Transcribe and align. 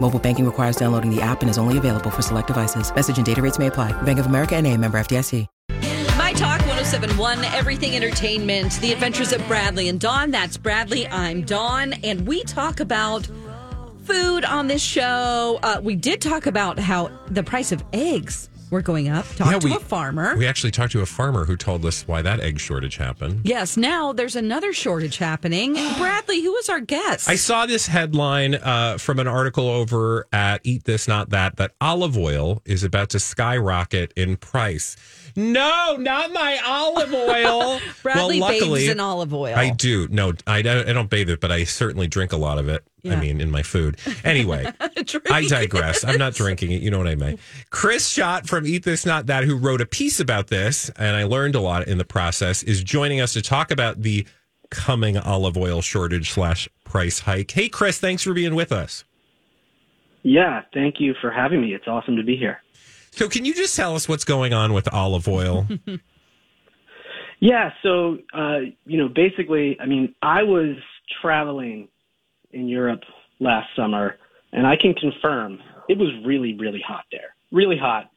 Mobile 0.00 0.18
banking 0.18 0.44
requires 0.44 0.76
downloading 0.76 1.14
the 1.14 1.20
app 1.20 1.42
and 1.42 1.50
is 1.50 1.58
only 1.58 1.76
available 1.76 2.10
for 2.10 2.22
select 2.22 2.46
devices. 2.46 2.94
Message 2.94 3.18
and 3.18 3.26
data 3.26 3.42
rates 3.42 3.58
may 3.58 3.66
apply. 3.66 3.92
Bank 4.02 4.18
of 4.18 4.26
America 4.26 4.56
and 4.56 4.66
a 4.66 4.74
member 4.76 4.98
FDIC. 4.98 5.46
My 6.16 6.32
Talk 6.34 6.60
1071, 6.66 7.44
Everything 7.46 7.96
Entertainment, 7.96 8.72
The 8.80 8.92
Adventures 8.92 9.32
of 9.32 9.46
Bradley 9.46 9.88
and 9.88 9.98
Dawn. 9.98 10.30
That's 10.30 10.56
Bradley. 10.56 11.06
I'm 11.08 11.42
Dawn. 11.42 11.94
And 12.04 12.26
we 12.26 12.44
talk 12.44 12.80
about 12.80 13.28
food 14.04 14.44
on 14.44 14.68
this 14.68 14.82
show. 14.82 15.58
Uh, 15.62 15.80
we 15.82 15.96
did 15.96 16.20
talk 16.20 16.46
about 16.46 16.78
how 16.78 17.10
the 17.28 17.42
price 17.42 17.72
of 17.72 17.82
eggs 17.92 18.48
were 18.70 18.82
going 18.82 19.08
up. 19.08 19.26
Talked 19.36 19.50
Yeah, 19.52 19.58
to 19.58 19.66
we- 19.68 19.74
a 19.74 19.80
farmer. 19.80 20.36
We 20.36 20.46
actually 20.46 20.70
talked 20.70 20.92
to 20.92 21.00
a 21.00 21.06
farmer 21.06 21.44
who 21.44 21.56
told 21.56 21.84
us 21.84 22.06
why 22.06 22.22
that 22.22 22.40
egg 22.40 22.60
shortage 22.60 22.96
happened. 22.96 23.40
yes, 23.44 23.76
now 23.76 24.12
there's 24.12 24.36
another 24.36 24.72
shortage 24.72 25.18
happening. 25.18 25.72
Bradley, 25.98 26.42
who 26.42 26.52
was 26.52 26.68
our 26.68 26.80
guest? 26.80 27.28
I 27.28 27.36
saw 27.36 27.66
this 27.66 27.86
headline 27.86 28.54
uh, 28.56 28.98
from 28.98 29.18
an 29.18 29.26
article 29.26 29.68
over 29.68 30.26
at 30.32 30.60
Eat 30.64 30.84
This 30.84 31.08
Not 31.08 31.30
That 31.30 31.56
that 31.56 31.72
olive 31.80 32.16
oil 32.16 32.62
is 32.64 32.84
about 32.84 33.10
to 33.10 33.20
skyrocket 33.20 34.12
in 34.16 34.36
price. 34.36 34.96
No, 35.36 35.96
not 35.98 36.32
my 36.32 36.58
olive 36.66 37.12
oil. 37.14 37.80
Bradley 38.02 38.40
well, 38.40 38.52
luckily, 38.52 38.80
bathes 38.80 38.92
in 38.92 39.00
olive 39.00 39.32
oil. 39.32 39.54
I 39.56 39.70
do. 39.70 40.08
No, 40.08 40.32
I 40.46 40.62
don't, 40.62 40.88
I 40.88 40.92
don't 40.92 41.08
bathe 41.10 41.30
it, 41.30 41.40
but 41.40 41.52
I 41.52 41.64
certainly 41.64 42.06
drink 42.08 42.32
a 42.32 42.36
lot 42.36 42.58
of 42.58 42.68
it. 42.68 42.84
I 43.04 43.16
mean, 43.16 43.40
in 43.40 43.50
my 43.50 43.62
food. 43.62 43.98
Anyway, 44.24 44.70
I 45.30 45.46
digress. 45.46 46.04
I'm 46.04 46.18
not 46.18 46.34
drinking 46.34 46.72
it. 46.72 46.82
You 46.82 46.90
know 46.90 46.98
what 46.98 47.06
I 47.06 47.14
mean. 47.14 47.38
Chris 47.70 48.08
Shott 48.08 48.46
from 48.46 48.66
Eat 48.66 48.84
This 48.84 49.06
Not 49.06 49.26
That, 49.26 49.44
who 49.44 49.56
wrote 49.56 49.80
a 49.80 49.86
piece 49.86 50.20
about 50.20 50.48
this, 50.48 50.90
and 50.96 51.16
I 51.16 51.24
learned 51.24 51.54
a 51.54 51.60
lot 51.60 51.86
in 51.86 51.98
the 51.98 52.04
process, 52.04 52.62
is 52.62 52.82
joining 52.82 53.20
us 53.20 53.32
to 53.34 53.42
talk 53.42 53.70
about 53.70 54.02
the 54.02 54.26
coming 54.70 55.16
olive 55.16 55.56
oil 55.56 55.80
shortage 55.80 56.30
slash 56.30 56.68
price 56.84 57.20
hike. 57.20 57.50
Hey, 57.50 57.68
Chris, 57.68 57.98
thanks 57.98 58.22
for 58.22 58.34
being 58.34 58.54
with 58.54 58.72
us. 58.72 59.04
Yeah, 60.22 60.62
thank 60.74 60.96
you 60.98 61.14
for 61.20 61.30
having 61.30 61.60
me. 61.60 61.74
It's 61.74 61.86
awesome 61.86 62.16
to 62.16 62.24
be 62.24 62.36
here. 62.36 62.60
So, 63.12 63.28
can 63.28 63.44
you 63.44 63.54
just 63.54 63.74
tell 63.74 63.94
us 63.94 64.08
what's 64.08 64.24
going 64.24 64.52
on 64.52 64.72
with 64.72 64.92
olive 64.92 65.28
oil? 65.28 65.66
Yeah, 67.40 67.70
so 67.82 68.18
uh, 68.34 68.58
you 68.84 68.98
know, 68.98 69.08
basically, 69.08 69.78
I 69.80 69.86
mean, 69.86 70.14
I 70.22 70.42
was 70.42 70.76
traveling 71.22 71.88
in 72.52 72.68
Europe 72.68 73.02
last 73.40 73.68
summer, 73.76 74.16
and 74.52 74.66
I 74.66 74.76
can 74.76 74.94
confirm 74.94 75.60
it 75.88 75.98
was 75.98 76.08
really, 76.24 76.54
really 76.54 76.82
hot 76.86 77.04
there. 77.12 77.34
Really 77.52 77.76
hot. 77.78 78.10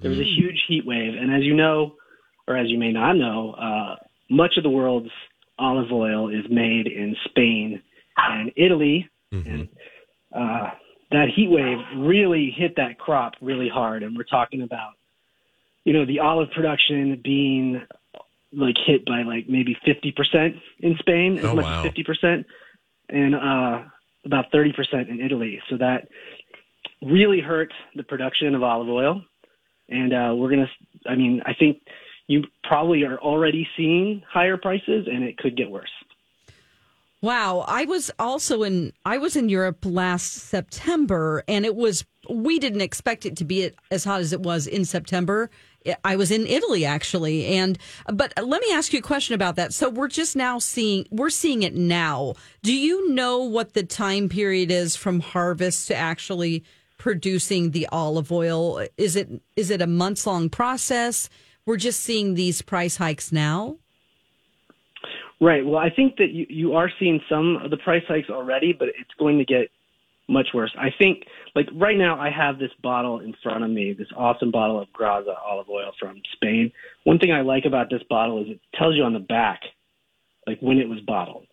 There 0.00 0.10
was 0.10 0.20
a 0.20 0.24
huge 0.24 0.62
heat 0.68 0.84
wave, 0.86 1.14
and 1.14 1.34
as 1.34 1.42
you 1.42 1.54
know, 1.54 1.94
or 2.46 2.56
as 2.56 2.68
you 2.68 2.78
may 2.78 2.92
not 2.92 3.14
know, 3.16 3.52
uh, 3.52 3.96
much 4.28 4.56
of 4.56 4.62
the 4.62 4.68
world's 4.70 5.10
olive 5.58 5.90
oil 5.90 6.28
is 6.28 6.44
made 6.50 6.86
in 6.86 7.16
Spain 7.24 7.82
and 8.16 8.52
Italy, 8.56 9.08
and 9.32 9.68
uh, 10.34 10.70
that 11.10 11.28
heat 11.34 11.48
wave 11.50 11.78
really 11.96 12.50
hit 12.56 12.76
that 12.76 12.98
crop 12.98 13.34
really 13.40 13.68
hard. 13.68 14.02
And 14.02 14.16
we're 14.16 14.24
talking 14.24 14.62
about, 14.62 14.92
you 15.84 15.92
know, 15.92 16.04
the 16.04 16.20
olive 16.20 16.50
production 16.50 17.20
being 17.24 17.82
like 18.52 18.76
hit 18.86 19.04
by 19.06 19.22
like 19.22 19.48
maybe 19.48 19.76
50% 19.86 20.60
in 20.80 20.96
Spain, 20.98 21.38
as 21.38 21.44
Oh, 21.46 21.54
much 21.54 21.64
wow. 21.64 21.84
as 21.84 21.90
50%, 21.92 22.44
and 23.08 23.34
uh, 23.34 23.82
about 24.24 24.46
30% 24.52 25.08
in 25.08 25.20
Italy. 25.20 25.60
So 25.70 25.76
that 25.78 26.08
really 27.02 27.40
hurt 27.40 27.72
the 27.94 28.02
production 28.02 28.54
of 28.54 28.62
olive 28.62 28.88
oil. 28.88 29.22
And 29.88 30.12
uh, 30.12 30.34
we're 30.34 30.50
going 30.50 30.66
to, 30.66 31.10
I 31.10 31.14
mean, 31.14 31.42
I 31.46 31.54
think 31.54 31.78
you 32.26 32.44
probably 32.64 33.04
are 33.04 33.18
already 33.18 33.68
seeing 33.76 34.22
higher 34.28 34.56
prices 34.56 35.06
and 35.10 35.22
it 35.22 35.38
could 35.38 35.56
get 35.56 35.70
worse. 35.70 35.90
Wow, 37.22 37.64
I 37.66 37.86
was 37.86 38.10
also 38.18 38.62
in 38.62 38.92
I 39.04 39.18
was 39.18 39.36
in 39.36 39.48
Europe 39.48 39.78
last 39.84 40.34
September 40.34 41.42
and 41.48 41.64
it 41.64 41.74
was 41.74 42.04
we 42.28 42.58
didn't 42.58 42.82
expect 42.82 43.24
it 43.24 43.36
to 43.36 43.44
be 43.44 43.70
as 43.90 44.04
hot 44.04 44.20
as 44.20 44.32
it 44.32 44.42
was 44.42 44.66
in 44.66 44.84
September. 44.84 45.50
I 46.04 46.16
was 46.16 46.30
in 46.30 46.46
Italy 46.46 46.84
actually 46.84 47.46
and 47.46 47.78
but 48.12 48.34
let 48.36 48.60
me 48.60 48.72
ask 48.72 48.92
you 48.92 48.98
a 48.98 49.02
question 49.02 49.34
about 49.34 49.56
that. 49.56 49.72
So 49.72 49.88
we're 49.88 50.08
just 50.08 50.36
now 50.36 50.58
seeing 50.58 51.06
we're 51.10 51.30
seeing 51.30 51.62
it 51.62 51.74
now. 51.74 52.34
Do 52.62 52.74
you 52.74 53.10
know 53.10 53.38
what 53.38 53.72
the 53.72 53.82
time 53.82 54.28
period 54.28 54.70
is 54.70 54.94
from 54.94 55.20
harvest 55.20 55.88
to 55.88 55.96
actually 55.96 56.64
producing 56.98 57.70
the 57.70 57.88
olive 57.92 58.30
oil? 58.30 58.86
Is 58.98 59.16
it 59.16 59.30
is 59.56 59.70
it 59.70 59.80
a 59.80 59.86
months 59.86 60.26
long 60.26 60.50
process? 60.50 61.30
We're 61.64 61.78
just 61.78 62.00
seeing 62.00 62.34
these 62.34 62.60
price 62.60 62.96
hikes 62.96 63.32
now? 63.32 63.78
Right. 65.40 65.64
Well, 65.64 65.78
I 65.78 65.90
think 65.90 66.16
that 66.16 66.30
you, 66.30 66.46
you 66.48 66.74
are 66.74 66.90
seeing 66.98 67.20
some 67.28 67.56
of 67.62 67.70
the 67.70 67.76
price 67.76 68.02
hikes 68.08 68.30
already, 68.30 68.72
but 68.72 68.88
it's 68.88 69.10
going 69.18 69.38
to 69.38 69.44
get 69.44 69.68
much 70.28 70.48
worse. 70.54 70.74
I 70.78 70.88
think, 70.98 71.24
like 71.54 71.68
right 71.74 71.96
now, 71.96 72.18
I 72.18 72.30
have 72.30 72.58
this 72.58 72.70
bottle 72.82 73.20
in 73.20 73.34
front 73.42 73.62
of 73.62 73.70
me, 73.70 73.92
this 73.92 74.08
awesome 74.16 74.50
bottle 74.50 74.80
of 74.80 74.88
Graza 74.98 75.34
olive 75.46 75.68
oil 75.68 75.92
from 76.00 76.20
Spain. 76.32 76.72
One 77.04 77.18
thing 77.18 77.32
I 77.32 77.42
like 77.42 77.64
about 77.66 77.90
this 77.90 78.02
bottle 78.08 78.42
is 78.42 78.48
it 78.48 78.60
tells 78.74 78.96
you 78.96 79.04
on 79.04 79.12
the 79.12 79.20
back, 79.20 79.60
like 80.46 80.58
when 80.60 80.78
it 80.78 80.88
was 80.88 81.00
bottled. 81.00 81.46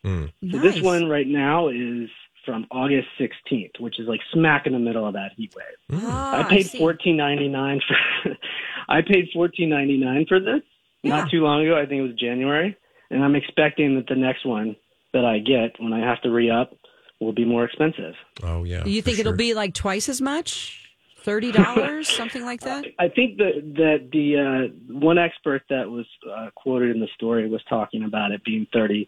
So 0.49 0.57
this 0.59 0.81
one 0.81 1.07
right 1.09 1.27
now 1.27 1.67
is 1.69 2.09
from 2.45 2.65
August 2.71 3.07
16th, 3.19 3.79
which 3.79 3.99
is 3.99 4.07
like 4.07 4.19
smack 4.33 4.65
in 4.65 4.73
the 4.73 4.79
middle 4.79 5.05
of 5.07 5.13
that 5.13 5.31
heat 5.37 5.53
wave. 5.55 6.01
Ah, 6.03 6.39
I 6.39 6.49
paid 6.49 6.69
see. 6.71 6.77
fourteen 6.77 7.15
ninety 7.15 7.47
nine 7.47 7.79
for 7.87 8.31
I 8.89 9.01
paid 9.01 9.29
fourteen 9.33 9.69
ninety 9.69 9.97
nine 9.97 10.25
for 10.27 10.39
this 10.39 10.61
Yeah. 11.03 11.17
not 11.17 11.29
too 11.31 11.41
long 11.41 11.65
ago. 11.65 11.77
I 11.77 11.85
think 11.85 11.99
it 11.99 12.07
was 12.07 12.15
January, 12.15 12.75
and 13.09 13.23
I'm 13.23 13.35
expecting 13.35 13.95
that 13.95 14.07
the 14.07 14.15
next 14.15 14.45
one 14.45 14.75
that 15.13 15.25
I 15.25 15.39
get 15.39 15.79
when 15.79 15.93
I 15.93 15.99
have 15.99 16.21
to 16.21 16.29
re 16.29 16.49
up 16.49 16.73
will 17.19 17.33
be 17.33 17.45
more 17.45 17.63
expensive. 17.63 18.15
Oh, 18.41 18.63
yeah. 18.63 18.85
You 18.85 19.01
for 19.01 19.05
think 19.05 19.19
it'll 19.19 19.33
be 19.33 19.53
like 19.53 19.73
twice 19.73 20.09
as 20.09 20.21
much? 20.21 20.79
Thirty 21.23 21.53
dollars, 21.53 22.09
something 22.17 22.43
like 22.43 22.61
that. 22.61 22.83
I 22.99 23.07
think 23.07 23.37
that 23.37 23.73
that 23.75 24.09
the 24.11 24.69
uh, 24.69 24.93
one 24.99 25.17
expert 25.17 25.63
that 25.69 25.89
was 25.89 26.05
uh, 26.29 26.49
quoted 26.55 26.93
in 26.93 26.99
the 26.99 27.07
story 27.15 27.47
was 27.49 27.61
talking 27.69 28.03
about 28.03 28.31
it 28.31 28.43
being 28.43 28.67
thirty 28.73 29.07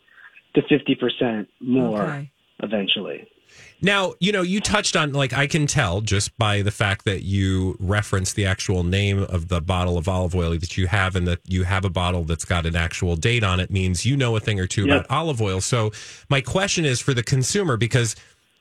to 0.53 0.62
fifty 0.69 0.95
percent 0.95 1.50
more 1.59 2.03
Okay. 2.03 2.31
Eventually. 2.62 3.28
Now, 3.82 4.14
you 4.20 4.32
know, 4.32 4.42
you 4.42 4.60
touched 4.60 4.96
on, 4.96 5.14
like, 5.14 5.32
I 5.34 5.48
can 5.48 5.68
tell 5.68 6.02
just 6.02 6.38
by 6.38 6.62
the 6.62 6.72
fact 6.72 7.06
that 7.06 7.24
you 7.24 7.78
referenced 7.80 8.36
the 8.36 8.46
actual 8.46 8.84
name 8.84 9.20
of 9.24 9.48
the 9.50 9.62
bottle 9.62 9.98
of 9.98 10.08
olive 10.08 10.34
oil 10.36 10.52
that 10.52 10.78
you 10.78 10.88
have 10.88 11.16
and 11.16 11.28
that 11.28 11.40
you 11.46 11.64
have 11.64 11.86
a 11.86 11.90
bottle 11.90 12.24
that's 12.24 12.46
got 12.46 12.66
an 12.66 12.76
actual 12.76 13.16
date 13.16 13.44
on 13.44 13.60
it 13.60 13.70
means 13.70 14.06
you 14.06 14.18
know 14.18 14.36
a 14.36 14.40
thing 14.40 14.60
or 14.60 14.68
two 14.68 14.88
Yep. 14.88 15.06
about 15.06 15.12
olive 15.16 15.42
oil. 15.42 15.62
So, 15.62 15.92
my 16.30 16.42
question 16.42 16.86
is 16.86 17.00
for 17.00 17.13
the 17.13 17.24
consumer 17.24 17.78
because. 17.78 18.16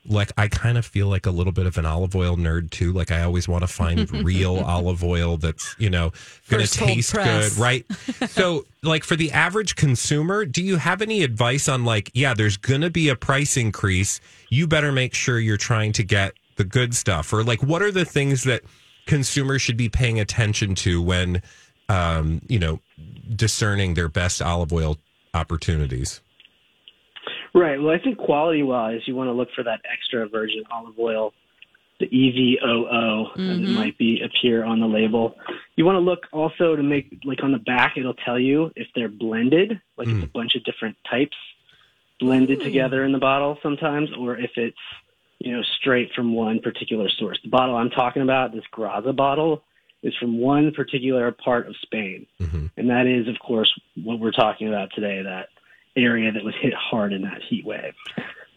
Like 0.07 0.31
I 0.37 0.47
kind 0.47 0.77
of 0.77 0.85
feel 0.85 1.07
like 1.07 1.25
a 1.25 1.31
little 1.31 1.53
bit 1.53 1.65
of 1.65 1.77
an 1.77 1.85
olive 1.85 2.15
oil 2.15 2.37
nerd 2.37 2.69
too. 2.69 2.91
Like 2.93 3.11
I 3.11 3.23
always 3.23 3.47
want 3.47 3.63
to 3.63 3.67
find 3.67 4.11
real 4.25 4.57
olive 4.57 5.03
oil 5.03 5.37
that's 5.37 5.75
you 5.79 5.89
know 5.89 6.11
going 6.49 6.65
to 6.65 6.71
taste 6.71 7.13
press. 7.13 7.55
good, 7.55 7.61
right? 7.61 7.85
so, 8.29 8.65
like 8.83 9.03
for 9.03 9.15
the 9.15 9.31
average 9.31 9.75
consumer, 9.75 10.45
do 10.45 10.63
you 10.63 10.77
have 10.77 11.01
any 11.01 11.23
advice 11.23 11.67
on 11.67 11.85
like, 11.85 12.11
yeah, 12.13 12.33
there's 12.33 12.57
going 12.57 12.81
to 12.81 12.89
be 12.89 13.09
a 13.09 13.15
price 13.15 13.57
increase. 13.57 14.19
You 14.49 14.67
better 14.67 14.91
make 14.91 15.13
sure 15.13 15.39
you're 15.39 15.57
trying 15.57 15.91
to 15.93 16.03
get 16.03 16.33
the 16.57 16.63
good 16.63 16.95
stuff, 16.95 17.33
or 17.33 17.43
like, 17.43 17.61
what 17.63 17.81
are 17.81 17.91
the 17.91 18.05
things 18.05 18.43
that 18.43 18.61
consumers 19.05 19.61
should 19.61 19.77
be 19.77 19.89
paying 19.89 20.19
attention 20.19 20.75
to 20.75 21.01
when, 21.01 21.41
um, 21.89 22.41
you 22.47 22.59
know, 22.59 22.79
discerning 23.35 23.93
their 23.93 24.09
best 24.09 24.41
olive 24.41 24.71
oil 24.71 24.97
opportunities? 25.33 26.21
Right. 27.55 27.81
Well, 27.81 27.95
I 27.95 27.99
think 27.99 28.17
quality 28.17 28.63
wise, 28.63 28.99
you 29.05 29.15
want 29.15 29.29
to 29.29 29.31
look 29.31 29.47
for 29.55 29.63
that 29.63 29.79
extra 29.89 30.27
virgin 30.27 30.63
olive 30.69 30.99
oil, 30.99 31.33
the 32.01 32.05
E 32.07 32.59
EVOO, 32.61 33.31
as 33.31 33.37
it 33.37 33.39
mm-hmm. 33.39 33.73
might 33.73 33.97
be 33.97 34.21
appear 34.21 34.65
on 34.65 34.81
the 34.81 34.87
label. 34.87 35.37
You 35.77 35.85
want 35.85 35.95
to 35.95 36.01
look 36.01 36.27
also 36.33 36.75
to 36.75 36.83
make 36.83 37.21
like 37.23 37.41
on 37.43 37.53
the 37.53 37.57
back, 37.59 37.97
it'll 37.97 38.13
tell 38.13 38.37
you 38.37 38.71
if 38.75 38.87
they're 38.93 39.07
blended, 39.07 39.79
like 39.97 40.09
it's 40.09 40.23
a 40.23 40.27
mm. 40.27 40.33
bunch 40.33 40.55
of 40.55 40.65
different 40.65 40.97
types 41.09 41.37
blended 42.19 42.59
mm. 42.59 42.63
together 42.63 43.05
in 43.05 43.13
the 43.13 43.19
bottle 43.19 43.57
sometimes, 43.63 44.09
or 44.19 44.37
if 44.37 44.51
it's 44.57 44.77
you 45.39 45.55
know 45.55 45.63
straight 45.63 46.11
from 46.13 46.33
one 46.33 46.59
particular 46.59 47.07
source. 47.07 47.39
The 47.41 47.49
bottle 47.49 47.77
I'm 47.77 47.89
talking 47.89 48.21
about, 48.21 48.51
this 48.51 48.65
Graza 48.73 49.15
bottle, 49.15 49.63
is 50.03 50.13
from 50.17 50.39
one 50.39 50.73
particular 50.73 51.31
part 51.31 51.67
of 51.67 51.75
Spain, 51.81 52.27
mm-hmm. 52.41 52.67
and 52.75 52.89
that 52.89 53.07
is, 53.07 53.29
of 53.29 53.39
course, 53.39 53.73
what 54.03 54.19
we're 54.19 54.31
talking 54.31 54.67
about 54.67 54.91
today. 54.93 55.21
That 55.23 55.47
area 55.95 56.31
that 56.31 56.43
was 56.43 56.53
hit 56.61 56.73
hard 56.73 57.13
in 57.13 57.21
that 57.23 57.41
heat 57.49 57.65
wave. 57.65 57.93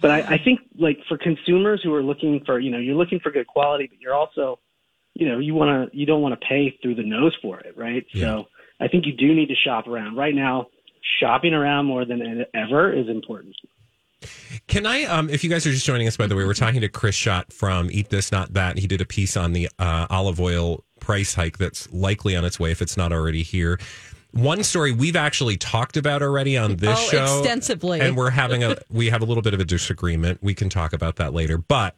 But 0.00 0.11
I, 0.11 0.35
I 0.35 0.38
think, 0.38 0.61
like 0.79 0.99
for 1.08 1.19
consumers 1.19 1.81
who 1.82 1.93
are 1.94 2.02
looking 2.02 2.43
for, 2.44 2.61
you 2.61 2.70
know, 2.70 2.79
you're 2.79 2.94
looking 2.94 3.20
for 3.20 3.32
good 3.32 3.46
quality, 3.46 3.88
but 3.88 4.00
you're 4.00 4.14
also, 4.14 4.61
you 5.14 5.29
know, 5.29 5.38
you 5.38 5.55
want 5.55 5.90
to, 5.90 5.99
you 5.99 6.06
don't 6.06 6.23
want 6.23 6.40
to 6.40 6.46
pay 6.46 6.79
through 6.81 6.94
the 6.94 7.02
nose 7.02 7.37
for 7.43 7.58
it, 7.61 7.76
right? 7.76 8.06
Yeah. 8.12 8.20
So 8.20 8.44
I 8.81 8.88
think 8.88 9.06
you 9.06 9.12
do 9.12 9.35
need 9.35 9.49
to 9.49 9.56
shop 9.56 9.88
around. 9.88 10.17
Right 10.17 10.35
now, 10.35 10.69
shopping 11.19 11.55
around 11.55 11.87
more 11.87 12.05
than 12.05 12.44
ever 12.55 12.93
is 12.93 13.08
important. 13.08 13.56
Can 14.67 14.87
I, 14.87 15.05
um, 15.05 15.31
if 15.31 15.44
you 15.44 15.50
guys 15.50 15.67
are 15.67 15.73
just 15.73 15.87
joining 15.87 16.06
us, 16.06 16.17
by 16.17 16.26
the 16.26 16.37
way, 16.37 16.44
we're 16.44 16.55
talking 16.55 16.81
to 16.81 16.88
Chris 16.88 17.17
Shott 17.17 17.52
from 17.52 17.88
Eat 17.91 18.11
This 18.11 18.32
Not 18.32 18.52
That. 18.55 18.79
He 18.79 18.87
did 18.87 19.00
a 19.00 19.06
piece 19.06 19.37
on 19.37 19.52
the 19.52 19.69
uh, 19.79 20.06
olive 20.11 20.41
oil 20.41 20.84
price 21.00 21.34
hike 21.34 21.58
that's 21.58 21.91
likely 21.93 22.37
on 22.37 22.44
its 22.44 22.58
way 22.58 22.70
if 22.70 22.82
it's 22.82 22.96
not 22.96 23.12
already 23.12 23.43
here. 23.43 23.79
One 24.32 24.62
story 24.62 24.92
we've 24.92 25.16
actually 25.16 25.56
talked 25.56 25.96
about 25.96 26.22
already 26.22 26.56
on 26.56 26.76
this 26.76 26.98
Oh, 26.98 27.08
show 27.10 27.38
extensively. 27.40 28.00
and 28.00 28.16
we're 28.16 28.30
having 28.30 28.62
a 28.62 28.76
we 28.90 29.10
have 29.10 29.22
a 29.22 29.25
little 29.25 29.42
bit 29.42 29.54
of 29.54 29.60
a 29.60 29.64
disagreement. 29.64 30.38
We 30.42 30.54
can 30.54 30.69
talk 30.69 30.92
about 30.92 31.16
that 31.16 31.32
later, 31.32 31.58
but. 31.58 31.96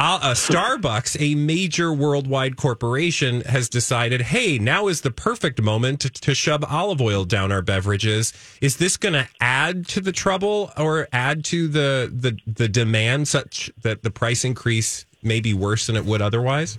Uh, 0.00 0.18
uh, 0.20 0.34
Starbucks, 0.34 1.16
a 1.20 1.36
major 1.36 1.92
worldwide 1.92 2.56
corporation, 2.56 3.42
has 3.42 3.68
decided, 3.68 4.22
hey, 4.22 4.58
now 4.58 4.88
is 4.88 5.02
the 5.02 5.10
perfect 5.12 5.62
moment 5.62 6.00
to, 6.00 6.10
to 6.10 6.34
shove 6.34 6.64
olive 6.64 7.00
oil 7.00 7.24
down 7.24 7.52
our 7.52 7.62
beverages. 7.62 8.32
Is 8.60 8.78
this 8.78 8.96
going 8.96 9.12
to 9.12 9.28
add 9.40 9.86
to 9.90 10.00
the 10.00 10.10
trouble 10.10 10.72
or 10.76 11.06
add 11.12 11.44
to 11.46 11.68
the, 11.68 12.12
the 12.12 12.36
the 12.44 12.66
demand 12.68 13.28
such 13.28 13.70
that 13.82 14.02
the 14.02 14.10
price 14.10 14.44
increase 14.44 15.06
may 15.22 15.38
be 15.38 15.54
worse 15.54 15.86
than 15.86 15.94
it 15.94 16.04
would 16.04 16.20
otherwise? 16.20 16.76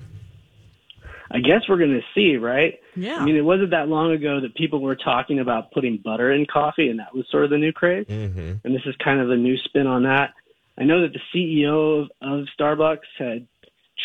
I 1.31 1.39
guess 1.39 1.61
we're 1.67 1.77
going 1.77 1.99
to 1.99 2.03
see, 2.13 2.37
right? 2.37 2.79
Yeah. 2.95 3.17
I 3.17 3.25
mean, 3.25 3.35
it 3.35 3.41
wasn't 3.41 3.71
that 3.71 3.87
long 3.87 4.11
ago 4.11 4.41
that 4.41 4.55
people 4.55 4.79
were 4.79 4.95
talking 4.95 5.39
about 5.39 5.71
putting 5.71 5.97
butter 5.97 6.31
in 6.31 6.45
coffee, 6.45 6.89
and 6.89 6.99
that 6.99 7.15
was 7.15 7.25
sort 7.31 7.45
of 7.45 7.49
the 7.49 7.57
new 7.57 7.71
craze. 7.71 8.05
Mm-hmm. 8.05 8.53
And 8.63 8.75
this 8.75 8.83
is 8.85 8.95
kind 9.03 9.19
of 9.19 9.31
a 9.31 9.35
new 9.35 9.57
spin 9.57 9.87
on 9.87 10.03
that. 10.03 10.33
I 10.77 10.83
know 10.83 11.01
that 11.01 11.13
the 11.13 11.19
CEO 11.33 12.03
of, 12.03 12.11
of 12.21 12.47
Starbucks 12.59 12.99
had 13.17 13.47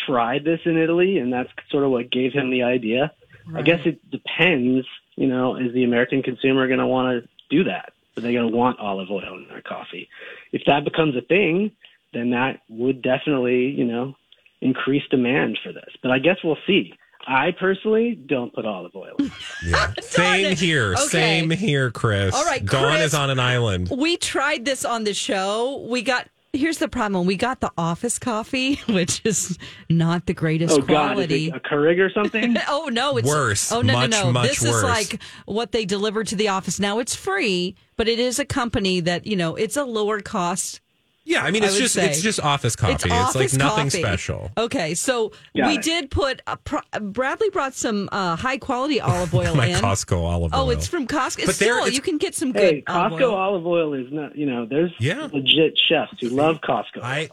tried 0.05 0.43
this 0.43 0.61
in 0.65 0.77
Italy, 0.77 1.17
and 1.17 1.31
that's 1.31 1.49
sort 1.69 1.83
of 1.83 1.91
what 1.91 2.11
gave 2.11 2.33
him 2.33 2.49
the 2.49 2.63
idea. 2.63 3.11
I 3.53 3.63
guess 3.63 3.81
it 3.85 3.99
depends. 4.09 4.87
You 5.15 5.27
know, 5.27 5.57
is 5.57 5.73
the 5.73 5.83
American 5.83 6.23
consumer 6.23 6.67
going 6.67 6.79
to 6.79 6.87
want 6.87 7.23
to 7.23 7.29
do 7.49 7.65
that? 7.65 7.91
Are 8.17 8.21
they 8.21 8.33
going 8.33 8.49
to 8.49 8.55
want 8.55 8.79
olive 8.79 9.09
oil 9.09 9.37
in 9.37 9.47
their 9.49 9.61
coffee? 9.61 10.09
If 10.51 10.63
that 10.67 10.83
becomes 10.85 11.15
a 11.15 11.21
thing, 11.21 11.71
then 12.13 12.31
that 12.31 12.61
would 12.69 13.01
definitely, 13.01 13.67
you 13.67 13.85
know, 13.85 14.15
increase 14.61 15.03
demand 15.09 15.59
for 15.63 15.73
this. 15.73 15.89
But 16.01 16.11
I 16.11 16.19
guess 16.19 16.37
we'll 16.43 16.57
see. 16.67 16.93
I 17.27 17.51
personally 17.51 18.15
don't 18.15 18.53
put 18.53 18.65
olive 18.65 18.95
oil. 18.95 19.15
in. 19.19 19.31
Yeah. 19.65 19.93
Same 20.01 20.55
here. 20.55 20.93
Okay. 20.93 21.07
Same 21.07 21.49
here, 21.49 21.91
Chris. 21.91 22.33
All 22.35 22.45
right, 22.45 22.65
Dawn 22.65 22.95
Chris. 22.95 23.07
is 23.07 23.13
on 23.13 23.29
an 23.29 23.39
island. 23.39 23.89
We 23.95 24.17
tried 24.17 24.65
this 24.65 24.83
on 24.85 25.03
the 25.03 25.13
show. 25.13 25.85
We 25.89 26.01
got 26.01 26.27
here's 26.53 26.79
the 26.79 26.87
problem. 26.89 27.25
We 27.25 27.37
got 27.37 27.61
the 27.61 27.71
office 27.77 28.19
coffee, 28.19 28.75
which 28.89 29.21
is 29.23 29.57
not 29.89 30.25
the 30.25 30.33
greatest 30.33 30.73
oh 30.73 30.81
God, 30.81 31.11
is 31.11 31.13
quality. 31.13 31.47
it 31.47 31.55
a 31.55 31.59
Keurig 31.59 31.99
or 31.99 32.09
something? 32.11 32.57
Oh 32.67 32.89
no, 32.91 33.17
it's 33.17 33.27
Worse. 33.27 33.71
Oh 33.71 33.81
no, 33.81 33.93
Much, 33.93 34.11
no, 34.11 34.23
no. 34.25 34.31
much 34.33 34.49
this 34.49 34.61
worse. 34.63 34.75
is 34.75 34.83
like 34.83 35.21
what 35.45 35.71
they 35.71 35.85
deliver 35.85 36.23
to 36.23 36.35
the 36.35 36.47
office. 36.49 36.79
Now 36.79 36.99
it's 36.99 37.15
free, 37.15 37.75
but 37.97 38.07
it 38.07 38.19
is 38.19 38.39
a 38.39 38.45
company 38.45 38.99
that 38.99 39.25
you 39.25 39.35
know 39.35 39.55
it's 39.55 39.77
a 39.77 39.85
lower 39.85 40.19
cost. 40.21 40.81
Yeah, 41.23 41.43
I 41.43 41.51
mean 41.51 41.63
it's 41.63 41.73
would 41.73 41.79
just 41.79 41.93
say. 41.93 42.09
it's 42.09 42.21
just 42.21 42.39
office 42.39 42.75
coffee. 42.75 42.93
It's, 42.93 43.05
office 43.05 43.53
like 43.53 43.59
nothing 43.59 43.85
coffee. 43.85 43.99
special. 43.99 44.51
Okay, 44.57 44.95
so 44.95 45.31
Got 45.55 45.67
we 45.67 45.75
it. 45.75 45.83
did 45.83 46.09
put 46.09 46.41
a 46.47 46.57
pro- 46.57 46.81
Bradley 46.99 47.49
brought 47.51 47.75
some 47.75 48.09
uh, 48.11 48.35
high 48.35 48.57
quality 48.57 48.99
olive 49.01 49.33
oil 49.33 49.53
My 49.55 49.67
in. 49.67 49.75
Costco 49.79 50.17
olive 50.23 50.53
oil. 50.53 50.59
Oh, 50.61 50.69
it's 50.71 50.87
from 50.87 51.05
Costco. 51.07 51.45
But 51.45 51.55
there 51.55 51.73
Still, 51.75 51.77
it's- 51.79 51.93
you 51.93 52.01
can 52.01 52.17
get 52.17 52.33
some 52.33 52.51
good 52.51 52.61
Hey, 52.63 52.83
olive 52.87 53.13
Costco 53.19 53.21
oil. 53.21 53.35
olive 53.35 53.67
oil 53.67 53.93
is 53.93 54.07
not, 54.11 54.35
you 54.35 54.47
know, 54.47 54.65
there's 54.65 54.91
Yeah. 54.99 55.29
legit 55.31 55.77
chefs 55.87 56.13
who 56.19 56.29
love 56.29 56.59
Costco. 56.61 57.03
I 57.03 57.29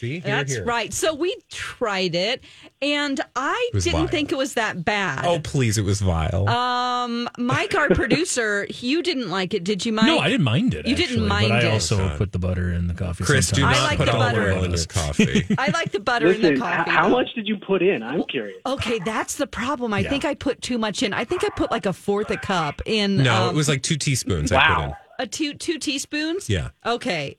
see. 0.00 0.10
Here, 0.20 0.22
That's 0.22 0.54
here. 0.54 0.64
right. 0.64 0.92
So 0.92 1.14
we 1.14 1.36
tried 1.50 2.14
it, 2.14 2.42
and 2.82 3.20
I 3.36 3.70
was 3.74 3.84
didn't 3.84 4.00
vile. 4.00 4.08
think 4.08 4.32
it 4.32 4.38
was 4.38 4.54
that 4.54 4.84
bad. 4.84 5.24
Oh, 5.26 5.38
please! 5.40 5.78
It 5.78 5.84
was 5.84 6.00
vile. 6.00 6.48
Um, 6.48 7.28
Mike, 7.38 7.74
our 7.74 7.88
producer, 7.94 8.66
you 8.80 9.02
didn't 9.02 9.30
like 9.30 9.54
it, 9.54 9.64
did 9.64 9.84
you, 9.86 9.92
Mike? 9.92 10.06
No, 10.06 10.18
I 10.18 10.28
didn't 10.28 10.44
mind 10.44 10.74
it. 10.74 10.86
You 10.86 10.94
didn't 10.96 11.26
mind 11.28 11.50
but 11.50 11.64
I 11.64 11.68
it. 11.68 11.72
also 11.72 11.96
God. 11.98 12.18
put 12.18 12.32
the 12.32 12.38
butter 12.38 12.72
in 12.72 12.86
the 12.86 12.94
coffee. 12.94 13.24
Chris, 13.24 13.50
do 13.50 13.60
sometimes. 13.60 13.78
I 13.78 13.80
not 13.82 13.88
like 13.88 13.98
put 13.98 14.06
the 14.06 14.14
olive 14.16 14.32
butter. 14.34 14.52
oil 14.52 14.64
in 14.64 14.70
your 14.72 14.84
coffee. 14.86 15.46
I 15.58 15.68
like 15.70 15.92
the 15.92 16.00
butter 16.00 16.30
in 16.32 16.40
the 16.42 16.56
coffee. 16.56 16.90
how 16.90 17.08
much 17.08 17.28
did 17.34 17.46
you 17.46 17.56
put 17.58 17.82
in? 17.82 18.02
I'm 18.02 18.22
curious. 18.24 18.58
Okay, 18.66 18.98
that's 19.04 19.36
the 19.36 19.46
problem. 19.46 19.92
I 19.94 20.00
Yeah. 20.00 20.10
think 20.10 20.24
I 20.24 20.34
put 20.34 20.62
too 20.62 20.78
much 20.78 21.02
in. 21.02 21.12
I 21.12 21.24
think 21.24 21.44
I 21.44 21.50
put 21.50 21.70
like 21.70 21.86
a 21.86 21.92
fourth 21.92 22.30
a 22.30 22.36
cup 22.36 22.80
in. 22.86 23.18
no, 23.22 23.44
um, 23.44 23.50
it 23.50 23.54
was 23.56 23.68
like 23.68 23.82
two 23.82 23.96
teaspoons. 23.96 24.50
I 24.52 24.66
put 24.66 24.82
in. 24.82 24.88
Wow. 24.90 24.96
a 25.18 25.26
two 25.26 25.54
two 25.54 25.78
teaspoons. 25.78 26.48
Yeah, 26.48 26.70
Okay, 26.86 27.36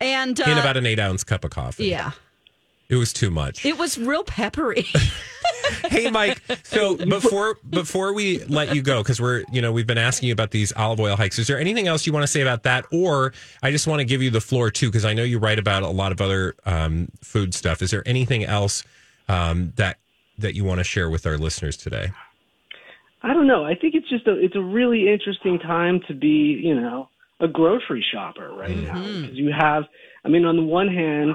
and 0.00 0.40
uh, 0.40 0.44
in 0.44 0.58
about 0.58 0.76
an 0.76 0.86
eight 0.86 0.98
ounce 0.98 1.24
cup 1.24 1.44
of 1.44 1.50
coffee. 1.50 1.86
yeah, 1.86 2.12
it 2.88 2.96
was 2.96 3.12
too 3.12 3.30
much. 3.30 3.64
it 3.64 3.78
was 3.78 3.98
real 3.98 4.24
peppery. 4.24 4.86
hey, 5.88 6.10
Mike. 6.10 6.40
So 6.64 6.96
before 6.96 7.58
before 7.68 8.12
we 8.12 8.42
let 8.44 8.74
you 8.74 8.82
go, 8.82 9.02
because 9.02 9.20
we're 9.20 9.44
you 9.52 9.60
know 9.60 9.72
we've 9.72 9.86
been 9.86 9.98
asking 9.98 10.28
you 10.28 10.32
about 10.32 10.50
these 10.50 10.72
olive 10.74 11.00
oil 11.00 11.16
hikes. 11.16 11.38
Is 11.38 11.46
there 11.46 11.58
anything 11.58 11.88
else 11.88 12.06
you 12.06 12.12
want 12.12 12.22
to 12.24 12.28
say 12.28 12.40
about 12.40 12.62
that, 12.64 12.84
or 12.90 13.32
I 13.62 13.70
just 13.70 13.86
want 13.86 14.00
to 14.00 14.04
give 14.04 14.22
you 14.22 14.30
the 14.30 14.40
floor 14.40 14.70
too, 14.70 14.88
because 14.88 15.04
I 15.04 15.12
know 15.12 15.22
you 15.22 15.38
write 15.38 15.58
about 15.58 15.82
a 15.82 15.88
lot 15.88 16.12
of 16.12 16.20
other 16.20 16.54
um, 16.66 17.08
food 17.20 17.54
stuff. 17.54 17.82
Is 17.82 17.90
there 17.90 18.02
anything 18.06 18.44
else 18.44 18.84
um, 19.28 19.72
that 19.76 19.98
that 20.38 20.54
you 20.54 20.64
want 20.64 20.78
to 20.78 20.84
share 20.84 21.10
with 21.10 21.26
our 21.26 21.38
listeners 21.38 21.76
today? 21.76 22.10
I 23.22 23.34
don't 23.34 23.46
know. 23.46 23.64
I 23.64 23.74
think 23.74 23.94
it's 23.94 24.08
just 24.08 24.26
a 24.26 24.32
it's 24.32 24.56
a 24.56 24.62
really 24.62 25.12
interesting 25.12 25.58
time 25.58 26.00
to 26.08 26.14
be, 26.14 26.58
you 26.62 26.74
know, 26.74 27.08
a 27.40 27.48
grocery 27.48 28.04
shopper 28.12 28.50
right 28.52 28.76
now 28.76 29.02
because 29.20 29.36
you 29.36 29.50
have. 29.58 29.84
I 30.24 30.28
mean, 30.28 30.44
on 30.44 30.56
the 30.56 30.62
one 30.62 30.88
hand, 30.88 31.32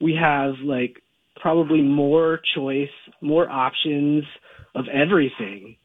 we 0.00 0.14
have 0.20 0.54
like 0.64 1.02
probably 1.40 1.82
more 1.82 2.40
choice, 2.54 2.88
more 3.20 3.48
options 3.50 4.24
of 4.74 4.86
everything 4.92 5.76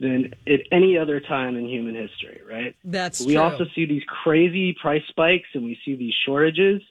than 0.00 0.32
at 0.46 0.60
any 0.72 0.98
other 0.98 1.20
time 1.20 1.56
in 1.56 1.66
human 1.68 1.94
history, 1.94 2.40
right? 2.48 2.74
That's 2.84 3.24
we 3.24 3.34
true. 3.34 3.42
also 3.42 3.64
see 3.74 3.86
these 3.86 4.02
crazy 4.24 4.74
price 4.80 5.02
spikes 5.08 5.48
and 5.54 5.64
we 5.64 5.78
see 5.84 5.96
these 5.96 6.14
shortages. 6.26 6.82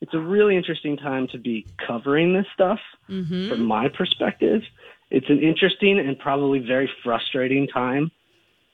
It's 0.00 0.14
a 0.14 0.18
really 0.18 0.56
interesting 0.56 0.96
time 0.96 1.28
to 1.32 1.38
be 1.38 1.66
covering 1.86 2.32
this 2.34 2.46
stuff 2.54 2.78
Mm-hmm. 3.10 3.48
from 3.48 3.64
my 3.64 3.88
perspective. 3.88 4.62
It's 5.10 5.28
an 5.28 5.40
interesting 5.42 5.98
and 5.98 6.18
probably 6.18 6.60
very 6.60 6.88
frustrating 7.04 7.66
time 7.66 8.10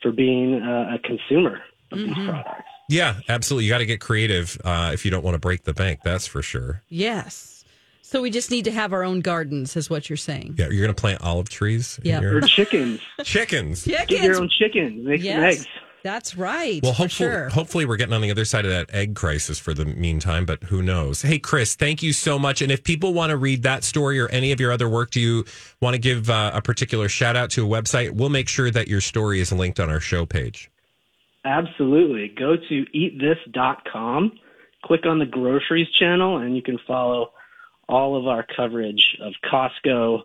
for 0.01 0.13
being 0.13 0.63
uh, 0.63 0.95
a 0.95 0.99
consumer 1.01 1.59
of 1.91 1.99
Mm-hmm. 1.99 2.07
these 2.09 2.25
products. 2.25 2.69
Yeah, 2.89 3.21
absolutely. 3.29 3.67
You 3.67 3.71
got 3.73 3.79
to 3.79 3.87
get 3.87 4.01
creative 4.01 4.59
uh, 4.65 4.91
if 4.95 5.05
you 5.05 5.11
don't 5.11 5.23
want 5.25 5.35
to 5.35 5.39
break 5.39 5.65
the 5.65 5.75
bank. 5.75 6.01
That's 6.05 6.27
for 6.27 6.43
sure. 6.43 6.83
yes. 6.89 7.55
So 8.01 8.23
we 8.23 8.31
just 8.31 8.51
need 8.51 8.65
to 8.65 8.71
have 8.71 8.95
our 8.95 9.05
own 9.05 9.21
gardens, 9.21 9.77
is 9.77 9.91
what 9.91 10.09
you're 10.09 10.17
saying. 10.17 10.55
Yeah, 10.57 10.71
you're 10.71 10.81
going 10.83 10.95
to 10.95 10.99
plant 10.99 11.21
olive 11.21 11.51
trees. 11.51 12.01
Yeah. 12.03 12.23
your- 12.23 12.39
Or 12.39 12.41
chickens. 12.41 13.01
chickens. 13.23 13.85
Chickens. 13.85 14.09
Get 14.09 14.23
your 14.23 14.41
own 14.41 14.49
chickens. 14.49 15.07
Make 15.07 15.21
some 15.21 15.31
eggs. 15.45 15.67
that's 16.03 16.35
right. 16.35 16.81
Well, 16.83 16.93
hopefully, 16.95 17.29
sure. 17.29 17.49
hopefully 17.51 17.85
we're 17.85 17.99
getting 17.99 18.15
on 18.15 18.23
the 18.23 18.31
other 18.31 18.47
side 18.47 18.65
of 18.65 18.71
that 18.71 18.95
egg 18.95 19.15
crisis 19.15 19.59
for 19.59 19.75
the 19.75 19.85
meantime, 19.85 20.47
but 20.47 20.63
who 20.65 20.81
knows? 20.81 21.21
Hey, 21.21 21.39
Chris, 21.39 21.75
thank 21.75 22.03
you 22.03 22.15
so 22.15 22.39
much. 22.39 22.63
And 22.63 22.73
if 22.73 22.83
people 22.83 23.13
want 23.13 23.29
to 23.29 23.37
read 23.37 23.63
that 23.65 23.85
story 23.85 24.19
or 24.19 24.29
any 24.29 24.53
of 24.53 24.59
your 24.61 24.73
other 24.73 24.89
work, 24.89 25.11
do 25.11 25.21
you 25.21 25.45
want 25.83 25.93
to 25.93 25.99
give 26.01 26.31
uh, 26.31 26.53
a 26.55 26.63
particular 26.63 27.11
shout 27.11 27.37
out 27.37 27.51
to 27.51 27.67
a 27.67 27.69
website? 27.69 28.13
We'll 28.13 28.31
make 28.31 28.49
sure 28.49 28.71
that 28.71 28.89
your 28.89 29.03
story 29.03 29.41
is 29.41 29.53
linked 29.53 29.79
on 29.81 29.91
our 29.91 30.01
show 30.01 30.25
page. 30.25 30.71
Absolutely. 31.45 32.29
Go 32.29 32.57
to 32.57 32.87
eatthis.com, 32.95 34.33
click 34.85 35.07
on 35.07 35.19
the 35.19 35.27
groceries 35.27 35.89
channel, 35.91 36.39
and 36.39 36.57
you 36.57 36.63
can 36.63 36.79
follow 36.87 37.33
all 37.89 38.17
of 38.17 38.27
our 38.27 38.45
coverage 38.57 39.17
of 39.21 39.33
Costco, 39.45 40.23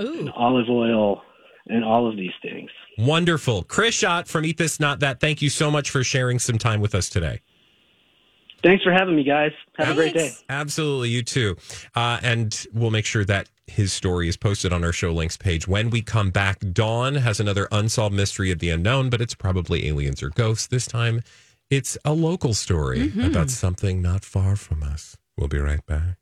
Ooh. 0.00 0.30
olive 0.34 0.68
oil, 0.68 1.22
and 1.68 1.84
all 1.84 2.08
of 2.08 2.16
these 2.16 2.32
things. 2.42 2.70
Wonderful. 2.98 3.62
Chris 3.64 3.94
Shott 3.94 4.28
from 4.28 4.44
Eat 4.44 4.56
This 4.56 4.80
Not 4.80 5.00
That. 5.00 5.20
Thank 5.20 5.42
you 5.42 5.50
so 5.50 5.70
much 5.70 5.90
for 5.90 6.02
sharing 6.02 6.38
some 6.38 6.58
time 6.58 6.80
with 6.80 6.94
us 6.94 7.08
today. 7.08 7.42
Thanks 8.62 8.82
for 8.82 8.90
having 8.92 9.14
me, 9.14 9.22
guys. 9.22 9.52
Have 9.76 9.90
a 9.90 9.94
great 9.94 10.14
day. 10.14 10.32
Absolutely, 10.48 11.10
you 11.10 11.22
too. 11.22 11.56
Uh, 11.94 12.18
and 12.22 12.66
we'll 12.72 12.90
make 12.90 13.04
sure 13.04 13.24
that 13.24 13.48
his 13.66 13.92
story 13.92 14.28
is 14.28 14.36
posted 14.36 14.72
on 14.72 14.84
our 14.84 14.92
show 14.92 15.12
links 15.12 15.36
page. 15.36 15.66
When 15.66 15.90
we 15.90 16.00
come 16.02 16.30
back, 16.30 16.58
Dawn 16.72 17.16
has 17.16 17.40
another 17.40 17.68
unsolved 17.72 18.14
mystery 18.14 18.50
of 18.50 18.58
the 18.58 18.70
unknown, 18.70 19.10
but 19.10 19.20
it's 19.20 19.34
probably 19.34 19.88
aliens 19.88 20.22
or 20.22 20.30
ghosts. 20.30 20.66
This 20.66 20.86
time, 20.86 21.22
it's 21.70 21.98
a 22.04 22.12
local 22.12 22.54
story 22.54 23.12
about 23.22 23.50
something 23.50 24.00
not 24.00 24.24
far 24.24 24.56
from 24.56 24.82
us. 24.82 25.16
We'll 25.36 25.48
be 25.48 25.58
right 25.58 25.84
back. 25.86 26.16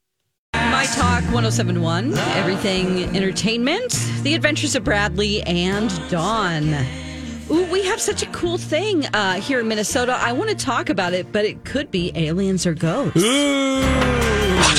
My 0.54 0.86
Talk 0.86 1.22
1071, 1.24 2.14
everything 2.14 3.04
entertainment, 3.16 3.92
the 4.22 4.34
adventures 4.34 4.74
of 4.74 4.84
Bradley 4.84 5.42
and 5.42 5.90
Dawn. 6.10 6.74
Ooh, 7.50 7.70
we 7.70 7.84
have 7.84 8.00
such 8.00 8.22
a 8.22 8.26
cool 8.26 8.56
thing 8.56 9.04
uh, 9.06 9.34
here 9.34 9.60
in 9.60 9.68
Minnesota. 9.68 10.16
I 10.18 10.32
want 10.32 10.48
to 10.50 10.56
talk 10.56 10.88
about 10.88 11.12
it, 11.12 11.30
but 11.30 11.44
it 11.44 11.64
could 11.64 11.90
be 11.90 12.10
aliens 12.14 12.66
or 12.66 12.72
ghosts. 12.74 13.22
What 13.22 13.24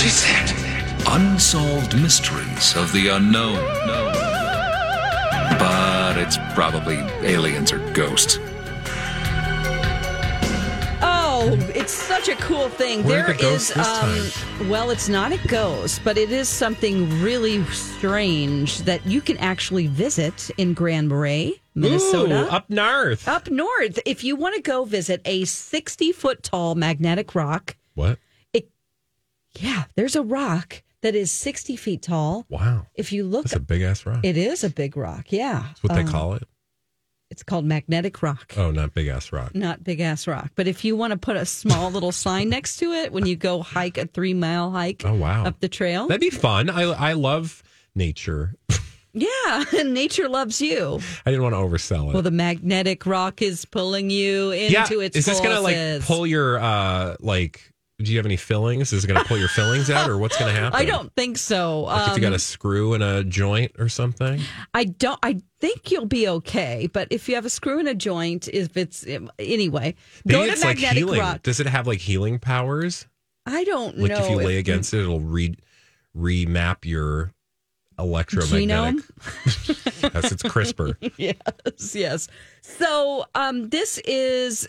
is 0.04 0.24
it? 0.28 0.55
Unsolved 1.16 1.96
mysteries 2.02 2.76
of 2.76 2.92
the 2.92 3.08
unknown. 3.08 3.56
But 5.58 6.18
it's 6.18 6.38
probably 6.54 6.98
aliens 7.26 7.72
or 7.72 7.78
ghosts. 7.94 8.38
Oh, 11.02 11.56
it's 11.74 11.94
such 11.94 12.28
a 12.28 12.36
cool 12.36 12.68
thing. 12.68 13.04
Where 13.06 13.28
There 13.28 13.34
the 13.34 13.48
is, 13.48 13.72
um, 13.78 14.68
well, 14.70 14.90
it's 14.90 15.08
not 15.08 15.32
a 15.32 15.38
ghost, 15.48 16.02
but 16.04 16.18
it 16.18 16.34
is 16.34 16.50
something 16.50 17.10
really 17.22 17.64
strange 17.66 18.80
that 18.80 19.06
you 19.06 19.22
can 19.22 19.38
actually 19.38 19.88
visit 19.88 20.50
in 20.58 20.74
Grand 20.74 21.08
Marais, 21.08 21.62
Minnesota. 21.76 22.44
Ooh, 22.44 22.50
up 22.50 22.70
north. 22.70 23.26
Up 23.26 23.50
north, 23.50 24.00
if 24.06 24.24
you 24.26 24.36
want 24.36 24.56
to 24.56 24.62
go 24.62 24.84
visit 24.84 25.22
a 25.24 25.46
60 25.46 26.12
foot 26.12 26.44
tall 26.44 26.76
magnetic 26.76 27.34
rock, 27.36 27.78
What? 27.94 28.20
It, 28.52 28.70
yeah, 29.58 29.86
there's 29.96 30.18
a 30.18 30.22
rock 30.22 30.82
that 31.02 31.16
is 31.16 31.32
60 31.32 31.76
feet 31.76 32.02
tall. 32.02 32.46
Wow. 32.50 32.88
If 32.96 33.12
you 33.12 33.24
look, 33.26 33.46
it's 33.46 33.56
a 33.56 33.60
big 33.60 33.82
ass 33.82 34.06
rock. 34.06 34.20
it 34.24 34.38
is 34.38 34.64
a 34.64 34.70
big 34.70 34.98
rock. 34.98 35.32
Yeah. 35.32 35.64
That's 35.68 35.84
what 35.84 35.94
they 35.94 36.02
Um, 36.02 36.08
call 36.08 36.34
it. 36.34 36.44
It's 37.32 37.42
called 37.44 37.66
magnetic 37.66 38.22
rock. 38.22 38.54
Oh, 38.56 38.70
not 38.72 38.94
big 38.94 39.08
ass 39.08 39.32
rock. 39.32 39.56
Not 39.56 39.84
big 39.84 40.00
ass 40.00 40.28
rock. 40.28 40.52
But 40.56 40.68
if 40.68 40.86
you 40.86 40.96
want 40.96 41.12
to 41.12 41.18
put 41.18 41.36
a 41.36 41.46
small 41.46 41.90
little 41.92 42.12
sign 42.26 42.50
next 42.50 42.78
to 42.78 42.92
it 42.94 43.12
when 43.12 43.26
you 43.26 43.36
go 43.36 43.62
hike 43.62 43.98
a 43.98 44.06
three 44.06 44.34
mile 44.36 44.72
hike 44.72 45.04
Oh, 45.06 45.16
wow. 45.16 45.44
up 45.46 45.60
the 45.60 45.68
trail. 45.68 46.08
That'd 46.08 46.22
be 46.22 46.30
fun. 46.30 46.70
I 46.70 46.84
I 46.84 47.14
love 47.14 47.64
nature. 47.96 48.54
yeah. 49.14 49.64
And 49.78 49.94
nature 49.94 50.30
loves 50.30 50.62
you. 50.62 51.00
I 51.26 51.32
didn't 51.32 51.44
want 51.44 51.54
to 51.56 51.60
oversell 51.60 52.10
it. 52.10 52.14
Well, 52.14 52.22
the 52.22 52.32
magnetic 52.32 53.06
rock 53.06 53.42
is 53.42 53.66
pulling 53.66 54.10
you 54.12 54.52
into 54.52 54.72
yeah, 55.00 55.06
its 55.06 55.18
is 55.18 55.26
this 55.26 55.40
gonna 55.40 55.62
like 55.62 56.02
pull 56.04 56.28
your 56.28 56.60
uh 56.60 57.16
like? 57.20 57.72
Do 57.98 58.12
you 58.12 58.18
have 58.18 58.26
any 58.26 58.36
fillings? 58.36 58.92
Is 58.92 59.06
it 59.06 59.08
gonna 59.08 59.24
pull 59.24 59.38
your 59.38 59.48
fillings 59.48 59.90
out, 59.90 60.10
or 60.10 60.18
what's 60.18 60.38
gonna 60.38 60.52
happen? 60.62 60.78
I 60.78 60.84
don't 60.84 61.14
think 61.16 61.38
so. 61.38 61.82
Like 61.84 62.10
if 62.12 62.16
you 62.18 62.22
got 62.22 62.28
Um, 62.28 62.34
a 62.34 62.40
screw 62.40 62.94
in 62.94 63.02
a 63.02 63.24
joint 63.24 63.72
or 63.80 63.88
something. 63.88 64.42
I 64.74 64.84
don't. 64.84 65.18
I 65.24 65.42
think 65.62 65.92
you'll 65.92 66.06
be 66.06 66.28
okay. 66.28 66.90
But 66.92 67.08
if 67.10 67.30
you 67.30 67.36
have 67.36 67.46
a 67.46 67.50
screw 67.50 67.80
in 67.80 67.88
a 67.88 67.94
joint, 67.96 68.50
if 68.50 68.76
it's 68.76 69.06
anyway, 69.40 69.96
Maybe 70.26 70.38
go 70.40 70.46
to 70.46 70.52
it's 70.52 70.62
like 70.64 70.76
magnetic 70.78 70.98
healing. 70.98 71.20
rock. 71.22 71.44
Does 71.44 71.62
it 71.62 71.68
have 71.68 71.88
like 71.88 72.00
healing 72.00 72.38
powers? 72.38 73.06
I 73.46 73.64
don't 73.64 73.98
Like 73.98 74.12
know. 74.12 74.24
if 74.26 74.30
you 74.30 74.36
lay 74.38 74.58
against 74.58 74.94
it, 74.94 75.00
it'll 75.02 75.22
re 75.22 75.56
remap 76.18 76.84
your 76.84 77.32
electromagnetic. 77.98 79.04
Yes, 80.14 80.32
it's 80.32 80.44
CRISPR. 80.44 80.96
yes, 81.18 81.96
yes. 81.96 82.28
So 82.62 83.26
um, 83.34 83.70
this 83.70 83.98
is 84.00 84.68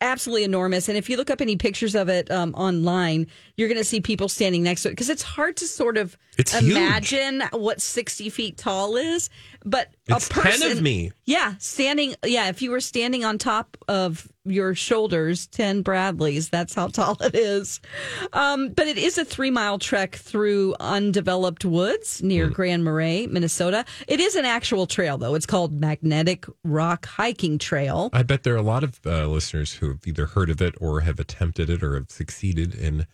absolutely 0.00 0.44
enormous, 0.44 0.88
and 0.88 0.96
if 0.96 1.10
you 1.10 1.16
look 1.16 1.30
up 1.30 1.40
any 1.40 1.56
pictures 1.56 1.94
of 1.94 2.08
it 2.08 2.30
um, 2.30 2.54
online, 2.54 3.26
you're 3.56 3.68
going 3.68 3.78
to 3.78 3.84
see 3.84 4.00
people 4.00 4.28
standing 4.28 4.62
next 4.62 4.82
to 4.82 4.88
it 4.88 4.92
because 4.92 5.08
it's 5.10 5.22
hard 5.22 5.56
to 5.56 5.66
sort 5.66 5.96
of 5.96 6.16
It's 6.38 6.56
huge. 6.58 6.70
imagine 6.72 7.42
what 7.52 7.80
60 7.80 8.28
feet 8.30 8.56
tall 8.58 8.96
is. 8.96 9.30
But 9.64 9.92
It's 10.06 10.28
a 10.28 10.30
person, 10.30 10.68
10 10.68 10.76
of 10.76 10.82
me. 10.82 11.10
Yeah, 11.24 11.54
standing. 11.58 12.14
Yeah, 12.24 12.48
if 12.48 12.62
you 12.62 12.70
were 12.70 12.80
standing 12.80 13.24
on 13.24 13.36
top 13.38 13.76
of 13.88 14.28
your 14.44 14.76
shoulders, 14.76 15.48
10 15.48 15.82
Bradleys, 15.82 16.50
that's 16.50 16.74
how 16.74 16.86
tall 16.86 17.16
it 17.20 17.34
is. 17.34 17.80
Um, 18.32 18.68
but 18.68 18.86
it 18.86 18.96
is 18.98 19.18
a 19.18 19.24
three 19.24 19.50
mile 19.50 19.78
trek 19.80 20.14
through 20.14 20.76
undeveloped 20.78 21.64
woods 21.64 22.22
near 22.22 22.48
Grand 22.48 22.84
Marais, 22.84 23.26
Minnesota. 23.26 23.84
It 24.06 24.20
is 24.20 24.36
an 24.36 24.44
actual 24.44 24.86
trail, 24.86 25.18
though. 25.18 25.34
It's 25.34 25.46
called 25.46 25.72
Magnetic 25.80 26.46
Rock 26.62 27.06
Hiking 27.06 27.58
Trail. 27.58 28.10
I 28.12 28.22
bet 28.22 28.44
there 28.44 28.54
are 28.54 28.58
a 28.58 28.62
lot 28.62 28.84
of 28.84 29.00
uh, 29.04 29.26
listeners 29.26 29.72
who 29.74 29.88
have 29.88 30.06
either 30.06 30.26
heard 30.26 30.50
of 30.50 30.62
it 30.62 30.74
or 30.80 31.00
have 31.00 31.18
attempted 31.18 31.68
it 31.70 31.82
or 31.82 31.94
have 31.96 32.10
succeeded 32.10 32.72
in 32.74 33.06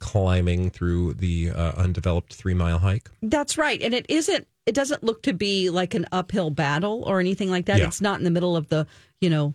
climbing 0.00 0.70
through 0.70 1.14
the 1.14 1.50
uh, 1.50 1.72
undeveloped 1.76 2.34
three 2.34 2.54
mile 2.54 2.78
hike. 2.78 3.08
That's 3.22 3.56
right. 3.56 3.80
And 3.80 3.94
it 3.94 4.06
isn't, 4.08 4.46
it 4.66 4.74
doesn't 4.74 5.04
look 5.04 5.22
to 5.22 5.32
be 5.32 5.70
like 5.70 5.94
an 5.94 6.06
uphill 6.10 6.50
battle 6.50 7.04
or 7.06 7.20
anything 7.20 7.50
like 7.50 7.66
that. 7.66 7.78
Yeah. 7.78 7.86
It's 7.86 8.00
not 8.00 8.18
in 8.18 8.24
the 8.24 8.30
middle 8.30 8.56
of 8.56 8.68
the, 8.68 8.86
you 9.20 9.30
know, 9.30 9.54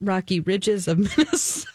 rocky 0.00 0.40
ridges 0.40 0.88
of 0.88 0.98
Minnesota. 1.16 1.66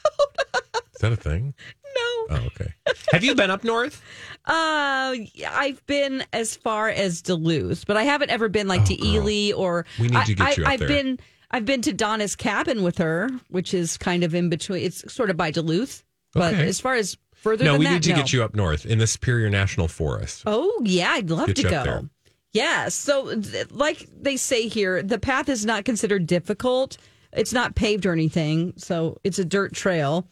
Is 0.93 0.99
that 1.01 1.11
a 1.13 1.15
thing? 1.15 1.53
no. 1.95 2.01
Oh, 2.37 2.43
okay. 2.47 2.73
have 3.11 3.23
you 3.23 3.35
been 3.35 3.51
up 3.51 3.63
north? 3.63 4.01
Uh, 4.45 5.15
I've 5.47 5.81
been 5.85 6.25
as 6.33 6.57
far 6.57 6.89
as 6.89 7.21
Duluth, 7.21 7.85
but 7.87 7.95
I 7.95 8.03
haven't 8.03 8.29
ever 8.29 8.49
been 8.49 8.67
like 8.67 8.83
to 8.83 8.93
Oh, 8.93 8.97
girl. 9.01 9.29
Ely 9.29 9.53
or. 9.55 9.85
We 9.97 10.09
need 10.09 10.25
to 10.25 10.33
I, 10.43 10.49
get 10.49 10.57
you 10.57 10.63
up 10.65 10.69
I, 10.69 10.73
I've 10.73 10.79
there. 10.79 10.87
been 10.89 11.19
I've 11.49 11.63
been 11.63 11.81
to 11.83 11.93
Donna's 11.93 12.35
cabin 12.35 12.83
with 12.83 12.97
her, 12.97 13.29
which 13.47 13.73
is 13.73 13.97
kind 13.97 14.21
of 14.25 14.35
in 14.35 14.49
between. 14.49 14.83
It's 14.83 15.13
sort 15.13 15.29
of 15.29 15.37
by 15.37 15.51
Duluth, 15.51 16.03
but 16.33 16.55
Okay. 16.55 16.67
as 16.67 16.81
far 16.81 16.95
as 16.95 17.17
further 17.43 17.63
No, 17.65 17.77
we 17.77 17.85
that, 17.85 17.93
need 17.93 18.03
to 18.03 18.09
no. 18.11 18.15
get 18.15 18.33
you 18.33 18.43
up 18.43 18.55
north 18.55 18.85
in 18.85 18.97
the 18.99 19.07
Superior 19.07 19.49
National 19.49 19.87
Forest. 19.87 20.43
Oh 20.45 20.81
yeah, 20.83 21.11
I'd 21.11 21.29
love 21.29 21.47
Get 21.47 21.57
to 21.57 21.63
go. 21.69 22.09
Yeah, 22.53 22.89
so 22.89 23.39
th- 23.39 23.71
like 23.71 24.07
they 24.21 24.37
say 24.37 24.67
here, 24.67 25.01
the 25.03 25.19
path 25.19 25.49
is 25.49 25.65
not 25.65 25.85
considered 25.85 26.25
difficult. 26.27 26.97
It's 27.31 27.51
not 27.53 27.75
paved 27.75 28.05
or 28.05 28.13
anything, 28.13 28.73
so 28.77 29.17
it's 29.23 29.39
a 29.39 29.45
dirt 29.45 29.73
trail, 29.73 30.27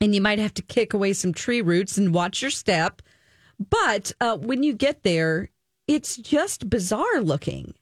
and 0.00 0.14
you 0.14 0.20
might 0.20 0.38
have 0.38 0.54
to 0.54 0.62
kick 0.62 0.94
away 0.94 1.12
some 1.12 1.34
tree 1.34 1.60
roots 1.60 1.98
and 1.98 2.14
watch 2.14 2.42
your 2.42 2.50
step. 2.52 3.02
But 3.70 4.12
uh, 4.20 4.36
when 4.36 4.62
you 4.62 4.72
get 4.72 5.02
there, 5.02 5.50
it's 5.88 6.16
just 6.16 6.70
bizarre 6.70 7.20
looking. 7.20 7.74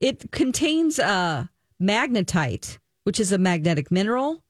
It 0.00 0.30
contains 0.32 0.98
uh, 0.98 1.46
magnetite, 1.80 2.78
which 3.04 3.18
is 3.18 3.32
a 3.32 3.38
magnetic 3.38 3.90
mineral, 3.90 4.41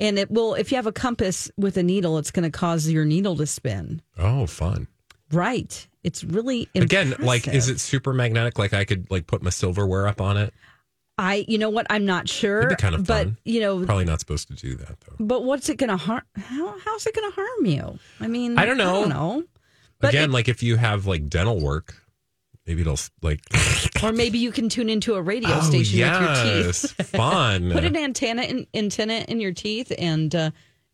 and 0.00 0.18
it 0.18 0.30
will. 0.30 0.54
If 0.54 0.70
you 0.72 0.76
have 0.76 0.86
a 0.86 0.92
compass 0.92 1.50
with 1.56 1.76
a 1.76 1.82
needle, 1.82 2.18
it's 2.18 2.30
going 2.30 2.44
to 2.50 2.56
cause 2.56 2.88
your 2.88 3.04
needle 3.04 3.36
to 3.36 3.46
spin. 3.46 4.02
Oh, 4.18 4.46
fun. 4.46 4.86
Right. 5.32 5.86
It's 6.04 6.22
really 6.22 6.68
Again, 6.74 7.14
like, 7.18 7.48
is 7.48 7.68
it 7.68 7.80
super 7.80 8.12
magnetic? 8.12 8.58
Like, 8.58 8.72
I 8.72 8.84
could 8.84 9.10
like 9.10 9.26
put 9.26 9.42
my 9.42 9.50
silverware 9.50 10.06
up 10.06 10.20
on 10.20 10.36
it. 10.36 10.54
I, 11.18 11.44
you 11.48 11.56
know 11.58 11.70
what? 11.70 11.86
I'm 11.90 12.04
not 12.04 12.28
sure. 12.28 12.58
It'd 12.58 12.70
be 12.70 12.76
kind 12.76 12.94
of 12.94 13.06
but 13.06 13.24
fun. 13.24 13.36
you 13.44 13.60
know, 13.60 13.84
Probably 13.84 14.04
not 14.04 14.20
supposed 14.20 14.48
to 14.48 14.54
do 14.54 14.74
that 14.76 15.00
though. 15.00 15.16
but 15.18 15.44
what's 15.44 15.68
it 15.70 15.78
going 15.78 15.88
to 15.90 15.96
harm? 15.96 16.22
How, 16.36 16.78
how's 16.84 17.06
it 17.06 17.14
going 17.14 17.30
to 17.32 17.34
harm 17.34 17.64
you? 17.66 17.98
I 18.20 18.26
mean, 18.28 18.58
I 18.58 18.66
don't 18.66 18.76
know. 18.76 18.96
I 18.98 19.00
don't 19.00 19.08
know. 19.08 19.44
But 19.98 20.10
Again, 20.10 20.24
it- 20.28 20.32
like 20.32 20.48
if 20.48 20.62
you 20.62 20.76
have 20.76 21.06
like 21.06 21.28
dental 21.28 21.58
work, 21.58 21.94
maybe 22.66 22.80
it'll 22.82 22.98
like 23.22 23.40
or 24.02 24.12
maybe 24.12 24.38
you 24.38 24.52
can 24.52 24.68
tune 24.68 24.88
into 24.88 25.14
a 25.14 25.22
radio 25.22 25.50
oh 25.54 25.60
station 25.60 25.98
yes, 25.98 26.20
with 26.20 26.98
your 26.98 27.04
teeth. 27.04 27.06
fun. 27.16 27.70
Put 27.72 27.84
an 27.84 27.96
antenna 27.96 28.42
in, 28.42 28.66
antenna 28.74 29.24
in 29.28 29.40
your 29.40 29.52
teeth 29.52 29.92
and 29.98 30.34
uh, 30.34 30.50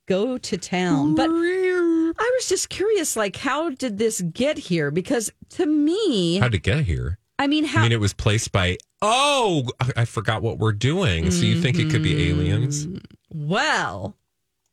go 0.06 0.38
to 0.38 0.56
town. 0.56 1.14
But 1.14 1.30
I 1.30 2.30
was 2.36 2.48
just 2.48 2.68
curious, 2.68 3.16
like, 3.16 3.36
how 3.36 3.70
did 3.70 3.98
this 3.98 4.20
get 4.20 4.58
here? 4.58 4.90
Because 4.90 5.32
to 5.50 5.66
me, 5.66 6.38
How'd 6.38 6.54
it 6.54 6.62
get 6.62 6.84
here? 6.84 7.18
I 7.38 7.46
mean, 7.46 7.64
how 7.64 7.80
I 7.80 7.82
mean, 7.84 7.92
it 7.92 8.00
was 8.00 8.12
placed 8.12 8.52
by. 8.52 8.78
Oh, 9.00 9.64
I- 9.80 9.92
I 9.96 10.04
forgot 10.04 10.42
what 10.42 10.58
we're 10.58 10.72
doing. 10.72 11.30
So 11.30 11.44
you 11.44 11.60
think 11.60 11.78
it 11.78 11.90
could 11.90 12.02
be 12.02 12.28
aliens? 12.30 12.86
Well, 13.30 14.16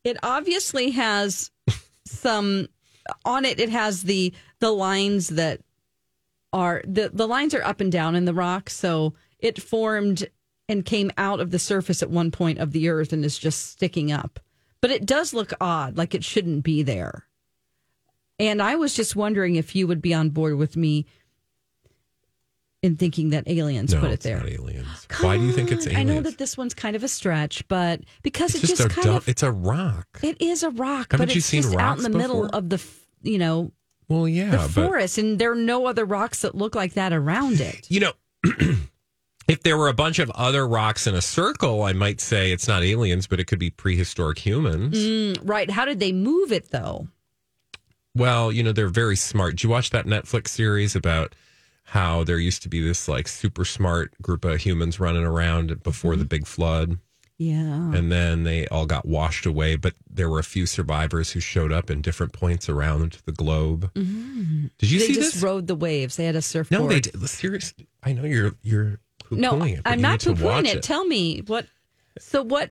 it 0.03 0.17
obviously 0.21 0.91
has 0.91 1.49
some 2.05 2.67
on 3.25 3.45
it. 3.45 3.59
It 3.59 3.69
has 3.69 4.03
the 4.03 4.33
the 4.59 4.71
lines 4.71 5.29
that 5.29 5.61
are 6.53 6.81
the 6.85 7.09
the 7.13 7.27
lines 7.27 7.53
are 7.53 7.63
up 7.63 7.79
and 7.81 7.91
down 7.91 8.15
in 8.15 8.25
the 8.25 8.33
rock, 8.33 8.69
so 8.69 9.13
it 9.39 9.61
formed 9.61 10.27
and 10.67 10.85
came 10.85 11.11
out 11.17 11.39
of 11.39 11.51
the 11.51 11.59
surface 11.59 12.03
at 12.03 12.09
one 12.09 12.31
point 12.31 12.59
of 12.59 12.71
the 12.71 12.89
earth 12.89 13.11
and 13.13 13.25
is 13.25 13.37
just 13.37 13.67
sticking 13.71 14.11
up. 14.11 14.39
But 14.81 14.91
it 14.91 15.05
does 15.05 15.33
look 15.33 15.51
odd, 15.59 15.97
like 15.97 16.13
it 16.15 16.23
shouldn't 16.23 16.63
be 16.63 16.83
there. 16.83 17.25
And 18.37 18.61
I 18.61 18.75
was 18.75 18.93
just 18.93 19.15
wondering 19.15 19.55
if 19.55 19.75
you 19.75 19.87
would 19.87 20.01
be 20.01 20.13
on 20.13 20.29
board 20.29 20.55
with 20.57 20.77
me 20.77 21.05
in 22.81 22.95
thinking 22.95 23.31
that 23.31 23.45
aliens 23.47 23.93
No, 23.93 23.99
put 23.99 24.09
it 24.09 24.13
it's 24.13 24.23
there. 24.23 24.37
not 24.37 24.47
aliens. 24.47 25.07
Why 25.19 25.35
do 25.37 25.43
you 25.43 25.51
think 25.51 25.71
it's 25.71 25.85
aliens? 25.85 25.99
I 26.09 26.13
know 26.13 26.21
that 26.21 26.37
this 26.37 26.57
one's 26.57 26.73
kind 26.73 26.95
of 26.95 27.03
a 27.03 27.09
stretch, 27.09 27.67
but 27.67 28.01
because 28.23 28.55
it's 28.55 28.63
it 28.63 28.67
just, 28.67 28.81
just, 28.83 28.91
a 28.91 28.95
kind 28.95 29.05
dumb, 29.07 29.15
of 29.17 29.27
it's 29.27 29.43
a 29.43 29.51
rock. 29.51 30.19
it 30.23 30.41
is 30.41 30.63
a 30.63 30.69
rock, 30.69 31.11
Haven't 31.11 31.27
but 31.27 31.35
it's 31.35 31.51
just 31.51 31.75
out 31.75 31.97
in 31.97 32.03
the 32.03 32.09
middle 32.09 32.45
of 32.45 32.69
the 32.69 32.81
you 33.21 33.37
know 33.37 33.71
Well, 34.09 34.27
yeah, 34.27 34.51
the 34.51 34.57
but 34.57 34.69
forest, 34.71 35.17
and 35.19 35.37
there 35.39 35.51
are 35.51 35.55
no 35.55 35.85
other 35.85 36.03
rocks 36.03 36.41
that 36.41 36.55
look 36.55 36.75
like 36.75 36.93
that 36.95 37.13
around 37.13 37.61
it. 37.61 37.85
you 37.89 37.99
know, 37.99 38.11
if 39.47 39.61
there 39.63 39.77
were 39.77 39.87
a 39.87 39.93
bunch 39.93 40.19
of 40.19 40.29
other 40.31 40.67
rocks 40.67 41.07
in 41.07 41.15
a 41.15 41.21
circle, 41.21 41.83
I 41.83 41.93
might 41.93 42.19
say 42.19 42.51
it's 42.51 42.67
not 42.67 42.83
aliens, 42.83 43.27
but 43.27 43.39
it 43.39 43.45
could 43.45 43.59
be 43.59 43.69
prehistoric 43.69 44.39
humans. 44.39 44.97
Mm, 44.97 45.39
right? 45.43 45.69
How 45.69 45.85
did 45.85 45.99
they 45.99 46.11
move 46.11 46.51
it 46.51 46.71
though? 46.71 47.07
Well, 48.15 48.51
you 48.51 48.63
know, 48.63 48.71
they're 48.71 48.87
very 48.89 49.15
smart. 49.15 49.51
Did 49.53 49.63
you 49.63 49.69
watch 49.69 49.91
that 49.91 50.05
Netflix 50.05 50.47
series 50.49 50.95
about 50.95 51.35
how 51.83 52.23
there 52.23 52.37
used 52.37 52.61
to 52.63 52.69
be 52.69 52.81
this 52.81 53.07
like 53.07 53.27
super 53.27 53.65
smart 53.65 54.19
group 54.21 54.45
of 54.45 54.59
humans 54.61 54.99
running 54.99 55.23
around 55.23 55.81
before 55.83 56.13
Mm-hmm. 56.13 56.19
the 56.19 56.25
big 56.25 56.47
flood? 56.47 56.97
Yeah. 57.39 57.93
And 57.93 58.11
then 58.11 58.43
they 58.43 58.67
all 58.67 58.85
got 58.85 59.05
washed 59.05 59.45
away, 59.45 59.77
but 59.77 59.93
there 60.09 60.29
were 60.29 60.39
a 60.39 60.43
few 60.43 60.65
survivors 60.65 61.31
who 61.31 61.39
showed 61.39 61.71
up 61.71 61.89
in 61.89 62.01
different 62.01 62.33
points 62.33 62.67
around 62.67 63.19
the 63.25 63.31
globe. 63.31 63.89
Mm-hmm. 63.93 64.65
Did 64.77 64.91
you 64.91 64.99
they 64.99 65.05
see 65.07 65.13
just 65.13 65.35
this? 65.35 65.43
rode 65.43 65.65
the 65.67 65.75
waves. 65.75 66.17
They 66.17 66.25
had 66.25 66.35
a 66.35 66.41
surfboard. 66.41 66.81
no, 66.81 66.87
they 66.89 66.99
did. 66.99 67.17
Seriously, 67.29 67.87
I 68.03 68.11
know 68.11 68.25
you're 68.25 68.51
you're 68.61 68.99
no, 69.31 69.63
it, 69.63 69.79
I'm 69.85 70.01
not 70.01 70.19
poo-pooing 70.19 70.41
watch 70.41 70.65
it. 70.65 70.83
Tell 70.83 71.05
me 71.05 71.39
what. 71.47 71.65
So 72.19 72.43
what? 72.43 72.71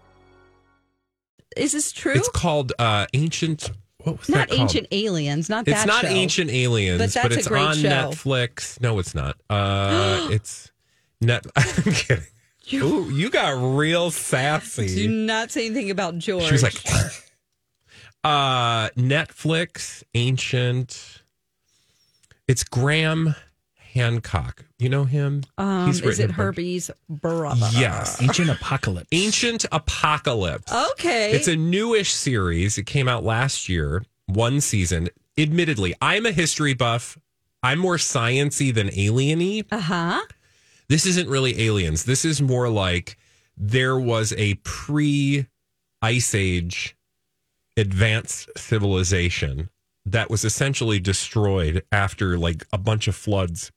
Is 1.57 1.71
this 1.73 1.91
true? 1.91 2.13
It's 2.13 2.29
called 2.29 2.73
uh, 2.79 3.07
Ancient. 3.13 3.71
What 4.03 4.19
was 4.19 4.29
not 4.29 4.37
that 4.37 4.49
called? 4.49 4.61
Ancient 4.61 4.87
Aliens. 4.91 5.49
Not 5.49 5.65
that. 5.65 5.71
It's 5.71 5.85
not 5.85 6.01
show. 6.03 6.07
Ancient 6.07 6.49
Aliens, 6.49 6.97
But 6.97 7.13
but, 7.13 7.13
that's 7.13 7.35
a 7.35 7.39
it's 7.39 7.47
great 7.47 7.61
on 7.61 7.75
show. 7.75 7.89
Netflix. 7.89 8.81
No, 8.81 8.99
it's 8.99 9.13
not. 9.13 9.37
Uh, 9.49 10.27
it's 10.31 10.71
net. 11.19 11.45
I'm 11.55 11.93
kidding. 11.93 12.25
Ooh, 12.73 13.09
you 13.11 13.29
got 13.29 13.51
real 13.77 14.11
sassy. 14.11 14.87
Do 14.87 15.09
not 15.09 15.51
say 15.51 15.65
anything 15.65 15.91
about 15.91 16.17
George. 16.17 16.45
She 16.45 16.53
was 16.53 16.63
like, 16.63 16.75
uh, 18.23 18.89
Netflix, 18.91 20.03
Ancient. 20.13 21.23
It's 22.47 22.63
Graham 22.63 23.35
Hancock. 23.93 24.65
You 24.79 24.89
know 24.89 25.03
him? 25.05 25.43
um, 25.57 25.87
He's 25.87 26.01
is 26.01 26.19
it 26.19 26.31
Herbie's 26.31 26.89
brother? 27.09 27.69
Yes. 27.73 28.21
Ancient 28.21 28.49
Apocalypse. 28.49 29.07
Ancient 29.11 29.65
Apocalypse. 29.71 30.71
Okay. 30.91 31.31
It's 31.31 31.47
a 31.47 31.55
newish 31.55 32.13
series. 32.13 32.77
It 32.77 32.85
came 32.85 33.07
out 33.07 33.23
last 33.23 33.69
year, 33.69 34.03
one 34.27 34.61
season. 34.61 35.09
Admittedly, 35.37 35.93
I'm 36.01 36.25
a 36.25 36.31
history 36.31 36.73
buff. 36.73 37.17
I'm 37.63 37.79
more 37.79 37.97
sciency 37.97 38.73
than 38.73 38.87
alieny. 38.89 39.65
Uh 39.71 39.79
huh. 39.79 40.21
This 40.87 41.05
isn't 41.05 41.29
really 41.29 41.61
aliens. 41.67 42.03
This 42.05 42.25
is 42.25 42.41
more 42.41 42.69
like 42.69 43.17
there 43.57 43.99
was 43.99 44.33
a 44.37 44.55
pre 44.55 45.47
ice 46.01 46.33
age 46.33 46.95
advanced 47.77 48.49
civilization 48.57 49.69
that 50.05 50.29
was 50.29 50.43
essentially 50.43 50.99
destroyed 50.99 51.83
after 51.91 52.37
like 52.37 52.65
a 52.73 52.77
bunch 52.77 53.07
of 53.07 53.15
floods. 53.15 53.71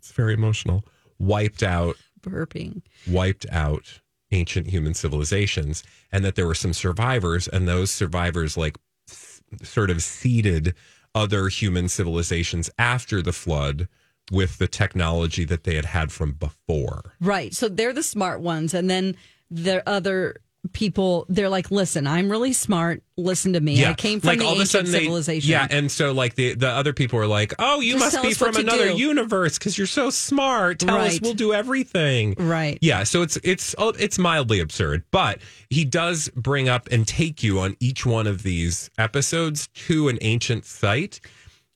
It's 0.00 0.12
very 0.12 0.32
emotional. 0.34 0.84
Wiped 1.18 1.62
out 1.62 1.96
Burping. 2.22 2.82
wiped 3.06 3.44
out 3.50 4.00
ancient 4.32 4.68
human 4.68 4.94
civilizations 4.94 5.82
and 6.12 6.24
that 6.24 6.34
there 6.36 6.46
were 6.46 6.54
some 6.54 6.72
survivors 6.72 7.46
and 7.48 7.66
those 7.68 7.90
survivors 7.90 8.56
like 8.56 8.76
s- 9.10 9.42
sort 9.62 9.90
of 9.90 10.02
seeded 10.02 10.74
other 11.14 11.48
human 11.48 11.88
civilizations 11.88 12.70
after 12.78 13.20
the 13.20 13.32
flood 13.32 13.88
with 14.30 14.58
the 14.58 14.68
technology 14.68 15.44
that 15.44 15.64
they 15.64 15.74
had 15.74 15.86
had 15.86 16.12
from 16.12 16.32
before 16.32 17.14
Right. 17.20 17.52
So 17.54 17.68
they're 17.68 17.92
the 17.92 18.02
smart 18.02 18.40
ones, 18.40 18.72
and 18.74 18.88
then 18.88 19.16
the 19.50 19.86
other 19.88 20.36
people. 20.72 21.26
They're 21.28 21.48
like, 21.48 21.70
"Listen, 21.70 22.06
I'm 22.06 22.30
really 22.30 22.52
smart. 22.52 23.02
Listen 23.16 23.52
to 23.54 23.60
me. 23.60 23.84
I 23.84 23.94
came 23.94 24.20
from 24.20 24.38
the 24.38 24.44
all 24.44 24.52
of 24.52 24.58
a 24.58 24.60
ancient 24.60 24.70
sudden 24.70 24.92
they- 24.92 24.98
civilization." 25.00 25.50
yeah, 25.50 25.66
and 25.70 25.90
so 25.90 26.12
like 26.12 26.34
the 26.34 26.54
the 26.54 26.68
other 26.68 26.92
people 26.92 27.18
are 27.18 27.26
like, 27.26 27.54
"Oh, 27.58 27.80
you 27.80 27.98
Just 27.98 28.14
must 28.14 28.22
be 28.22 28.34
from 28.34 28.56
another 28.56 28.90
universe 28.90 29.58
because 29.58 29.76
you're 29.78 29.86
so 29.86 30.10
smart. 30.10 30.80
Tell 30.80 30.98
us, 30.98 31.20
we'll 31.20 31.34
do 31.34 31.52
everything." 31.52 32.34
Right. 32.38 32.78
Yeah, 32.80 33.04
so 33.04 33.22
it's 33.22 33.38
it's 33.42 33.74
oh, 33.78 33.90
it's 33.98 34.18
mildly 34.18 34.60
absurd, 34.60 35.04
but 35.10 35.40
he 35.68 35.84
does 35.84 36.28
bring 36.36 36.68
up 36.68 36.88
and 36.90 37.06
take 37.06 37.42
you 37.42 37.58
on 37.60 37.76
each 37.80 38.04
one 38.04 38.26
of 38.26 38.42
these 38.42 38.90
episodes 38.98 39.68
to 39.86 40.08
an 40.08 40.18
ancient 40.20 40.64
site. 40.64 41.20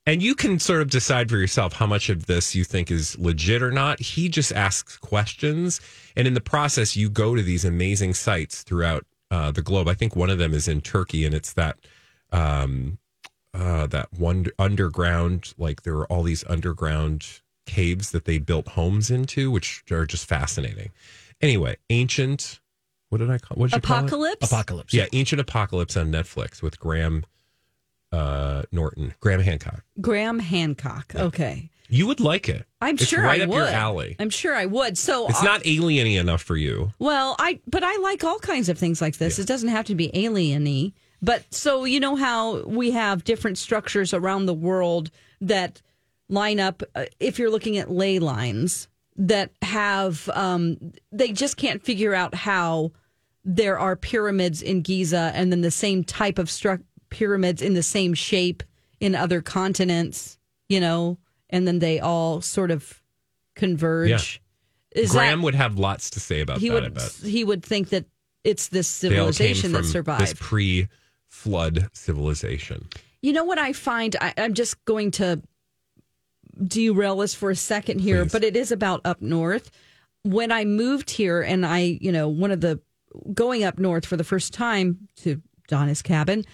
And 0.06 0.22
you 0.22 0.34
can 0.34 0.58
sort 0.58 0.82
of 0.82 0.90
decide 0.90 1.30
for 1.30 1.38
yourself 1.38 1.72
how 1.72 1.86
much 1.86 2.10
of 2.10 2.26
this 2.26 2.54
you 2.54 2.62
think 2.62 2.90
is 2.90 3.18
legit 3.18 3.62
or 3.62 3.70
not. 3.70 4.00
He 4.00 4.28
just 4.28 4.52
asks 4.52 4.98
questions. 4.98 5.80
And 6.14 6.26
in 6.26 6.34
the 6.34 6.42
process, 6.42 6.94
you 6.94 7.08
go 7.08 7.34
to 7.34 7.42
these 7.42 7.64
amazing 7.64 8.12
sites 8.12 8.62
throughout 8.62 9.06
uh, 9.30 9.50
the 9.50 9.62
globe. 9.62 9.88
I 9.88 9.94
think 9.94 10.14
one 10.14 10.28
of 10.28 10.38
them 10.38 10.52
is 10.52 10.68
in 10.68 10.82
Turkey, 10.82 11.24
and 11.24 11.34
it's 11.34 11.54
that 11.54 11.78
um, 12.32 12.98
uh, 13.54 13.86
that 13.86 14.12
one 14.12 14.46
underground, 14.58 15.54
like 15.56 15.82
there 15.82 15.94
are 15.94 16.06
all 16.06 16.22
these 16.22 16.44
underground 16.48 17.40
caves 17.66 18.10
that 18.10 18.26
they 18.26 18.38
built 18.38 18.68
homes 18.68 19.10
into, 19.10 19.50
which 19.50 19.82
are 19.90 20.04
just 20.04 20.28
fascinating. 20.28 20.90
Anyway, 21.40 21.76
ancient. 21.88 22.60
What 23.08 23.18
did 23.18 23.30
I 23.30 23.38
call? 23.38 23.56
What 23.56 23.70
did 23.70 23.76
you 23.76 23.80
call 23.82 23.96
it? 23.96 24.00
Apocalypse. 24.00 24.52
Apocalypse. 24.52 24.92
Yeah, 24.92 25.06
Ancient 25.12 25.40
Apocalypse 25.40 25.96
on 25.96 26.10
Netflix 26.10 26.62
with 26.62 26.78
Graham 26.78 27.24
uh, 28.14 28.62
Norton, 28.72 29.14
Graham 29.20 29.40
Hancock. 29.40 29.82
Graham 30.00 30.38
Hancock. 30.38 31.14
Okay. 31.14 31.70
You 31.88 32.06
would 32.06 32.20
like 32.20 32.48
it. 32.48 32.64
I'm 32.80 32.94
It's 32.94 33.06
sure 33.06 33.22
right 33.22 33.40
I 33.40 33.44
up 33.44 33.50
would. 33.50 33.56
your 33.56 33.66
alley. 33.66 34.16
I'm 34.18 34.30
sure 34.30 34.54
I 34.54 34.66
would. 34.66 34.96
So 34.96 35.28
It's 35.28 35.40
uh, 35.40 35.44
not 35.44 35.62
alieny 35.62 36.18
enough 36.18 36.42
for 36.42 36.56
you. 36.56 36.92
Well, 36.98 37.36
I 37.38 37.60
but 37.66 37.82
I 37.84 37.96
like 37.98 38.24
all 38.24 38.38
kinds 38.38 38.68
of 38.68 38.78
things 38.78 39.00
like 39.00 39.18
this. 39.18 39.38
It 39.38 39.46
doesn't 39.46 39.68
have 39.68 39.84
to 39.86 39.94
be 39.94 40.08
alieny. 40.08 40.92
But 41.22 41.42
so 41.54 41.84
you 41.84 42.00
know 42.00 42.16
how 42.16 42.62
we 42.64 42.90
have 42.92 43.24
different 43.24 43.58
structures 43.58 44.12
around 44.14 44.46
the 44.46 44.54
world 44.54 45.10
that 45.40 45.80
line 46.28 46.58
up. 46.60 46.82
Uh, 46.94 47.04
if 47.20 47.38
you're 47.38 47.50
looking 47.50 47.76
at 47.78 47.90
ley 47.90 48.18
lines 48.18 48.88
that 49.16 49.50
have, 49.62 50.28
um, 50.34 50.92
they 51.12 51.32
just 51.32 51.56
can't 51.56 51.82
figure 51.82 52.14
out 52.14 52.34
how 52.34 52.92
there 53.44 53.78
are 53.78 53.94
pyramids 53.94 54.60
in 54.62 54.80
Giza 54.82 55.30
and 55.34 55.52
then 55.52 55.60
the 55.60 55.70
same 55.70 56.02
type 56.02 56.38
of 56.38 56.48
stru- 56.48 56.82
pyramids 57.14 57.62
in 57.62 57.74
the 57.74 57.82
same 57.82 58.12
shape 58.14 58.62
in 59.00 59.14
other 59.14 59.40
continents. 59.40 60.38
You 60.68 60.80
know, 60.80 61.18
and 61.50 61.66
then 61.68 61.78
they 61.78 62.00
all 62.00 62.40
sort 62.40 62.70
of 62.70 63.00
converge. 63.54 64.40
Is 64.92 65.12
that- 65.12 65.18
Graham 65.18 65.42
would 65.42 65.54
have 65.54 65.78
lots 65.78 66.10
to 66.10 66.20
say 66.20 66.40
about 66.40 66.58
he 66.58 66.68
that. 66.70 66.82
Would 66.82 67.30
he 67.30 67.44
would 67.44 67.62
think 67.62 67.90
that 67.90 68.06
it's 68.44 68.68
this 68.68 69.00
they 69.00 69.18
all 69.18 69.26
came 69.26 69.32
civilization 69.32 69.72
that 69.72 69.84
survived. 69.84 70.22
this 70.22 70.34
pre-flood 70.38 71.88
civilization. 71.92 72.88
you 73.22 73.32
know 73.32 73.44
what 73.44 73.58
I 73.58 73.72
find? 73.72 74.16
I, 74.20 74.34
I'm 74.36 74.54
just 74.54 74.82
going 74.84 75.10
to 75.12 75.40
derail 76.66 77.20
us 77.20 77.34
for 77.34 77.50
a 77.50 77.56
second 77.56 78.00
here, 78.00 78.24
Please. 78.24 78.32
but 78.32 78.44
it 78.44 78.56
is 78.56 78.70
about 78.72 79.00
up 79.04 79.20
north. 79.20 79.70
When 80.22 80.52
I 80.52 80.64
moved 80.64 81.10
here, 81.10 81.42
and 81.42 81.66
I, 81.66 81.98
you 82.00 82.12
know, 82.12 82.28
one 82.28 82.50
of 82.50 82.60
the 82.60 82.80
going 83.32 83.64
up 83.64 83.78
north 83.78 84.06
for 84.06 84.16
the 84.16 84.24
first 84.24 84.52
time 84.52 85.08
to 85.16 85.40
Donna's 85.68 86.02
cabin, 86.02 86.44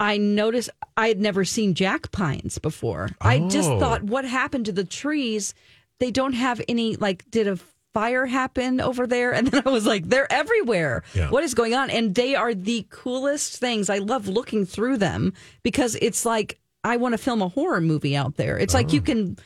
I 0.00 0.16
noticed 0.16 0.70
I 0.96 1.08
had 1.08 1.20
never 1.20 1.44
seen 1.44 1.74
jack 1.74 2.10
pines 2.10 2.58
before. 2.58 3.10
I 3.20 3.38
just 3.48 3.68
Oh. 3.70 3.78
thought, 3.78 4.02
what 4.02 4.24
happened 4.24 4.64
to 4.66 4.72
the 4.72 4.84
trees? 4.84 5.54
They 5.98 6.10
don't 6.10 6.32
have 6.32 6.60
any. 6.68 6.96
Like, 6.96 7.30
did 7.30 7.46
a 7.46 7.58
fire 7.92 8.24
happen 8.24 8.80
over 8.80 9.06
there? 9.06 9.32
And 9.36 9.46
then 9.48 9.62
I 9.66 9.70
was 9.70 9.86
like, 9.86 10.08
they're 10.08 10.32
everywhere. 10.32 11.02
Yeah. 11.14 11.28
What 11.30 11.44
is 11.44 11.52
going 11.54 11.74
on? 11.74 11.90
And 11.90 12.14
they 12.14 12.34
are 12.34 12.54
the 12.54 12.86
coolest 12.88 13.58
things. 13.58 13.90
I 13.90 13.98
love 13.98 14.26
looking 14.26 14.64
through 14.64 14.96
them 14.96 15.34
because 15.62 15.96
it's 16.00 16.24
like 16.24 16.58
I 16.82 16.96
want 16.96 17.12
to 17.12 17.18
film 17.18 17.42
a 17.42 17.48
horror 17.48 17.82
movie 17.82 18.16
out 18.16 18.36
there. 18.36 18.58
It's 18.58 18.72
like 18.72 18.86
Oh. 18.88 18.92
you 18.94 19.02
can 19.02 19.36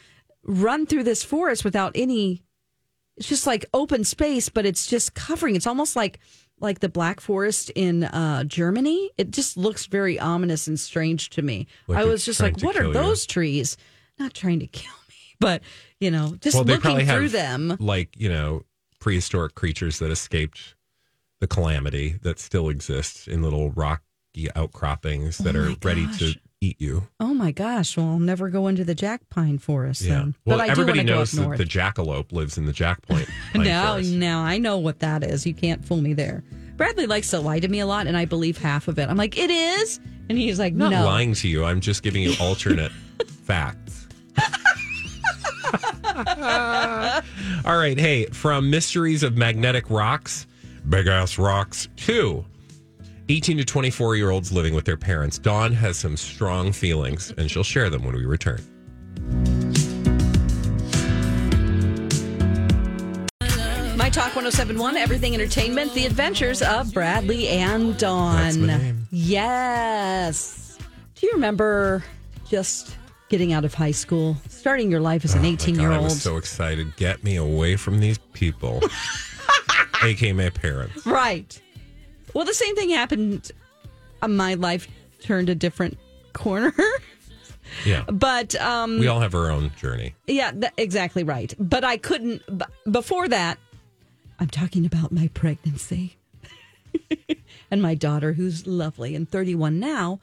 run 0.44 0.86
through 0.86 1.02
this 1.02 1.24
forest 1.24 1.64
without 1.64 1.92
any 1.96 2.42
it's 3.16 3.28
just 3.28 3.46
like 3.46 3.64
open 3.72 4.04
space 4.04 4.48
but 4.50 4.66
it's 4.66 4.86
just 4.86 5.14
covering 5.14 5.56
it's 5.56 5.66
almost 5.66 5.96
like 5.96 6.18
like 6.60 6.80
the 6.80 6.88
black 6.88 7.20
forest 7.20 7.70
in 7.70 8.04
uh 8.04 8.44
germany 8.44 9.10
it 9.18 9.30
just 9.30 9.56
looks 9.56 9.86
very 9.86 10.18
ominous 10.18 10.66
and 10.66 10.78
strange 10.78 11.30
to 11.30 11.42
me. 11.42 11.66
Like 11.86 11.98
i 11.98 12.04
was 12.04 12.24
just 12.24 12.40
like 12.40 12.60
what 12.60 12.76
are 12.76 12.86
you. 12.86 12.92
those 12.92 13.26
trees? 13.26 13.76
Not 14.18 14.34
trying 14.34 14.60
to 14.60 14.66
kill 14.66 14.92
me 15.08 15.36
but 15.40 15.62
you 16.00 16.10
know 16.10 16.36
just 16.40 16.54
well, 16.54 16.64
looking 16.64 17.06
through 17.06 17.28
them. 17.30 17.76
like 17.80 18.10
you 18.16 18.28
know 18.28 18.64
prehistoric 19.00 19.54
creatures 19.54 19.98
that 19.98 20.10
escaped 20.10 20.74
the 21.40 21.46
calamity 21.46 22.16
that 22.22 22.38
still 22.38 22.68
exists 22.68 23.26
in 23.26 23.42
little 23.42 23.70
rocky 23.72 24.00
outcroppings 24.56 25.38
that 25.38 25.54
Oh 25.54 25.60
are 25.60 25.68
my 25.70 25.76
ready 25.82 26.06
to 26.18 26.34
eat 26.64 26.80
you. 26.80 27.08
Oh 27.20 27.34
my 27.34 27.52
gosh! 27.52 27.96
Well, 27.96 28.06
I'll 28.06 28.18
never 28.18 28.48
go 28.48 28.66
into 28.68 28.84
the 28.84 28.94
Jack 28.94 29.28
Pine 29.30 29.58
Forest. 29.58 30.02
Then. 30.02 30.34
Well, 30.44 30.58
but 30.58 30.62
I 30.62 30.66
do 30.66 30.70
everybody 30.72 31.04
go 31.04 31.16
knows 31.16 31.32
that 31.32 31.58
the 31.58 31.64
jackalope 31.64 32.32
lives 32.32 32.58
in 32.58 32.66
the 32.66 32.72
Jack 32.72 33.02
Point. 33.02 33.28
Pine 33.52 33.64
now, 33.64 33.92
Forest. 33.92 34.12
now 34.12 34.42
I 34.42 34.58
know 34.58 34.78
what 34.78 35.00
that 35.00 35.22
is. 35.22 35.46
You 35.46 35.54
can't 35.54 35.84
fool 35.84 36.00
me 36.00 36.14
there. 36.14 36.42
Bradley 36.76 37.06
likes 37.06 37.30
to 37.30 37.40
lie 37.40 37.60
to 37.60 37.68
me 37.68 37.80
a 37.80 37.86
lot, 37.86 38.06
and 38.06 38.16
I 38.16 38.24
believe 38.24 38.58
half 38.58 38.88
of 38.88 38.98
it. 38.98 39.08
I'm 39.08 39.16
like, 39.16 39.38
it 39.38 39.50
is, 39.50 40.00
and 40.28 40.36
he's 40.36 40.58
like, 40.58 40.72
I'm 40.72 40.78
not 40.78 40.90
no. 40.90 41.04
lying 41.04 41.34
to 41.34 41.48
you. 41.48 41.64
I'm 41.64 41.80
just 41.80 42.02
giving 42.02 42.22
you 42.22 42.34
alternate 42.40 42.92
facts. 43.44 44.06
All 47.64 47.78
right. 47.78 47.98
Hey, 47.98 48.26
from 48.26 48.70
Mysteries 48.70 49.22
of 49.22 49.36
Magnetic 49.36 49.90
Rocks, 49.90 50.46
Big 50.88 51.06
Ass 51.06 51.38
Rocks, 51.38 51.88
to 51.96 52.44
18 53.28 53.56
to 53.58 53.64
24 53.64 54.16
year 54.16 54.30
olds 54.30 54.52
living 54.52 54.74
with 54.74 54.84
their 54.84 54.96
parents, 54.96 55.38
Dawn 55.38 55.72
has 55.72 55.96
some 55.96 56.16
strong 56.16 56.72
feelings, 56.72 57.32
and 57.38 57.50
she'll 57.50 57.64
share 57.64 57.88
them 57.90 58.04
when 58.04 58.14
we 58.14 58.24
return. 58.26 58.60
My 63.96 64.10
Talk 64.10 64.34
1071, 64.36 64.96
Everything 64.96 65.34
Entertainment, 65.34 65.94
The 65.94 66.04
Adventures 66.04 66.60
of 66.60 66.92
Bradley 66.92 67.48
and 67.48 67.96
Dawn. 67.96 68.36
That's 68.36 68.56
my 68.56 68.66
name. 68.66 69.06
Yes. 69.10 70.76
Do 71.14 71.26
you 71.26 71.32
remember 71.32 72.04
just 72.48 72.96
getting 73.30 73.52
out 73.54 73.64
of 73.64 73.72
high 73.72 73.92
school, 73.92 74.36
starting 74.48 74.90
your 74.90 75.00
life 75.00 75.24
as 75.24 75.34
an 75.34 75.44
Oh 75.44 75.48
18 75.48 75.76
God, 75.76 75.80
year 75.80 75.90
old? 75.92 76.00
I 76.00 76.04
was 76.04 76.20
so 76.20 76.36
excited. 76.36 76.94
Get 76.96 77.24
me 77.24 77.36
away 77.36 77.76
from 77.76 78.00
these 78.00 78.18
people, 78.34 78.82
aka 80.02 80.32
my 80.32 80.50
parents. 80.50 81.06
Right. 81.06 81.58
Well, 82.34 82.44
the 82.44 82.54
same 82.54 82.74
thing 82.76 82.90
happened. 82.90 83.50
Uh, 84.20 84.28
my 84.28 84.54
life 84.54 84.88
turned 85.22 85.48
a 85.48 85.54
different 85.54 85.98
corner. 86.32 86.74
Yeah. 87.86 88.04
but 88.04 88.54
um, 88.56 89.00
We 89.00 89.08
all 89.08 89.20
have 89.20 89.34
our 89.34 89.50
own 89.50 89.72
journey. 89.76 90.14
Yeah, 90.26 90.52
th- 90.52 90.72
exactly 90.76 91.24
right. 91.24 91.52
But 91.58 91.82
I 91.82 91.96
couldn't. 91.96 92.42
b- 92.58 92.64
Before 92.88 93.26
that, 93.26 93.58
I'm 94.38 94.48
talking 94.48 94.84
about 94.84 95.10
my 95.10 95.28
pregnancy 95.28 96.16
and 97.70 97.80
my 97.82 97.94
daughter, 97.94 98.34
who's 98.34 98.66
lovely 98.66 99.14
and 99.16 99.28
31 99.28 99.80
now. 99.80 100.20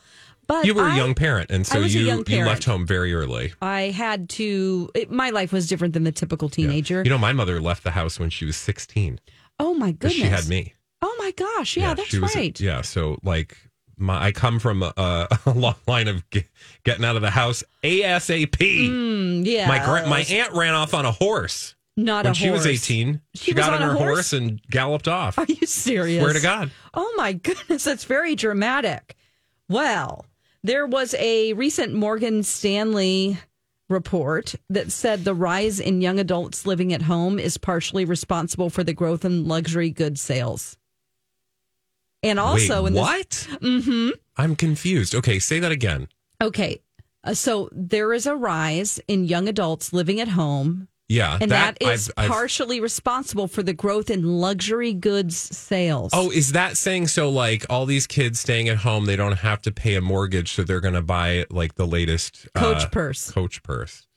But 0.47 0.65
You 0.65 0.75
were 0.75 0.83
I- 0.83 0.93
a 0.93 0.97
young 0.97 1.15
parent, 1.15 1.49
and 1.49 1.65
so 1.65 1.79
you 1.79 2.01
young 2.01 2.23
you 2.27 2.45
left 2.45 2.63
home 2.63 2.85
very 2.85 3.11
early. 3.13 3.53
I 3.61 3.83
had 3.89 4.29
to. 4.31 4.89
It, 4.93 5.11
my 5.11 5.31
life 5.31 5.51
was 5.51 5.67
different 5.67 5.93
than 5.93 6.03
the 6.03 6.11
typical 6.11 6.47
teenager. 6.47 7.01
You 7.03 7.09
know, 7.09 7.17
my 7.17 7.33
mother 7.33 7.59
left 7.59 7.83
the 7.83 7.91
house 7.91 8.19
when 8.19 8.29
she 8.29 8.45
was 8.45 8.55
16. 8.55 9.19
oh 9.59 9.73
my 9.73 9.91
goodness! 9.91 10.13
She 10.13 10.21
had 10.21 10.47
me. 10.47 10.73
Oh 11.01 11.15
my 11.19 11.31
gosh! 11.31 11.77
Yeah, 11.77 11.93
that's 11.93 12.17
was, 12.17 12.35
right. 12.35 12.59
Yeah, 12.59 12.81
so 12.81 13.17
like 13.23 13.57
my, 13.97 14.25
I 14.27 14.31
come 14.31 14.59
from 14.59 14.83
a, 14.83 14.93
a 14.97 15.27
long 15.53 15.75
line 15.87 16.07
of 16.07 16.27
ge- 16.29 16.45
getting 16.83 17.05
out 17.05 17.15
of 17.15 17.21
the 17.21 17.29
house 17.31 17.63
ASAP. 17.83 18.49
Mm, 18.57 19.45
yeah, 19.45 19.67
My 19.67 19.83
gra- 19.83 20.07
my 20.07 20.21
aunt 20.21 20.53
ran 20.53 20.73
off 20.73 20.93
on 20.93 21.05
a 21.05 21.11
horse 21.11 21.75
not 21.97 22.23
when 22.25 22.31
a 22.31 22.35
she 22.35 22.49
was 22.49 22.65
18. 22.65 23.21
She, 23.35 23.43
She 23.43 23.53
was 23.53 23.65
got 23.65 23.73
on 23.73 23.81
on 23.81 23.89
her 23.89 23.95
horse? 23.95 24.09
horse? 24.09 24.33
and 24.33 24.61
galloped 24.69 25.07
off. 25.07 25.37
Are 25.37 25.45
you 25.47 25.67
serious? 25.67 26.21
Swear 26.21 26.33
to 26.33 26.41
God. 26.41 26.71
Oh 26.93 27.13
my 27.17 27.33
goodness, 27.33 27.83
that's 27.83 28.05
very 28.05 28.35
dramatic. 28.35 29.15
Well, 29.69 30.25
there 30.63 30.85
was 30.85 31.13
a 31.15 31.53
recent 31.53 31.93
Morgan 31.93 32.43
Stanley 32.43 33.37
report 33.89 34.55
that 34.69 34.91
said 34.91 35.23
the 35.25 35.33
rise 35.35 35.79
in 35.79 36.01
young 36.01 36.19
adults 36.19 36.65
living 36.65 36.93
at 36.93 37.01
home 37.03 37.37
is 37.39 37.57
partially 37.57 38.05
responsible 38.05 38.69
for 38.69 38.83
the 38.83 38.93
growth 38.93 39.25
in 39.25 39.47
luxury 39.47 39.89
goods 39.89 40.21
sales. 40.21 40.77
And 42.23 42.39
also 42.39 42.83
Wait, 42.83 42.87
in 42.89 42.93
this 42.93 43.01
what? 43.01 43.29
Mm-hmm. 43.61 44.09
I'm 44.37 44.55
confused. 44.55 45.15
Okay, 45.15 45.39
say 45.39 45.59
that 45.59 45.71
again. 45.71 46.07
Okay. 46.41 46.81
Uh, 47.23 47.33
so 47.33 47.69
there 47.71 48.13
is 48.13 48.25
a 48.25 48.35
rise 48.35 48.99
in 49.07 49.25
young 49.25 49.47
adults 49.47 49.93
living 49.93 50.19
at 50.19 50.27
home 50.29 50.87
Yeah, 51.07 51.37
and 51.41 51.51
that 51.51 51.77
is 51.81 52.09
I've- 52.09 52.13
I've- 52.25 52.29
partially 52.31 52.79
responsible 52.79 53.47
for 53.47 53.61
the 53.63 53.73
growth 53.73 54.09
in 54.09 54.23
luxury 54.39 54.93
goods 54.93 55.35
sales. 55.37 56.11
Oh, 56.13 56.31
is 56.31 56.53
that 56.53 56.77
saying 56.77 57.07
so? 57.09 57.29
Like 57.29 57.65
all 57.69 57.85
these 57.85 58.07
kids 58.07 58.39
staying 58.39 58.69
at 58.69 58.77
home, 58.77 59.05
they 59.05 59.15
don't 59.15 59.37
have 59.39 59.61
to 59.63 59.71
pay 59.71 59.95
a 59.95 60.01
mortgage, 60.01 60.53
so 60.53 60.63
they're 60.63 60.79
going 60.79 60.93
to 60.95 61.01
buy 61.01 61.45
like 61.51 61.75
the 61.75 61.85
latest 61.85 62.47
Coach 62.55 62.83
uh, 62.85 62.89
purse. 62.89 63.29
Coach 63.31 63.61
purse. 63.63 64.07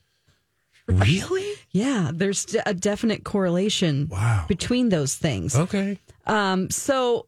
Really? 0.86 1.52
Yeah, 1.74 2.12
there's 2.14 2.54
a 2.66 2.72
definite 2.72 3.24
correlation 3.24 4.06
Wow. 4.08 4.44
between 4.46 4.90
those 4.90 5.16
things. 5.16 5.56
Okay. 5.56 5.98
Um, 6.24 6.70
so 6.70 7.26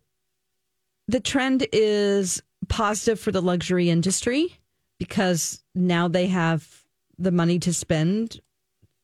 the 1.08 1.20
trend 1.20 1.66
is 1.72 2.42
positive 2.68 3.20
for 3.20 3.30
the 3.32 3.40
luxury 3.42 3.90
industry 3.90 4.56
because 4.98 5.62
now 5.74 6.08
they 6.08 6.26
have 6.26 6.84
the 7.18 7.30
money 7.30 7.58
to 7.60 7.72
spend 7.72 8.40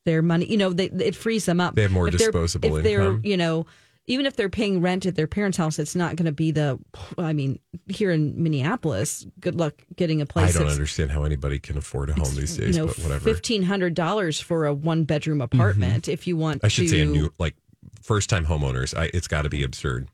their 0.05 0.21
money. 0.23 0.47
You 0.47 0.57
know, 0.57 0.73
they, 0.73 0.87
it 0.87 1.15
frees 1.15 1.45
them 1.47 1.61
up. 1.61 1.75
They 1.77 1.83
have 1.83 1.93
more 1.93 2.09
If 2.09 2.19
they're- 2.19 2.33
disposable 2.33 2.77
If 2.79 2.83
they're, 2.85 3.01
income. 3.03 3.21
you 3.25 3.37
know, 3.37 3.67
even 4.07 4.27
if 4.27 4.35
they're 4.35 4.49
paying 4.49 4.81
rent 4.81 5.07
at 5.07 5.15
their 5.15 5.29
parents' 5.29 5.57
house, 5.57 5.79
it's 5.79 5.95
not 5.95 6.17
going 6.17 6.27
to 6.27 6.33
be 6.33 6.51
the. 6.51 6.77
I 7.19 7.33
mean, 7.33 7.61
here 7.87 8.11
in 8.11 8.43
Minneapolis, 8.43 9.25
good 9.39 9.55
luck 9.55 9.75
getting 9.95 10.21
a 10.21 10.27
place. 10.27 10.57
I 10.57 10.59
don't 10.59 10.73
understand 10.73 11.13
how 11.13 11.23
anybody 11.23 11.61
can 11.61 11.79
afford 11.79 12.11
a 12.11 12.15
home 12.15 12.35
these 12.35 12.59
You 12.59 12.65
days, 12.67 12.77
know, 12.77 12.87
but 12.89 12.99
whatever. 12.99 13.21
fifteen 13.21 13.63
hundred 13.63 13.95
dollars 13.95 14.41
for 14.41 14.67
a 14.67 14.75
one 14.75 15.05
bedroom 15.05 15.41
apartment. 15.41 16.03
Mm-hmm. 16.05 16.11
If 16.11 16.27
you 16.27 16.37
want, 16.37 16.63
to. 16.63 16.67
I 16.67 16.69
should 16.69 16.83
to, 16.83 16.89
say 16.89 17.01
a 17.03 17.05
new 17.05 17.33
like 17.39 17.55
first 18.03 18.29
time 18.29 18.45
homeowners. 18.45 18.93
I, 18.99 19.09
it's 19.15 19.29
got 19.29 19.43
to 19.43 19.49
be 19.49 19.63
absurd. 19.63 20.09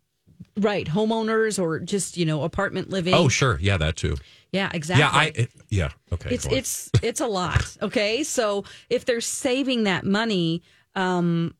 Right 0.57 0.87
homeowners 0.87 1.62
or 1.62 1.81
just 1.81 2.16
you 2.16 2.27
know 2.27 2.42
apartment 2.42 2.90
living. 2.90 3.14
Oh, 3.14 3.29
sure. 3.29 3.59
Yeah, 3.61 3.77
that 3.79 3.96
too. 3.96 4.16
yeah, 4.53 4.70
exactly. 4.72 5.01
Yeah, 5.03 5.11
I. 5.12 5.33
It, 5.35 5.51
yeah. 5.68 5.90
Okay. 6.12 6.35
it's 6.35 6.46
it's 6.46 6.90
it's 7.03 7.20
a 7.20 7.27
lot 7.27 7.77
okay 7.83 8.24
so 8.24 8.64
if 8.88 9.05
they're 9.05 9.20
saving 9.20 9.85
that 9.85 10.05
money 10.05 10.62
um 10.94 11.55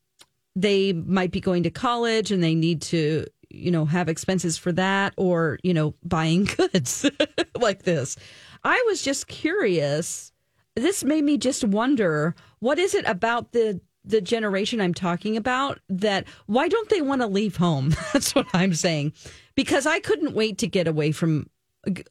they 0.57 0.93
might 0.93 1.31
be 1.31 1.41
going 1.41 1.63
to 1.63 1.71
college 1.71 2.33
and 2.33 2.43
they 2.43 2.55
need 2.55 2.81
to 2.83 3.27
you 3.51 3.71
know 3.71 3.85
have 3.85 4.09
expenses 4.09 4.57
for 4.57 4.73
that 4.73 5.15
or 5.17 5.59
you 5.63 5.75
know 5.75 5.95
buying 6.05 6.45
goods 6.57 7.05
like 7.61 7.83
this 7.83 8.17
i 8.65 8.83
was 8.89 9.03
just 9.03 9.27
curious 9.29 10.33
this 10.75 11.05
made 11.05 11.25
me 11.25 11.37
just 11.37 11.65
wonder 11.65 12.35
what 12.61 12.79
is 12.79 12.95
it 12.95 13.07
about 13.07 13.53
the 13.53 13.81
the 14.09 14.21
generation 14.21 14.81
i'm 14.81 14.95
talking 14.95 15.37
about 15.37 15.79
that 15.89 16.27
why 16.47 16.69
don't 16.69 16.89
they 16.89 17.01
want 17.01 17.21
to 17.21 17.27
leave 17.27 17.57
home 17.57 17.95
that's 18.13 18.35
what 18.35 18.47
i'm 18.53 18.75
saying 18.75 19.13
because 19.55 19.87
i 19.87 20.01
couldn't 20.01 20.35
wait 20.35 20.59
to 20.59 20.67
get 20.67 20.89
away 20.89 21.13
from 21.13 21.49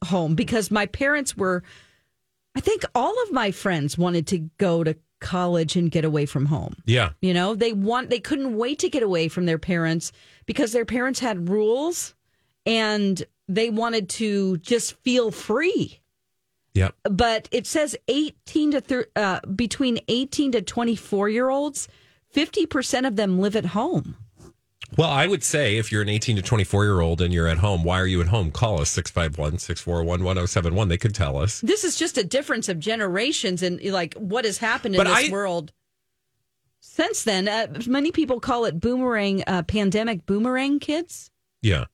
home 0.04 0.34
because 0.34 0.70
my 0.70 0.86
parents 0.86 1.36
were 1.36 1.62
I 2.58 2.60
think 2.60 2.84
all 2.92 3.14
of 3.22 3.30
my 3.30 3.52
friends 3.52 3.96
wanted 3.96 4.26
to 4.28 4.38
go 4.58 4.82
to 4.82 4.96
college 5.20 5.76
and 5.76 5.92
get 5.92 6.04
away 6.04 6.26
from 6.26 6.46
home. 6.46 6.74
yeah. 6.86 7.10
You 7.20 7.32
know, 7.32 7.54
they 7.54 7.72
want 7.72 8.10
they 8.10 8.18
couldn't 8.18 8.56
wait 8.56 8.80
to 8.80 8.88
get 8.88 9.04
away 9.04 9.28
from 9.28 9.46
their 9.46 9.58
parents 9.58 10.10
because 10.44 10.72
their 10.72 10.84
parents 10.84 11.20
had 11.20 11.48
rules 11.48 12.16
and 12.66 13.22
they 13.48 13.70
wanted 13.70 14.08
to 14.10 14.56
just 14.58 14.96
feel 15.02 15.30
free. 15.30 16.00
Yep. 16.74 16.94
But 17.04 17.48
it 17.50 17.66
says 17.66 17.96
18 18.08 18.72
to 18.72 18.80
thir- 18.80 19.06
uh, 19.16 19.40
between 19.54 19.98
18 20.08 20.52
to 20.52 20.62
24 20.62 21.28
year 21.28 21.48
olds, 21.50 21.88
50% 22.34 23.06
of 23.06 23.16
them 23.16 23.38
live 23.40 23.56
at 23.56 23.66
home. 23.66 24.16
Well, 24.96 25.10
I 25.10 25.26
would 25.26 25.42
say 25.44 25.76
if 25.76 25.92
you're 25.92 26.02
an 26.02 26.08
18 26.08 26.36
to 26.36 26.42
24 26.42 26.84
year 26.84 27.00
old 27.00 27.20
and 27.20 27.32
you're 27.34 27.46
at 27.48 27.58
home, 27.58 27.84
why 27.84 28.00
are 28.00 28.06
you 28.06 28.20
at 28.22 28.28
home? 28.28 28.50
Call 28.50 28.80
us 28.80 28.88
651 28.90 29.58
641 29.58 30.24
1071. 30.24 30.88
They 30.88 30.96
could 30.96 31.14
tell 31.14 31.36
us. 31.36 31.60
This 31.60 31.84
is 31.84 31.96
just 31.96 32.16
a 32.16 32.24
difference 32.24 32.68
of 32.68 32.78
generations 32.78 33.62
and 33.62 33.82
like 33.84 34.14
what 34.14 34.44
has 34.46 34.58
happened 34.58 34.94
in 34.94 35.00
But 35.02 35.08
this 35.08 35.28
I- 35.28 35.32
world 35.32 35.72
since 36.80 37.24
then. 37.24 37.48
Uh, 37.48 37.66
many 37.86 38.12
people 38.12 38.40
call 38.40 38.64
it 38.64 38.80
boomerang 38.80 39.42
uh, 39.46 39.62
pandemic 39.64 40.24
boomerang 40.26 40.78
kids. 40.78 41.30
Yeah. 41.60 41.84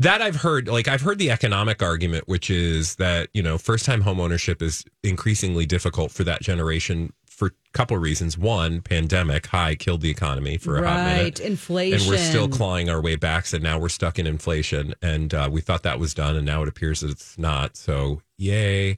That 0.00 0.22
I've 0.22 0.36
heard, 0.36 0.66
like, 0.66 0.88
I've 0.88 1.02
heard 1.02 1.18
the 1.18 1.30
economic 1.30 1.82
argument, 1.82 2.26
which 2.26 2.48
is 2.50 2.96
that, 2.96 3.28
you 3.34 3.42
know, 3.42 3.58
first 3.58 3.84
time 3.84 4.00
home 4.00 4.18
ownership 4.18 4.62
is 4.62 4.84
increasingly 5.02 5.66
difficult 5.66 6.10
for 6.10 6.24
that 6.24 6.40
generation 6.40 7.12
for 7.28 7.48
a 7.48 7.50
couple 7.74 7.96
of 7.96 8.02
reasons. 8.02 8.36
One, 8.38 8.80
pandemic, 8.80 9.46
high, 9.46 9.74
killed 9.74 10.00
the 10.00 10.08
economy 10.10 10.56
for 10.56 10.78
a 10.78 10.88
hot 10.88 11.16
minute. 11.16 11.40
inflation. 11.40 12.00
And 12.00 12.08
we're 12.08 12.16
still 12.16 12.48
clawing 12.48 12.88
our 12.88 13.00
way 13.00 13.16
back. 13.16 13.44
So 13.44 13.58
now 13.58 13.78
we're 13.78 13.90
stuck 13.90 14.18
in 14.18 14.26
inflation. 14.26 14.94
And 15.02 15.34
uh, 15.34 15.48
we 15.52 15.60
thought 15.60 15.82
that 15.82 15.98
was 15.98 16.14
done. 16.14 16.34
And 16.34 16.46
now 16.46 16.62
it 16.62 16.68
appears 16.68 17.00
that 17.00 17.10
it's 17.10 17.38
not. 17.38 17.76
So, 17.76 18.22
yay. 18.38 18.96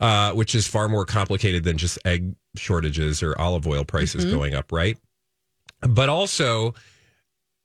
Uh, 0.00 0.32
which 0.32 0.54
is 0.54 0.66
far 0.66 0.88
more 0.88 1.06
complicated 1.06 1.64
than 1.64 1.78
just 1.78 1.98
egg 2.04 2.34
shortages 2.56 3.22
or 3.22 3.38
olive 3.40 3.66
oil 3.66 3.84
prices 3.86 4.26
Mm-hmm. 4.26 4.34
going 4.34 4.54
up, 4.54 4.70
right? 4.70 4.98
But 5.80 6.10
also, 6.10 6.74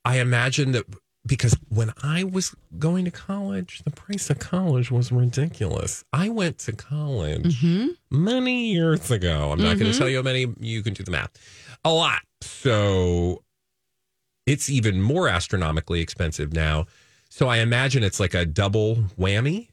I 0.05 0.19
imagine 0.19 0.71
that 0.71 0.85
because 1.25 1.55
when 1.69 1.93
I 2.03 2.23
was 2.23 2.55
going 2.79 3.05
to 3.05 3.11
college, 3.11 3.83
the 3.83 3.91
price 3.91 4.29
of 4.29 4.39
college 4.39 4.89
was 4.91 5.11
ridiculous. 5.11 6.03
I 6.11 6.29
went 6.29 6.57
to 6.59 6.71
college 6.71 7.61
Mm-hmm. 7.63 7.87
many 8.09 8.71
years 8.73 9.11
ago. 9.11 9.51
I'm 9.51 9.59
not 9.61 9.77
going 9.77 9.91
to 9.91 9.97
tell 9.97 10.09
you 10.09 10.17
how 10.17 10.23
many, 10.23 10.47
you 10.59 10.81
can 10.81 10.93
do 10.93 11.03
the 11.03 11.11
math. 11.11 11.31
A 11.85 11.91
lot. 11.91 12.21
So 12.41 13.43
it's 14.47 14.69
even 14.69 15.01
more 15.01 15.27
astronomically 15.29 16.01
expensive 16.01 16.53
now. 16.53 16.87
So 17.29 17.47
I 17.47 17.57
imagine 17.57 18.03
it's 18.03 18.19
like 18.19 18.33
a 18.33 18.45
double 18.45 18.95
whammy 19.19 19.67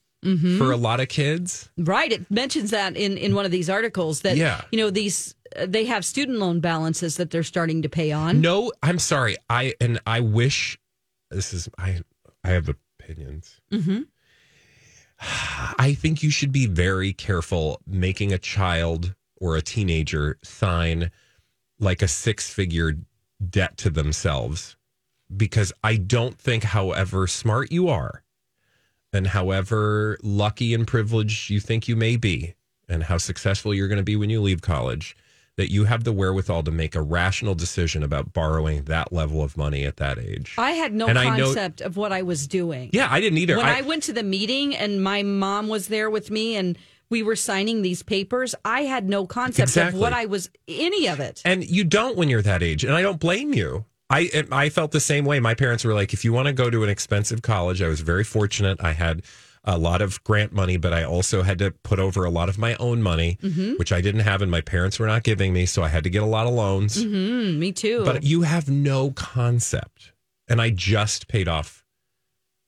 for 0.59 0.73
a 0.73 0.77
lot 0.77 1.01
of 1.01 1.09
kids. 1.09 1.71
Right. 1.79 2.13
It 2.13 2.31
mentions 2.31 2.71
that 2.73 2.97
in, 2.97 3.17
in 3.17 3.35
one 3.35 3.45
of 3.47 3.51
these 3.51 3.71
articles 3.71 4.21
that, 4.23 4.37
Yeah. 4.37 4.61
you 4.73 4.77
know, 4.79 4.91
these, 4.91 5.35
uh, 5.57 5.65
they 5.67 5.87
have 5.87 6.05
student 6.05 6.39
loan 6.39 6.61
balances 6.61 7.17
that 7.17 7.31
they're 7.31 7.43
starting 7.45 7.83
to 7.83 7.89
pay 7.89 8.13
on. 8.13 8.41
No, 8.43 8.71
I'm 8.83 8.99
sorry. 8.99 9.37
I 9.49 9.75
and 9.81 10.01
I 10.07 10.21
wish 10.21 10.77
this 11.31 11.53
is 11.53 11.69
I 11.79 12.01
I 12.45 12.51
have 12.51 12.69
opinions. 12.69 13.61
Mm-hmm. 13.71 14.03
I 15.79 15.95
think 15.95 16.23
you 16.23 16.31
should 16.31 16.53
be 16.53 16.67
very 16.67 17.13
careful 17.13 17.81
making 17.87 18.33
a 18.33 18.39
child 18.39 19.15
or 19.37 19.57
a 19.57 19.63
teenager 19.63 20.39
sign 20.43 21.11
like 21.79 22.03
a 22.03 22.09
six 22.09 22.53
figure 22.53 22.95
debt 23.51 23.77
to 23.79 23.91
themselves 23.91 24.77
because 25.37 25.73
I 25.85 25.97
don't 25.97 26.39
think, 26.39 26.65
however 26.65 27.27
smart 27.27 27.71
you 27.71 27.89
are 27.89 28.23
and 29.13 29.27
however 29.29 30.19
lucky 30.23 30.75
and 30.75 30.87
privileged 30.87 31.51
you 31.51 31.61
think 31.61 31.89
you 31.89 31.97
may 31.97 32.17
be, 32.17 32.55
and 32.89 33.03
how 33.03 33.19
successful 33.19 33.75
you're 33.75 33.89
going 33.89 33.99
to 33.99 34.05
be 34.05 34.17
when 34.17 34.31
you 34.31 34.41
leave 34.41 34.63
college, 34.63 35.17
that 35.59 35.71
you 35.73 35.85
have 35.85 36.05
the 36.05 36.13
wherewithal 36.13 36.63
to 36.63 36.71
make 36.71 36.95
a 36.95 37.03
rational 37.03 37.55
decision 37.55 38.03
about 38.05 38.33
borrowing 38.33 38.85
that 38.85 39.13
level 39.13 39.43
of 39.43 39.57
money 39.57 39.85
at 39.85 39.97
that 39.97 40.17
age. 40.19 40.55
I 40.57 40.71
had 40.71 40.95
no 40.95 41.09
And 41.09 41.19
I 41.19 41.37
know- 41.37 41.47
concept 41.47 41.81
of 41.81 41.97
what 41.97 42.13
I 42.13 42.23
was 42.23 42.47
doing. 42.47 42.91
yeah, 42.93 43.09
I 43.11 43.21
didn't 43.21 43.39
either. 43.39 43.57
When 43.57 43.67
I, 43.67 43.79
I- 43.79 43.83
went 43.83 44.05
to 44.05 44.13
the 44.13 44.23
meeting 44.23 44.75
and 44.77 45.03
my 45.03 45.23
mom 45.25 45.67
was 45.69 45.89
there 45.89 46.09
with 46.09 46.31
me 46.31 46.55
and 46.57 46.79
we 47.11 47.23
were 47.25 47.35
signing 47.37 47.83
these 47.83 48.03
papers, 48.05 48.55
I 48.65 48.83
had 48.83 49.09
no 49.09 49.27
concept 49.27 49.71
Exactly. 49.71 49.99
of 49.99 50.01
what 50.01 50.13
I 50.13 50.27
was, 50.27 50.49
any 50.69 51.09
of 51.09 51.19
it. 51.21 51.43
And 51.45 51.69
you 51.69 51.83
don't 51.83 52.17
when 52.17 52.29
you're 52.29 52.43
that 52.43 52.63
age, 52.63 52.85
and 52.85 52.95
I 52.95 53.03
don't 53.03 53.19
blame 53.19 53.53
you. 53.53 53.85
I 54.11 54.31
I 54.53 54.69
felt 54.69 54.93
the 54.93 55.01
same 55.01 55.25
way. 55.25 55.41
My 55.41 55.55
parents 55.55 55.85
were 55.85 55.93
like, 55.93 56.13
if 56.15 56.25
you 56.25 56.33
want 56.33 56.47
to 56.47 56.53
go 56.55 56.71
to 56.71 56.83
an 56.85 56.89
expensive 56.89 57.43
college, 57.43 57.83
I 57.83 57.89
was 57.89 58.01
very 58.01 58.25
fortunate. 58.25 58.79
I 58.81 58.93
had 58.93 59.23
a 59.69 59.77
lot 59.79 60.01
of 60.01 60.23
grant 60.25 60.53
money, 60.53 60.77
but 60.79 60.93
I 60.93 61.05
also 61.05 61.43
had 61.43 61.59
to 61.59 61.71
put 61.71 61.99
over 61.99 62.25
a 62.25 62.31
lot 62.31 62.49
of 62.49 62.57
my 62.59 62.75
own 62.77 63.03
money, 63.03 63.39
Mm-hmm. 63.43 63.75
which 63.75 63.93
I 63.93 64.01
didn't 64.01 64.23
have, 64.23 64.41
and 64.43 64.51
my 64.51 64.63
parents 64.63 64.99
were 64.99 65.07
not 65.07 65.23
giving 65.25 65.53
me, 65.53 65.67
so 65.67 65.83
I 65.83 65.89
had 65.89 66.05
to 66.05 66.11
get 66.11 66.23
a 66.23 66.27
lot 66.27 66.47
of 66.47 66.55
loans. 66.55 67.05
Mm, 67.05 67.59
me 67.59 67.73
too. 67.73 68.03
But 68.05 68.23
you 68.25 68.43
have 68.43 68.69
no 68.71 69.11
concept, 69.11 70.13
and 70.49 70.61
I 70.61 70.71
just 70.71 71.29
paid 71.29 71.49
off 71.49 71.85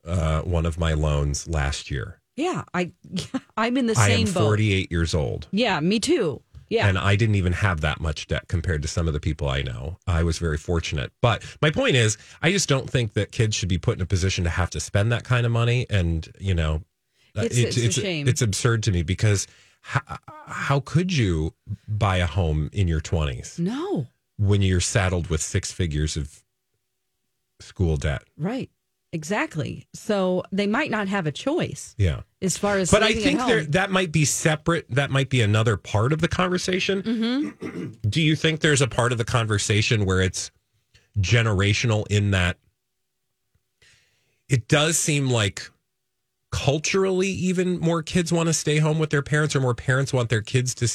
uh, 0.05 0.41
one 0.41 0.65
of 0.65 0.77
my 0.79 0.93
loans 0.93 1.47
last 1.47 1.89
year. 1.91 2.21
yeah, 2.35 2.63
I, 2.73 2.91
I'm 3.57 3.77
in 3.77 3.87
the 3.87 3.97
I 3.97 4.07
same 4.07 4.25
I 4.27 4.29
am 4.29 4.33
boat. 4.33 4.43
48 4.45 4.91
years 4.91 5.13
old. 5.13 5.47
Yeah, 5.51 5.79
me 5.79 5.99
too. 5.99 6.41
Yeah. 6.69 6.87
And 6.87 6.97
I 6.97 7.17
didn't 7.17 7.35
even 7.35 7.51
have 7.51 7.81
that 7.81 7.99
much 7.99 8.27
debt 8.27 8.47
compared 8.47 8.81
to 8.83 8.87
some 8.87 9.05
of 9.07 9.13
the 9.13 9.19
people 9.19 9.49
I 9.49 9.61
know. 9.61 9.97
I 10.07 10.23
was 10.23 10.37
very 10.37 10.57
fortunate. 10.57 11.11
But 11.21 11.43
my 11.61 11.69
point 11.69 11.97
is, 11.97 12.17
I 12.41 12.49
just 12.51 12.69
don't 12.69 12.89
think 12.89 13.11
that 13.13 13.33
kids 13.33 13.57
should 13.57 13.67
be 13.67 13.77
put 13.77 13.97
in 13.97 14.01
a 14.01 14.05
position 14.05 14.45
to 14.45 14.49
have 14.49 14.69
to 14.69 14.79
spend 14.79 15.11
that 15.11 15.25
kind 15.25 15.45
of 15.45 15.51
money. 15.51 15.85
And, 15.89 16.29
you 16.39 16.53
know, 16.53 16.81
It's- 17.35 17.57
it's 17.57 17.77
a 17.77 17.91
shame. 17.91 18.27
It's 18.27 18.41
absurd 18.41 18.83
to 18.83 18.91
me 18.91 19.03
because 19.03 19.47
how, 19.81 20.01
how 20.47 20.79
could 20.81 21.11
you 21.13 21.53
buy 21.87 22.17
a 22.17 22.27
home 22.27 22.69
in 22.73 22.87
your 22.87 23.01
20s 23.01 23.57
no, 23.57 24.07
when 24.37 24.61
you're 24.61 24.79
saddled 24.81 25.27
with 25.27 25.41
six 25.41 25.71
figures 25.71 26.15
of 26.17 26.43
school 27.59 27.97
debt? 27.97 28.23
right. 28.37 28.69
Exactly. 29.13 29.85
So 29.93 30.41
they 30.53 30.67
might 30.67 30.89
not 30.89 31.09
have 31.09 31.27
a 31.27 31.33
choice 31.33 31.95
Yeah. 31.97 32.21
as 32.41 32.57
far 32.57 32.77
as. 32.77 32.89
But 32.89 33.03
I 33.03 33.11
think 33.13 33.39
there, 33.39 33.65
that 33.65 33.91
might 33.91 34.13
be 34.13 34.23
separate. 34.23 34.85
That 34.89 35.11
might 35.11 35.29
be 35.29 35.41
another 35.41 35.75
part 35.75 36.13
of 36.13 36.21
the 36.21 36.29
conversation. 36.29 37.01
Mm-hmm. 37.01 38.07
Do 38.09 38.21
you 38.21 38.37
think 38.37 38.61
there's 38.61 38.79
a 38.81 38.87
part 38.87 39.11
of 39.11 39.17
the 39.17 39.25
conversation 39.25 40.05
where 40.05 40.21
it's 40.21 40.49
generational 41.19 42.07
in 42.09 42.31
that 42.31 42.55
it 44.47 44.67
does 44.67 44.97
seem 44.97 45.29
like 45.29 45.69
culturally 46.51 47.29
even 47.29 47.79
more 47.79 48.03
kids 48.03 48.31
want 48.31 48.47
to 48.47 48.53
stay 48.53 48.77
home 48.79 48.99
with 48.99 49.09
their 49.09 49.21
parents 49.21 49.55
or 49.55 49.59
more 49.61 49.73
parents 49.75 50.11
want 50.13 50.29
their 50.29 50.41
kids 50.41 50.75
to 50.75 50.87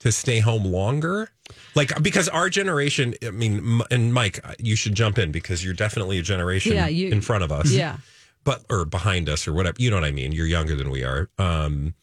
to 0.00 0.10
stay 0.12 0.38
home 0.40 0.64
longer? 0.64 1.30
Like 1.74 2.02
because 2.02 2.28
our 2.28 2.48
generation 2.48 3.14
i 3.24 3.30
mean 3.30 3.82
and 3.90 4.14
mike 4.14 4.40
you 4.58 4.74
should 4.76 4.94
jump 4.94 5.18
in 5.18 5.30
because 5.32 5.64
you're 5.64 5.74
definitely 5.74 6.18
a 6.18 6.22
generation 6.22 6.72
Yeah, 6.72 6.88
you- 6.88 7.08
in 7.10 7.20
front 7.20 7.44
of 7.44 7.52
us. 7.52 7.70
Yeah. 7.70 7.96
but 8.44 8.64
or 8.70 8.84
behind 8.84 9.28
us 9.28 9.46
or 9.46 9.52
whatever 9.52 9.76
you 9.78 9.90
know 9.90 9.96
what 9.96 10.04
i 10.04 10.12
mean? 10.12 10.32
You're 10.32 10.46
younger 10.46 10.76
than 10.76 10.90
we 10.90 11.04
are. 11.04 11.28
Um 11.38 11.94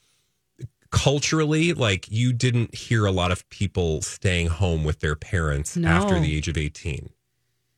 culturally 0.91 1.71
like 1.73 2.07
you 2.11 2.33
didn't 2.33 2.73
hear 2.73 3.05
a 3.05 3.11
lot 3.11 3.31
of 3.31 3.47
people 3.49 4.01
staying 4.01 4.47
home 4.47 4.83
with 4.83 4.99
their 5.01 5.15
parents 5.15 5.77
No. 5.77 5.87
after 5.87 6.19
the 6.19 6.35
age 6.35 6.47
of 6.47 6.57
18 6.57 7.09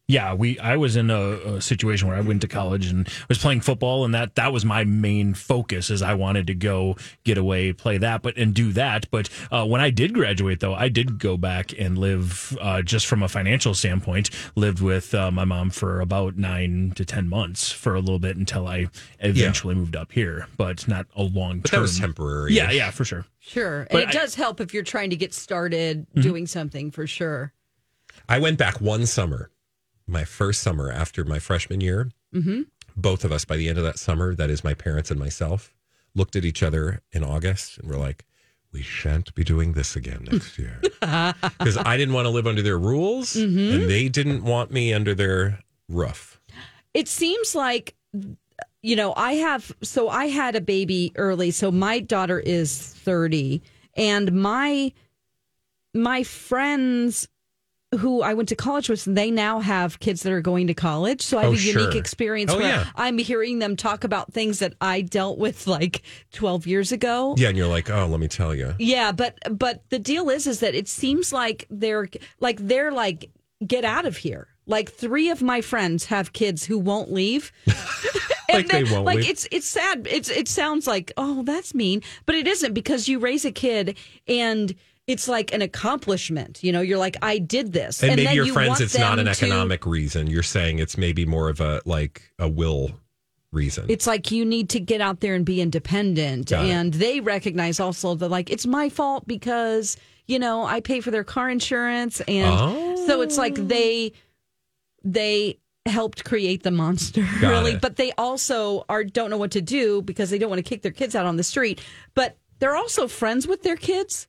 Yeah, 0.07 0.33
we. 0.33 0.59
I 0.59 0.75
was 0.75 0.97
in 0.97 1.09
a, 1.09 1.31
a 1.55 1.61
situation 1.61 2.09
where 2.09 2.17
I 2.17 2.21
went 2.21 2.41
to 2.41 2.47
college 2.49 2.87
and 2.87 3.07
was 3.29 3.37
playing 3.37 3.61
football, 3.61 4.03
and 4.03 4.13
that 4.13 4.35
that 4.35 4.51
was 4.51 4.65
my 4.65 4.83
main 4.83 5.33
focus. 5.33 5.89
Is 5.89 6.01
I 6.01 6.15
wanted 6.15 6.47
to 6.47 6.53
go 6.53 6.97
get 7.23 7.37
away, 7.37 7.71
play 7.71 7.97
that, 7.99 8.21
but 8.21 8.35
and 8.35 8.53
do 8.53 8.73
that. 8.73 9.09
But 9.09 9.29
uh, 9.51 9.65
when 9.65 9.79
I 9.79 9.89
did 9.89 10.13
graduate, 10.13 10.59
though, 10.59 10.73
I 10.73 10.89
did 10.89 11.17
go 11.17 11.37
back 11.37 11.71
and 11.79 11.97
live 11.97 12.57
uh, 12.59 12.81
just 12.81 13.05
from 13.05 13.23
a 13.23 13.29
financial 13.29 13.73
standpoint. 13.73 14.31
Lived 14.55 14.81
with 14.81 15.13
uh, 15.13 15.31
my 15.31 15.45
mom 15.45 15.69
for 15.69 16.01
about 16.01 16.35
nine 16.35 16.91
to 16.95 17.05
ten 17.05 17.29
months 17.29 17.71
for 17.71 17.95
a 17.95 17.99
little 18.01 18.19
bit 18.19 18.35
until 18.35 18.67
I 18.67 18.87
eventually 19.19 19.75
moved 19.75 19.95
up 19.95 20.11
here, 20.11 20.47
but 20.57 20.89
not 20.89 21.05
a 21.15 21.23
long 21.23 21.59
but 21.59 21.71
that 21.71 21.77
term. 21.77 21.81
was 21.83 21.97
temporary 21.99 22.53
Yeah, 22.53 22.71
yeah, 22.71 22.91
for 22.91 23.05
sure. 23.05 23.25
Sure. 23.39 23.81
And 23.81 23.89
But 23.91 24.01
it 24.03 24.07
I- 24.09 24.11
does 24.13 24.35
help 24.35 24.59
if 24.59 24.73
you're 24.73 24.83
trying 24.83 25.11
to 25.11 25.15
get 25.15 25.33
started 25.33 26.05
Mm-hmm. 26.09 26.21
doing 26.21 26.47
something 26.47 26.91
for 26.91 27.07
sure. 27.07 27.53
I 28.27 28.39
went 28.39 28.57
back 28.57 28.81
one 28.81 29.05
summer, 29.05 29.50
my 30.11 30.25
first 30.25 30.61
summer 30.61 30.91
after 30.91 31.23
my 31.23 31.39
freshman 31.39 31.81
year. 31.81 32.11
Mm-hmm. 32.33 32.63
Both 32.95 33.23
of 33.23 33.31
us, 33.31 33.45
by 33.45 33.57
the 33.57 33.69
end 33.69 33.77
of 33.77 33.83
that 33.83 33.97
summer, 33.97 34.35
that 34.35 34.49
is 34.49 34.63
my 34.63 34.73
parents 34.73 35.09
and 35.09 35.19
myself, 35.19 35.73
looked 36.13 36.35
at 36.35 36.43
each 36.45 36.61
other 36.61 37.01
in 37.11 37.23
August 37.23 37.77
and 37.77 37.89
were 37.89 37.97
like, 37.97 38.25
we 38.73 38.81
shan't 38.81 39.33
be 39.35 39.43
doing 39.43 39.73
this 39.73 39.95
again 39.95 40.27
next 40.31 40.57
year. 40.57 40.81
Because 41.01 41.77
I 41.77 41.97
didn't 41.97 42.13
want 42.13 42.25
to 42.25 42.29
live 42.29 42.47
under 42.47 42.61
their 42.61 42.77
rules 42.77 43.35
and 43.35 43.89
they 43.89 44.07
didn't 44.07 44.43
want 44.43 44.71
me 44.71 44.93
under 44.93 45.13
their 45.13 45.59
roof. 45.89 46.39
It 46.93 47.07
seems 47.07 47.55
like, 47.55 47.95
you 48.81 48.95
know, 48.95 49.13
I 49.15 49.33
have, 49.33 49.71
so 49.81 50.09
I 50.09 50.27
had 50.27 50.55
a 50.55 50.61
baby 50.61 51.11
early. 51.15 51.51
So 51.51 51.71
my 51.71 51.99
daughter 51.99 52.39
is 52.39 52.77
30 52.77 53.61
and 53.95 54.31
my, 54.31 54.93
my 55.93 56.23
friends 56.23 57.27
who 57.99 58.21
I 58.21 58.33
went 58.33 58.47
to 58.49 58.55
college 58.55 58.87
with, 58.89 59.03
they 59.03 59.29
now 59.31 59.59
have 59.59 59.99
kids 59.99 60.23
that 60.23 60.31
are 60.31 60.41
going 60.41 60.67
to 60.67 60.73
college. 60.73 61.21
So 61.21 61.37
I 61.37 61.41
have 61.43 61.51
Oh, 61.51 61.55
a 61.55 61.57
unique 61.59 61.91
sure. 61.91 61.97
experience 61.99 62.51
Oh, 62.53 62.57
where 62.57 62.67
yeah. 62.67 62.87
I'm 62.95 63.17
hearing 63.17 63.59
them 63.59 63.75
talk 63.75 64.03
about 64.05 64.31
things 64.31 64.59
that 64.59 64.73
I 64.79 65.01
dealt 65.01 65.37
with 65.37 65.67
like 65.67 66.01
12 66.31 66.67
years 66.67 66.91
ago. 66.93 67.35
Yeah. 67.37 67.49
And 67.49 67.57
you're 67.57 67.67
like, 67.67 67.89
oh, 67.89 68.05
let 68.05 68.19
me 68.19 68.27
tell 68.29 68.55
you. 68.55 68.75
Yeah, 68.79 69.11
but 69.11 69.37
but 69.57 69.83
the 69.89 69.99
deal 69.99 70.29
is 70.29 70.47
is 70.47 70.61
that 70.61 70.73
it 70.73 70.87
seems 70.87 71.33
like 71.33 71.67
they're 71.69 72.07
like 72.39 72.57
they're 72.65 72.91
like 72.93 73.29
get 73.67 73.83
out 73.83 74.05
of 74.05 74.17
here. 74.17 74.47
Like 74.67 74.89
three 74.91 75.29
of 75.29 75.41
my 75.41 75.59
friends 75.61 76.05
have 76.05 76.31
kids 76.33 76.63
who 76.65 76.79
won't 76.79 77.11
leave. 77.11 77.51
Like 78.53 78.67
they 78.71 78.83
won't 78.83 79.05
like 79.05 79.19
leave. 79.19 79.29
it's 79.29 79.47
it's 79.49 79.65
sad. 79.67 80.05
It's 80.11 80.29
it 80.29 80.49
sounds 80.49 80.85
like 80.85 81.13
oh 81.15 81.41
that's 81.43 81.73
mean, 81.73 82.01
but 82.25 82.35
it 82.35 82.47
isn't 82.49 82.73
because 82.73 83.07
you 83.07 83.17
raise 83.19 83.45
a 83.45 83.51
kid 83.51 83.97
and 84.27 84.75
it's 85.07 85.27
like 85.27 85.53
an 85.53 85.61
accomplishment. 85.61 86.63
You 86.63 86.71
know, 86.71 86.81
you're 86.81 86.97
like 86.97 87.17
I 87.21 87.37
did 87.37 87.73
this, 87.73 88.01
And, 88.01 88.11
maybe 88.11 88.25
then 88.25 88.35
your 88.35 88.45
you 88.45 88.53
friends, 88.53 88.81
it's 88.81 88.97
not 88.97 89.19
an 89.19 89.25
to- 89.25 89.31
economic 89.31 89.85
reason. 89.85 90.27
You're 90.27 90.43
saying 90.43 90.79
it's 90.79 90.97
maybe 90.97 91.25
more 91.25 91.49
of 91.49 91.59
a 91.59 91.81
like 91.85 92.31
a 92.39 92.47
will 92.47 92.91
reason. 93.51 93.85
It's 93.89 94.07
like 94.07 94.31
you 94.31 94.45
need 94.45 94.69
to 94.69 94.79
get 94.79 95.01
out 95.01 95.19
there 95.19 95.35
and 95.35 95.45
be 95.45 95.61
independent. 95.61 96.49
Got 96.49 96.65
it. 96.65 96.69
and 96.69 96.93
they 96.93 97.19
recognize 97.19 97.79
also 97.79 98.15
that 98.15 98.29
like 98.29 98.49
it's 98.49 98.65
my 98.65 98.89
fault 98.89 99.27
because, 99.27 99.97
you 100.27 100.39
know, 100.39 100.63
I 100.63 100.79
pay 100.79 101.01
for 101.01 101.11
their 101.11 101.23
car 101.23 101.49
insurance 101.49 102.21
and 102.21 102.97
so 103.07 103.21
it's 103.21 103.37
like 103.37 103.59
oh. 103.59 103.63
they 103.63 104.13
they 105.03 105.57
helped 105.87 106.23
create 106.23 106.61
the 106.63 106.71
monster 106.71 107.27
Got 107.41 107.49
really, 107.49 107.71
it. 107.73 107.81
but 107.81 107.95
they 107.95 108.11
also 108.17 108.85
are 108.87 109.03
don't 109.03 109.29
know 109.31 109.37
what 109.37 109.51
to 109.51 109.61
do 109.61 110.01
because 110.03 110.29
they 110.29 110.37
don't 110.37 110.49
want 110.49 110.59
to 110.59 110.69
kick 110.69 110.83
their 110.83 110.91
kids 110.91 111.15
out 111.15 111.25
on 111.25 111.37
the 111.37 111.43
street, 111.43 111.81
but 112.13 112.37
they're 112.59 112.75
also 112.75 113.07
friends 113.07 113.47
with 113.47 113.63
their 113.63 113.75
kids. 113.75 114.27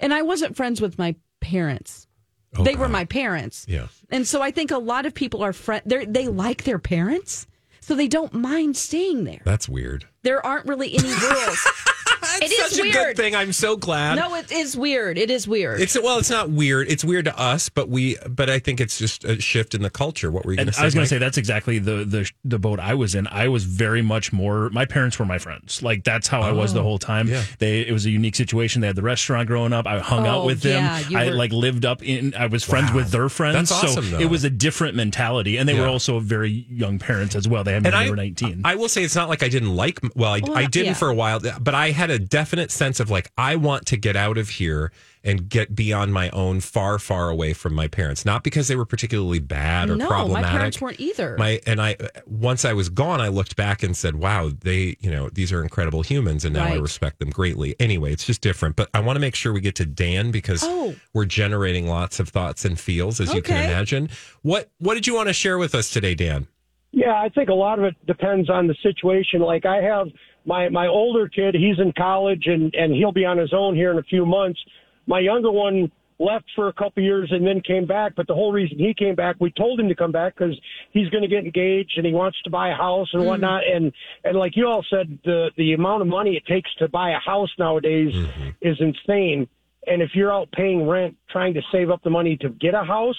And 0.00 0.12
I 0.12 0.22
wasn't 0.22 0.56
friends 0.56 0.80
with 0.80 0.98
my 0.98 1.14
parents. 1.40 2.08
Oh, 2.56 2.64
they 2.64 2.74
were 2.74 2.88
my 2.88 3.04
parents. 3.04 3.64
Yeah. 3.68 3.86
And 4.10 4.26
so 4.26 4.42
I 4.42 4.50
think 4.50 4.72
a 4.72 4.78
lot 4.78 5.06
of 5.06 5.14
people 5.14 5.42
are 5.44 5.52
friend 5.52 5.82
they 5.86 6.04
they 6.04 6.26
like 6.26 6.64
their 6.64 6.78
parents. 6.80 7.46
So 7.82 7.94
they 7.94 8.08
don't 8.08 8.32
mind 8.34 8.76
staying 8.76 9.24
there 9.24 9.40
That's 9.44 9.68
weird. 9.68 10.06
there 10.22 10.44
aren't 10.44 10.66
really 10.66 10.94
any 10.94 11.08
rules. 11.08 11.66
That's 12.38 12.52
It 12.52 12.58
is 12.58 12.70
such 12.70 12.78
a 12.78 12.82
good 12.90 12.94
weird. 12.94 13.16
thing. 13.16 13.34
I'm 13.34 13.52
so 13.52 13.76
glad. 13.76 14.16
No, 14.16 14.34
it 14.34 14.50
is 14.52 14.76
weird. 14.76 15.18
It 15.18 15.30
is 15.30 15.48
weird. 15.48 15.80
It's 15.80 16.00
well, 16.00 16.18
it's 16.18 16.30
not 16.30 16.50
weird. 16.50 16.88
It's 16.88 17.04
weird 17.04 17.24
to 17.26 17.38
us, 17.38 17.68
but 17.68 17.88
we, 17.88 18.16
but 18.28 18.48
I 18.50 18.58
think 18.58 18.80
it's 18.80 18.98
just 18.98 19.24
a 19.24 19.40
shift 19.40 19.74
in 19.74 19.82
the 19.82 19.90
culture. 19.90 20.30
What 20.30 20.44
were 20.44 20.52
you 20.52 20.56
going 20.58 20.66
to 20.68 20.72
say? 20.72 20.82
I 20.82 20.84
was 20.84 20.94
going 20.94 21.04
to 21.04 21.08
say 21.08 21.18
that's 21.18 21.38
exactly 21.38 21.78
the, 21.78 22.04
the 22.04 22.30
the 22.44 22.58
boat 22.58 22.78
I 22.80 22.94
was 22.94 23.14
in. 23.14 23.26
I 23.28 23.48
was 23.48 23.64
very 23.64 24.02
much 24.02 24.32
more. 24.32 24.70
My 24.70 24.84
parents 24.84 25.18
were 25.18 25.24
my 25.26 25.38
friends. 25.38 25.82
Like 25.82 26.04
that's 26.04 26.28
how 26.28 26.40
I 26.42 26.52
was 26.52 26.72
the 26.72 26.80
oh, 26.80 26.84
whole 26.84 26.98
time. 26.98 27.28
Oh, 27.28 27.32
yeah. 27.32 27.42
They 27.58 27.80
it 27.80 27.92
was 27.92 28.06
a 28.06 28.10
unique 28.10 28.36
situation. 28.36 28.80
They 28.80 28.86
had 28.86 28.96
the 28.96 29.02
restaurant 29.02 29.46
growing 29.48 29.72
up. 29.72 29.86
I 29.86 29.98
hung 29.98 30.26
out 30.26 30.42
Oh, 30.42 30.46
with 30.46 30.60
them. 30.62 30.82
yeah, 31.10 31.18
I 31.18 31.26
were- 31.26 31.32
like 31.34 31.52
lived 31.52 31.84
up 31.84 32.02
in. 32.02 32.34
I 32.34 32.46
was 32.46 32.64
friends 32.64 32.90
Wow. 32.90 32.96
with 32.96 33.10
their 33.10 33.28
friends. 33.28 33.54
That's 33.70 33.72
awesome, 33.72 34.04
so 34.04 34.10
though. 34.16 34.18
it 34.20 34.30
was 34.30 34.44
a 34.44 34.50
different 34.50 34.94
mentality, 34.96 35.56
and 35.56 35.68
they 35.68 35.78
were 35.78 35.86
also 35.86 36.18
very 36.20 36.66
young 36.70 36.98
parents 36.98 37.34
as 37.34 37.46
well. 37.48 37.64
They 37.64 37.72
had 37.72 37.82
me 37.82 37.88
and 37.88 37.94
when 37.94 38.00
I, 38.02 38.04
they 38.04 38.10
were 38.10 38.16
nineteen. 38.16 38.62
I 38.64 38.74
will 38.76 38.88
say 38.88 39.02
it's 39.02 39.16
not 39.16 39.28
like 39.28 39.42
I 39.42 39.48
didn't 39.48 39.74
like. 39.74 39.98
Well, 40.14 40.32
I, 40.32 40.40
Well, 40.40 40.56
I 40.56 40.66
didn't 40.66 40.86
yeah. 40.86 40.94
for 40.94 41.08
a 41.08 41.14
while, 41.14 41.40
but 41.60 41.74
I 41.74 41.90
had 41.90 42.10
a 42.10 42.18
definite 42.30 42.70
sense 42.70 43.00
of 43.00 43.10
like 43.10 43.30
I 43.36 43.56
want 43.56 43.86
to 43.86 43.96
get 43.96 44.16
out 44.16 44.38
of 44.38 44.48
here 44.48 44.92
and 45.22 45.50
get 45.50 45.74
be 45.74 45.92
on 45.92 46.10
my 46.10 46.30
own, 46.30 46.60
far, 46.60 46.98
far 46.98 47.28
away 47.28 47.52
from 47.52 47.74
my 47.74 47.86
parents. 47.88 48.24
Not 48.24 48.42
because 48.42 48.68
they 48.68 48.76
were 48.76 48.86
particularly 48.86 49.38
bad 49.38 49.90
or 49.90 49.96
no, 49.96 50.04
my 50.04 50.08
problematic. 50.08 50.50
parents 50.50 50.80
weren't 50.80 50.98
either. 50.98 51.36
My 51.36 51.60
and 51.66 51.82
I 51.82 51.96
once 52.26 52.64
I 52.64 52.72
was 52.72 52.88
gone, 52.88 53.20
I 53.20 53.28
looked 53.28 53.54
back 53.56 53.82
and 53.82 53.94
said, 53.94 54.14
"Wow, 54.14 54.50
they 54.60 54.96
you 55.00 55.10
know 55.10 55.28
these 55.28 55.52
are 55.52 55.62
incredible 55.62 56.00
humans, 56.02 56.44
and 56.46 56.54
now 56.54 56.64
I 56.64 56.76
respect 56.76 57.18
them 57.18 57.28
greatly." 57.30 57.76
Anyway, 57.78 58.12
it's 58.12 58.24
just 58.24 58.40
different. 58.40 58.76
But 58.76 58.88
I 58.94 59.00
want 59.00 59.16
to 59.16 59.20
make 59.20 59.34
sure 59.34 59.52
we 59.52 59.60
get 59.60 59.74
to 59.74 59.84
Dan 59.84 60.30
because 60.30 60.62
Oh. 60.64 60.94
we're 61.12 61.26
generating 61.26 61.86
lots 61.86 62.18
of 62.18 62.30
thoughts 62.30 62.64
and 62.64 62.80
feels, 62.80 63.20
as 63.20 63.34
you 63.34 63.42
can 63.42 63.56
imagine. 63.62 64.08
What 64.40 64.70
what 64.78 64.94
did 64.94 65.06
you 65.06 65.14
want 65.14 65.28
to 65.28 65.34
share 65.34 65.58
with 65.58 65.74
us 65.74 65.90
today, 65.90 66.14
Dan? 66.14 66.46
Yeah, 66.92 67.12
I 67.14 67.28
think 67.28 67.50
a 67.50 67.54
lot 67.54 67.78
of 67.78 67.84
it 67.84 67.94
depends 68.06 68.50
on 68.50 68.66
the 68.66 68.74
situation. 68.82 69.40
Like 69.40 69.64
I 69.66 69.76
have 69.82 70.08
my 70.44 70.68
my 70.68 70.86
older 70.86 71.28
kid, 71.28 71.54
he's 71.54 71.78
in 71.78 71.92
college 71.96 72.44
and 72.46 72.74
and 72.74 72.94
he'll 72.94 73.12
be 73.12 73.24
on 73.24 73.38
his 73.38 73.52
own 73.52 73.74
here 73.74 73.90
in 73.90 73.98
a 73.98 74.02
few 74.02 74.24
months. 74.26 74.60
My 75.06 75.20
younger 75.20 75.50
one 75.50 75.90
left 76.20 76.44
for 76.54 76.68
a 76.68 76.72
couple 76.72 77.02
years 77.02 77.28
and 77.32 77.46
then 77.46 77.60
came 77.62 77.86
back, 77.86 78.12
but 78.14 78.26
the 78.26 78.34
whole 78.34 78.52
reason 78.52 78.78
he 78.78 78.92
came 78.94 79.14
back, 79.14 79.36
we 79.40 79.50
told 79.50 79.80
him 79.80 79.88
to 79.88 79.94
come 79.94 80.12
back 80.12 80.36
because 80.36 80.54
he's 80.92 81.08
going 81.08 81.22
to 81.22 81.28
get 81.28 81.44
engaged 81.44 81.94
and 81.96 82.06
he 82.06 82.12
wants 82.12 82.40
to 82.42 82.50
buy 82.50 82.68
a 82.68 82.74
house 82.74 83.08
and 83.14 83.22
hmm. 83.22 83.28
whatnot. 83.28 83.62
And 83.66 83.92
and 84.24 84.38
like 84.38 84.56
you 84.56 84.66
all 84.66 84.84
said, 84.88 85.18
the 85.24 85.50
the 85.56 85.72
amount 85.72 86.02
of 86.02 86.08
money 86.08 86.36
it 86.36 86.46
takes 86.46 86.72
to 86.76 86.88
buy 86.88 87.10
a 87.10 87.18
house 87.18 87.50
nowadays 87.58 88.14
mm-hmm. 88.14 88.50
is 88.60 88.76
insane. 88.80 89.48
And 89.86 90.02
if 90.02 90.10
you're 90.14 90.32
out 90.32 90.52
paying 90.52 90.86
rent, 90.86 91.16
trying 91.30 91.54
to 91.54 91.62
save 91.72 91.90
up 91.90 92.02
the 92.02 92.10
money 92.10 92.36
to 92.42 92.50
get 92.50 92.74
a 92.74 92.84
house, 92.84 93.16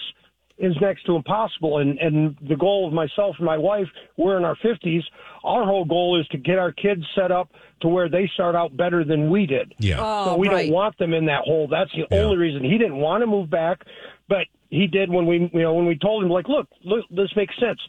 is 0.62 0.76
next 0.80 1.04
to 1.06 1.16
impossible. 1.16 1.80
And 1.80 1.98
and 2.00 2.36
the 2.48 2.56
goal 2.56 2.88
of 2.88 2.94
myself 2.94 3.36
and 3.38 3.46
my 3.46 3.58
wife, 3.58 3.88
we're 4.18 4.38
in 4.38 4.46
our 4.46 4.56
fifties. 4.62 5.04
Our 5.44 5.66
whole 5.66 5.86
goal 5.86 6.20
is 6.20 6.28
to 6.30 6.38
get 6.38 6.60
our 6.60 6.72
kids 6.72 7.04
set 7.16 7.32
up 7.32 7.50
to 7.82 7.88
where 7.88 8.08
they 8.10 8.30
start 8.36 8.56
out 8.56 8.78
better 8.78 9.04
than 9.04 9.30
we 9.32 9.46
did. 9.48 9.74
Yeah. 9.80 9.98
Oh, 10.00 10.26
so 10.26 10.32
Oh, 10.32 10.38
we 10.38 10.48
right. 10.48 10.66
don't 10.68 10.74
want 10.74 10.98
them 11.00 11.14
in 11.14 11.26
that 11.26 11.42
hole. 11.46 11.68
That's 11.68 11.92
the 11.94 12.06
Yeah. 12.12 12.24
only 12.24 12.38
reason 12.38 12.64
he 12.64 12.78
didn't 12.78 12.98
want 12.98 13.22
to 13.24 13.28
move 13.28 13.50
back, 13.50 13.84
but 14.30 14.46
he 14.70 14.88
did 14.88 15.10
when 15.10 15.26
we 15.26 15.50
you 15.52 15.62
know 15.62 15.74
when 15.74 15.86
we 15.86 15.98
told 15.98 16.24
him 16.24 16.30
like, 16.30 16.48
look, 16.48 16.68
look, 16.84 17.06
this 17.10 17.36
makes 17.36 17.56
sense. 17.60 17.80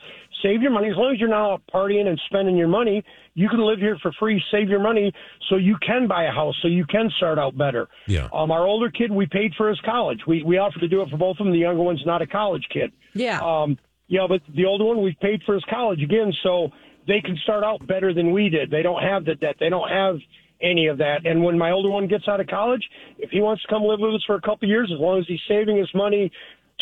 Save 0.42 0.62
your 0.62 0.70
money 0.70 0.88
as 0.88 0.96
long 0.96 1.12
as 1.12 1.20
you're 1.20 1.28
not 1.28 1.52
out 1.52 1.62
partying 1.72 2.06
and 2.06 2.20
spending 2.26 2.56
your 2.56 2.68
money. 2.68 3.02
You 3.34 3.48
can 3.48 3.60
live 3.60 3.78
here 3.78 3.96
for 4.02 4.12
free. 4.18 4.42
Save 4.50 4.68
your 4.68 4.80
money 4.80 5.12
so 5.48 5.56
you 5.56 5.76
can 5.86 6.08
buy 6.08 6.24
a 6.24 6.30
house, 6.30 6.54
so 6.62 6.68
you 6.68 6.84
can 6.86 7.10
start 7.16 7.38
out 7.38 7.56
better. 7.56 7.88
Yeah. 8.06 8.28
Um, 8.32 8.50
our 8.50 8.66
older 8.66 8.90
kid, 8.90 9.10
we 9.10 9.26
paid 9.26 9.52
for 9.56 9.68
his 9.68 9.80
college. 9.84 10.20
We 10.26 10.42
we 10.42 10.58
offered 10.58 10.80
to 10.80 10.88
do 10.88 11.02
it 11.02 11.08
for 11.10 11.16
both 11.16 11.36
of 11.38 11.46
them. 11.46 11.52
The 11.52 11.58
younger 11.58 11.82
one's 11.82 12.04
not 12.04 12.22
a 12.22 12.26
college 12.26 12.66
kid. 12.72 12.92
yeah. 13.14 13.40
Um, 13.40 13.78
yeah, 14.08 14.26
but 14.28 14.42
the 14.54 14.66
older 14.66 14.84
one, 14.84 15.00
we 15.02 15.16
paid 15.22 15.40
for 15.46 15.54
his 15.54 15.64
college 15.70 16.02
again, 16.02 16.34
so 16.42 16.68
they 17.06 17.22
can 17.22 17.34
start 17.44 17.64
out 17.64 17.86
better 17.86 18.12
than 18.12 18.30
we 18.30 18.50
did. 18.50 18.70
They 18.70 18.82
don't 18.82 19.02
have 19.02 19.24
the 19.24 19.36
debt. 19.36 19.56
They 19.58 19.70
don't 19.70 19.88
have 19.88 20.16
any 20.60 20.86
of 20.86 20.98
that. 20.98 21.24
And 21.24 21.42
when 21.42 21.58
my 21.58 21.70
older 21.70 21.90
one 21.90 22.06
gets 22.06 22.28
out 22.28 22.38
of 22.38 22.46
college, 22.46 22.82
if 23.18 23.30
he 23.30 23.40
wants 23.40 23.62
to 23.62 23.68
come 23.68 23.82
live 23.82 24.00
with 24.00 24.14
us 24.14 24.22
for 24.26 24.36
a 24.36 24.40
couple 24.40 24.66
of 24.66 24.68
years, 24.68 24.90
as 24.92 25.00
long 25.00 25.18
as 25.18 25.24
he's 25.26 25.40
saving 25.48 25.78
his 25.78 25.88
money 25.94 26.30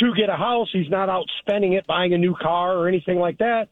to 0.01 0.15
get 0.15 0.29
a 0.29 0.37
house, 0.37 0.69
he's 0.73 0.89
not 0.91 1.09
out 1.09 1.27
spending 1.41 1.75
it 1.75 1.87
buying 1.87 2.13
a 2.15 2.19
new 2.19 2.35
car 2.35 2.77
or 2.77 2.89
anything 2.89 3.19
like 3.19 3.39
that. 3.39 3.69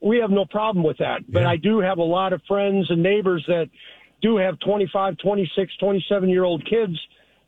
We 0.00 0.18
have 0.18 0.30
no 0.30 0.44
problem 0.44 0.84
with 0.84 0.98
that. 0.98 1.20
But 1.30 1.42
Yeah. 1.42 1.50
I 1.50 1.56
do 1.56 1.80
have 1.80 1.98
a 1.98 2.02
lot 2.04 2.32
of 2.32 2.42
friends 2.46 2.90
and 2.90 3.02
neighbors 3.02 3.44
that 3.48 3.68
do 4.20 4.36
have 4.36 4.58
25, 4.60 5.16
26, 5.18 5.76
27 5.76 6.28
year 6.28 6.44
old 6.44 6.64
kids 6.64 6.98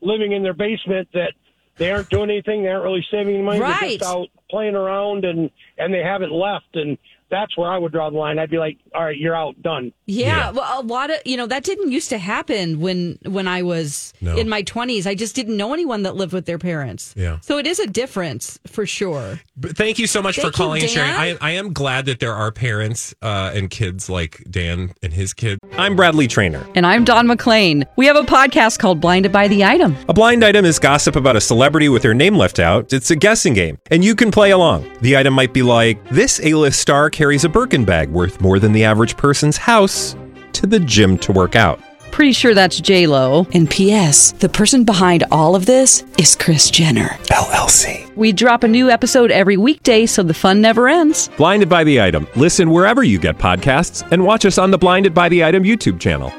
living 0.01 0.31
in 0.31 0.43
their 0.43 0.53
basement 0.53 1.09
that 1.13 1.33
they 1.77 1.91
aren't 1.91 2.09
doing 2.09 2.29
anything. 2.29 2.63
They 2.63 2.69
aren't 2.69 2.83
really 2.83 3.05
saving 3.11 3.35
any 3.35 3.43
money. 3.43 3.59
They're 3.59 3.97
just 3.97 4.03
out 4.03 4.27
playing 4.49 4.75
around 4.75 5.25
and, 5.25 5.49
and 5.77 5.93
they 5.93 6.03
haven't 6.03 6.31
left. 6.31 6.75
And 6.75 6.97
that's 7.31 7.57
where 7.57 7.71
I 7.71 7.77
would 7.77 7.91
draw 7.91 8.09
the 8.09 8.17
line. 8.17 8.37
I'd 8.37 8.49
be 8.51 8.57
like, 8.59 8.77
all 8.93 9.03
right, 9.05 9.17
you're 9.17 9.35
out, 9.35 9.59
done. 9.61 9.91
Yeah, 10.05 10.25
Yeah. 10.27 10.51
well, 10.51 10.81
a 10.81 10.83
lot 10.83 11.09
of 11.09 11.17
you 11.25 11.37
know 11.37 11.47
that 11.47 11.63
didn't 11.63 11.91
used 11.91 12.09
to 12.09 12.17
happen 12.17 12.79
when 12.79 13.17
when 13.25 13.47
I 13.47 13.63
was 13.63 14.13
No. 14.21 14.35
in 14.37 14.47
my 14.49 14.61
twenties. 14.61 15.07
I 15.07 15.15
just 15.15 15.35
didn't 15.35 15.57
know 15.57 15.73
anyone 15.73 16.03
that 16.03 16.15
lived 16.15 16.33
with 16.33 16.45
their 16.45 16.59
parents. 16.59 17.13
Yeah. 17.17 17.39
so 17.41 17.57
it 17.57 17.65
is 17.65 17.79
a 17.79 17.87
difference 17.87 18.59
for 18.67 18.85
sure. 18.85 19.39
But 19.57 19.77
thank 19.77 19.97
you 19.99 20.07
so 20.07 20.21
much 20.21 20.35
for 20.35 20.41
Thank 20.41 20.53
you, 20.53 20.57
calling 20.57 20.81
and 20.81 20.91
sharing. 20.91 21.11
I, 21.11 21.37
I 21.41 21.51
am 21.51 21.71
glad 21.73 22.05
that 22.07 22.19
there 22.19 22.33
are 22.33 22.51
parents 22.51 23.13
uh, 23.21 23.51
and 23.53 23.69
kids 23.69 24.09
like 24.09 24.43
Dan 24.49 24.91
and 25.01 25.13
his 25.13 25.33
kid. 25.33 25.59
I'm 25.77 25.95
Bradley 25.95 26.27
Traynor. 26.27 26.65
And 26.75 26.85
I'm 26.85 27.03
Dawn 27.03 27.27
McClain. 27.27 27.85
We 27.95 28.05
have 28.07 28.15
a 28.15 28.23
podcast 28.23 28.79
called 28.79 28.99
Blinded 28.99 29.31
by 29.31 29.47
the 29.47 29.63
Item. 29.63 29.95
A 30.09 30.13
blind 30.13 30.43
item 30.43 30.65
is 30.65 30.79
gossip 30.79 31.15
about 31.15 31.35
a 31.35 31.41
celebrity 31.41 31.89
with 31.89 32.01
their 32.01 32.13
name 32.13 32.35
left 32.35 32.59
out. 32.59 32.91
It's 32.91 33.11
a 33.11 33.15
guessing 33.15 33.53
game, 33.53 33.77
and 33.89 34.03
you 34.03 34.15
can 34.15 34.31
play 34.31 34.51
along. 34.51 34.89
The 35.01 35.15
item 35.15 35.33
might 35.33 35.53
be 35.53 35.61
like 35.63 36.03
this: 36.09 36.39
A-list 36.43 36.79
star 36.79 37.09
carries 37.21 37.43
a 37.43 37.49
Birkin 37.49 37.85
bag 37.85 38.09
worth 38.09 38.41
more 38.41 38.57
than 38.57 38.71
the 38.71 38.83
average 38.83 39.15
person's 39.15 39.55
house 39.55 40.15
to 40.53 40.65
the 40.65 40.79
gym 40.79 41.19
to 41.19 41.31
work 41.31 41.55
out. 41.55 41.79
Pretty 42.11 42.31
sure 42.31 42.55
that's 42.55 42.81
J 42.81 43.05
Lo. 43.05 43.45
And 43.53 43.69
P.S. 43.69 44.31
The 44.31 44.49
person 44.49 44.85
behind 44.85 45.23
all 45.31 45.55
of 45.55 45.67
this 45.67 46.03
is 46.17 46.35
Kris 46.35 46.71
Jenner. 46.71 47.09
LLC. 47.25 48.11
We 48.15 48.33
drop 48.33 48.63
a 48.63 48.67
new 48.67 48.89
episode 48.89 49.29
every 49.29 49.55
weekday, 49.55 50.07
so 50.07 50.23
the 50.23 50.33
fun 50.33 50.61
never 50.61 50.89
ends. 50.89 51.27
Blinded 51.37 51.69
by 51.69 51.83
the 51.83 52.01
item. 52.01 52.25
Listen 52.35 52.71
wherever 52.71 53.03
you 53.03 53.19
get 53.19 53.37
podcasts, 53.37 54.01
and 54.11 54.25
watch 54.25 54.43
us 54.43 54.57
on 54.57 54.71
the 54.71 54.79
Blinded 54.79 55.13
by 55.13 55.29
the 55.29 55.43
Item 55.43 55.61
YouTube 55.61 55.99
channel. 55.99 56.33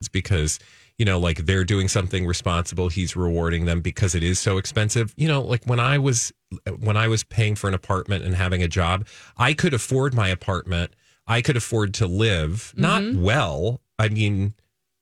It's 0.00 0.08
because 0.08 0.60
you 0.98 1.04
know, 1.04 1.18
like 1.18 1.46
they're 1.46 1.64
doing 1.64 1.88
something 1.88 2.26
responsible. 2.26 2.88
He's 2.88 3.14
rewarding 3.14 3.64
them 3.64 3.80
because 3.80 4.14
it 4.14 4.22
is 4.22 4.38
so 4.38 4.58
expensive. 4.58 5.14
You 5.16 5.28
know, 5.28 5.40
like 5.42 5.64
when 5.64 5.80
I 5.80 5.98
was 5.98 6.32
when 6.80 6.96
I 6.96 7.08
was 7.08 7.22
paying 7.24 7.54
for 7.54 7.68
an 7.68 7.74
apartment 7.74 8.24
and 8.24 8.34
having 8.34 8.62
a 8.62 8.68
job, 8.68 9.06
I 9.36 9.54
could 9.54 9.74
afford 9.74 10.12
my 10.14 10.28
apartment. 10.28 10.92
I 11.26 11.40
could 11.42 11.56
afford 11.56 11.94
to 11.94 12.06
live 12.06 12.72
not 12.76 13.02
mm-hmm. 13.02 13.22
well. 13.22 13.80
I 13.98 14.08
mean, 14.08 14.54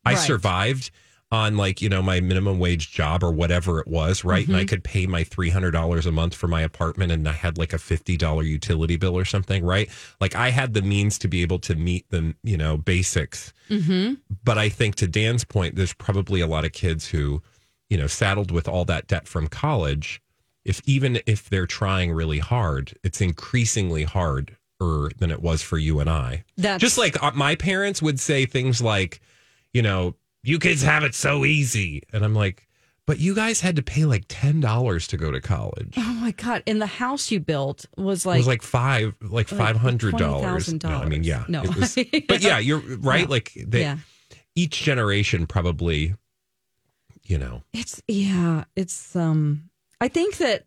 I 0.04 0.14
Right. 0.14 0.18
survived 0.18 0.90
on 1.37 1.57
like 1.57 1.83
you 1.83 1.88
know 1.88 2.03
my 2.03 2.20
minimum 2.20 2.59
wage 2.59 2.90
job 2.90 3.22
or 3.22 3.31
whatever 3.31 3.79
it 3.81 3.87
was, 3.87 4.25
right? 4.25 4.46
And 4.46 4.57
I 4.57 4.64
could 4.64 4.83
pay 4.83 5.07
my 5.07 5.22
three 5.25 5.51
hundred 5.51 5.72
dollars 5.72 6.07
a 6.07 6.12
month 6.12 6.35
for 6.35 6.49
my 6.49 6.62
apartment, 6.62 7.12
and 7.12 7.29
I 7.29 7.33
had 7.33 7.59
like 7.59 7.72
a 7.72 7.79
fifty 7.79 8.16
dollar 8.16 8.42
utility 8.42 8.96
bill 8.96 9.16
or 9.16 9.25
something, 9.25 9.64
right? 9.64 9.88
Like 10.20 10.35
I 10.35 10.51
had 10.51 10.75
the 10.75 10.83
means 10.83 11.18
to 11.18 11.29
be 11.29 11.42
able 11.42 11.59
to 11.61 11.75
meet 11.75 12.09
the 12.11 12.35
you 12.42 12.57
know 12.57 12.77
basics. 12.77 13.53
Mm-hmm. 13.70 14.14
But 14.44 14.59
I 14.59 14.68
think 14.68 14.94
to 14.96 15.07
Dan's 15.07 15.44
point, 15.44 15.77
there's 15.77 15.94
probably 15.94 16.40
a 16.40 16.46
lot 16.46 16.64
of 16.64 16.72
kids 16.72 17.09
who, 17.09 17.42
you 17.90 17.99
know, 17.99 18.07
saddled 18.07 18.51
with 18.51 18.68
all 18.68 18.85
that 18.87 19.07
debt 19.07 19.29
from 19.29 19.49
college. 19.49 20.22
If 20.64 20.81
even 20.85 21.20
if 21.27 21.49
they're 21.49 21.66
trying 21.66 22.12
really 22.12 22.40
hard, 22.40 22.96
it's 23.05 23.20
increasingly 23.20 24.05
harder 24.05 24.55
than 24.81 25.31
it 25.31 25.42
was 25.42 25.62
for 25.62 25.79
you 25.79 26.01
and 26.01 26.11
I. 26.11 26.44
That's 26.57 26.81
Just 26.81 26.99
like 26.99 27.22
uh, 27.22 27.33
my 27.35 27.55
parents 27.55 28.03
would 28.03 28.20
say 28.20 28.46
things 28.46 28.81
like, 28.83 29.20
you 29.72 29.83
know, 29.83 30.14
you 30.46 30.59
kids 30.59 30.82
have 30.82 31.02
it 31.02 31.14
so 31.14 31.44
easy. 31.44 32.02
And 32.12 32.24
I'm 32.24 32.35
like, 32.35 32.66
but 33.06 33.18
you 33.18 33.35
guys 33.35 33.61
had 33.61 33.76
to 33.76 33.82
pay 33.82 34.04
like 34.04 34.26
$10 34.28 35.06
to 35.09 35.16
go 35.16 35.30
to 35.30 35.40
college. 35.40 35.94
oh 35.96 36.12
my 36.20 36.32
god! 36.32 36.62
And 36.66 36.80
the 36.80 36.87
house 36.87 37.30
you 37.30 37.38
built 37.40 37.87
was 37.96 38.26
like 38.26 38.37
it 38.37 38.40
was 38.40 38.46
like 38.46 38.62
five, 38.62 39.14
like 39.20 39.30
like 39.30 39.48
five 39.48 39.76
hundred 39.76 40.16
dollars. 40.16 40.68
$20,000. 40.68 40.82
No, 40.90 40.96
I 40.96 41.04
mean, 41.06 41.22
yeah, 41.24 41.44
No. 41.48 41.62
it 41.62 41.76
was, 41.76 41.94
but 42.28 42.40
yeah, 42.42 42.59
you're 42.59 42.78
right. 42.78 43.26
No. 43.28 43.30
Like 43.30 43.52
they, 43.56 43.80
yeah. 43.82 43.98
each 44.54 44.82
generation 44.82 45.46
probably, 45.46 46.14
you 47.24 47.38
know, 47.38 47.62
It's 47.72 48.02
yeah, 48.09 48.64
it's 48.74 49.14
um 49.16 49.70
I 50.00 50.09
think 50.09 50.38
that 50.38 50.64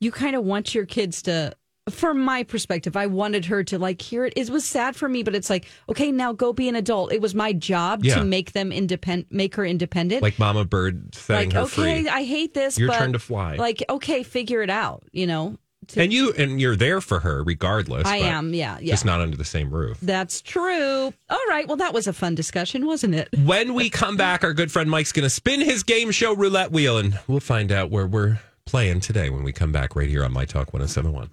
you 0.00 0.10
kind 0.12 0.34
of 0.34 0.44
want 0.44 0.74
your 0.74 0.86
kids 0.86 1.22
to 1.22 1.54
from 1.90 2.20
my 2.20 2.44
perspective, 2.44 2.96
I 2.96 3.06
wanted 3.06 3.46
her 3.46 3.64
to 3.64 3.78
like 3.78 4.00
hear 4.00 4.24
it. 4.24 4.32
It 4.36 4.48
was 4.50 4.64
sad 4.64 4.94
for 4.94 5.08
me, 5.08 5.22
but 5.22 5.34
it's 5.34 5.50
like, 5.50 5.66
okay, 5.88 6.12
now 6.12 6.32
go 6.32 6.52
be 6.52 6.68
an 6.68 6.76
adult. 6.76 7.12
It 7.12 7.20
was 7.20 7.34
my 7.34 7.52
job 7.52 8.04
Yeah. 8.04 8.16
to 8.16 8.24
make 8.24 8.52
them 8.52 8.70
independent, 8.70 9.32
make 9.32 9.56
her 9.56 9.64
independent. 9.66 10.22
like 10.22 10.38
Mama 10.38 10.64
Bird 10.64 11.14
setting 11.14 11.48
Like, 11.50 11.54
her 11.54 11.60
okay, 11.62 12.02
free. 12.02 12.08
I 12.08 12.22
hate 12.24 12.54
this. 12.54 12.78
Your 12.78 12.88
but 12.88 12.98
turn 12.98 13.12
to 13.14 13.18
fly. 13.18 13.56
Like, 13.56 13.82
okay, 13.90 14.22
figure 14.22 14.62
it 14.62 14.70
out. 14.70 15.02
You 15.12 15.26
know, 15.26 15.56
to- 15.88 16.00
and 16.02 16.12
you 16.12 16.32
and 16.38 16.60
you're 16.60 16.76
there 16.76 17.00
for 17.00 17.18
her 17.20 17.42
regardless. 17.42 18.06
I 18.06 18.20
but 18.20 18.26
am. 18.26 18.54
Yeah, 18.54 18.78
yeah. 18.80 18.92
just 18.92 19.04
not 19.04 19.20
under 19.20 19.36
the 19.36 19.44
same 19.44 19.70
roof. 19.70 19.98
That's 20.00 20.40
true. 20.40 21.12
All 21.30 21.40
right. 21.48 21.66
Well, 21.66 21.78
that 21.78 21.92
was 21.92 22.06
a 22.06 22.12
fun 22.12 22.36
discussion, 22.36 22.86
wasn't 22.86 23.16
it? 23.16 23.28
When 23.44 23.74
we 23.74 23.90
come 23.90 24.16
back, 24.16 24.44
our 24.44 24.54
good 24.54 24.70
friend 24.70 24.88
Mike's 24.88 25.10
going 25.10 25.24
to 25.24 25.30
spin 25.30 25.60
his 25.60 25.82
game 25.82 26.12
show 26.12 26.32
roulette 26.36 26.70
wheel, 26.70 26.98
and 26.98 27.18
we'll 27.26 27.40
find 27.40 27.72
out 27.72 27.90
where 27.90 28.06
we're 28.06 28.38
playing 28.64 29.00
today 29.00 29.28
when 29.28 29.42
we 29.42 29.52
come 29.52 29.72
back 29.72 29.96
right 29.96 30.08
here 30.08 30.24
on 30.24 30.32
My 30.32 30.44
Talk 30.44 30.72
1071. 30.72 31.30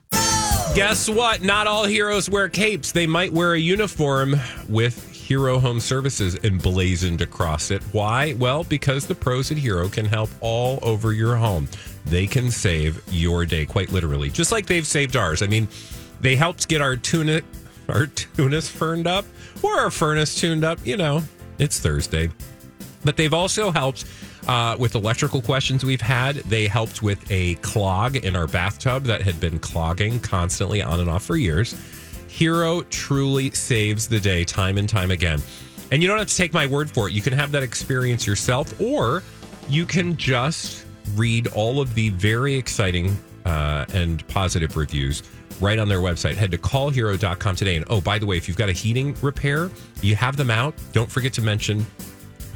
Guess 0.76 1.10
what? 1.10 1.42
Not 1.42 1.68
all 1.68 1.86
heroes 1.86 2.30
wear 2.30 2.48
capes. 2.48 2.92
They 2.92 3.08
might 3.08 3.34
wear 3.34 3.54
a 3.54 3.60
uniform 3.60 4.36
with 4.70 5.12
Hero 5.12 5.60
Home 5.60 5.80
Services 5.80 6.38
emblazoned 6.44 7.22
across 7.22 7.72
it. 7.72 7.82
Why? 7.92 8.34
Well, 8.34 8.64
because 8.64 9.06
the 9.06 9.16
pros 9.16 9.52
at 9.52 9.58
Hero 9.58 9.90
can 9.90 10.06
help 10.06 10.30
all 10.42 10.80
over 10.82 11.12
your 11.12 11.36
home. 11.36 11.68
They 12.06 12.28
can 12.28 12.50
save 12.50 13.02
your 13.12 13.46
day, 13.46 13.66
quite 13.66 13.92
literally, 13.92 14.30
just 14.30 14.52
like 14.52 14.68
they've 14.68 14.88
saved 14.88 15.16
ours. 15.16 15.42
I 15.42 15.48
mean, 15.48 15.68
they 16.22 16.36
helped 16.36 16.68
get 16.68 16.82
our 16.82 16.96
tuna, 16.96 17.42
our 17.90 18.06
tunas 18.08 18.70
furned 18.70 19.08
up, 19.08 19.26
or 19.62 19.74
our 19.74 19.92
furnace 19.92 20.40
tuned 20.40 20.64
up. 20.64 20.80
You 20.86 20.98
know, 20.98 21.24
it's 21.58 21.80
Thursday, 21.80 22.30
but 23.04 23.18
they've 23.18 23.34
also 23.34 23.72
helped 23.72 24.06
uh, 24.50 24.76
with 24.80 24.96
electrical 24.96 25.44
questions 25.44 25.86
we've 25.86 26.02
had. 26.02 26.38
They 26.38 26.68
helped 26.68 27.04
with 27.04 27.24
a 27.32 27.54
clog 27.56 28.16
in 28.16 28.36
our 28.36 28.48
bathtub 28.48 29.04
that 29.04 29.22
had 29.22 29.40
been 29.40 29.60
clogging 29.60 30.20
constantly 30.20 30.82
on 30.82 31.00
and 31.00 31.08
off 31.08 31.24
for 31.24 31.38
years. 31.38 31.76
Hero 32.28 32.82
truly 32.90 33.52
saves 33.52 34.08
the 34.08 34.20
day 34.20 34.44
time 34.44 34.80
and 34.80 34.90
time 34.90 35.12
again. 35.12 35.40
And 35.92 36.02
you 36.02 36.08
don't 36.08 36.18
have 36.18 36.28
to 36.28 36.36
take 36.36 36.52
my 36.52 36.66
word 36.66 36.90
for 36.90 37.08
it. 37.08 37.14
You 37.14 37.22
can 37.22 37.34
have 37.34 37.52
that 37.52 37.62
experience 37.62 38.26
yourself, 38.26 38.80
or 38.82 39.22
you 39.68 39.86
can 39.86 40.18
just 40.18 40.84
read 41.14 41.46
all 41.50 41.80
of 41.80 41.94
the 41.94 42.10
very 42.10 42.56
exciting 42.56 43.16
uh, 43.46 43.86
and 43.94 44.28
positive 44.30 44.76
reviews 44.78 45.22
right 45.62 45.78
on 45.78 45.88
their 45.88 46.00
website. 46.00 46.36
Head 46.36 46.50
to 46.52 46.58
callhero.com 46.58 47.56
today. 47.56 47.76
And 47.76 47.86
oh, 47.90 48.02
by 48.02 48.18
the 48.18 48.26
way, 48.26 48.38
if 48.38 48.48
you've 48.48 48.58
got 48.58 48.70
a 48.70 48.74
heating 48.74 49.16
repair, 49.22 49.70
you 50.02 50.16
have 50.16 50.38
them 50.38 50.50
out. 50.50 50.74
Don't 50.92 51.12
forget 51.12 51.34
to 51.34 51.42
mention 51.44 51.86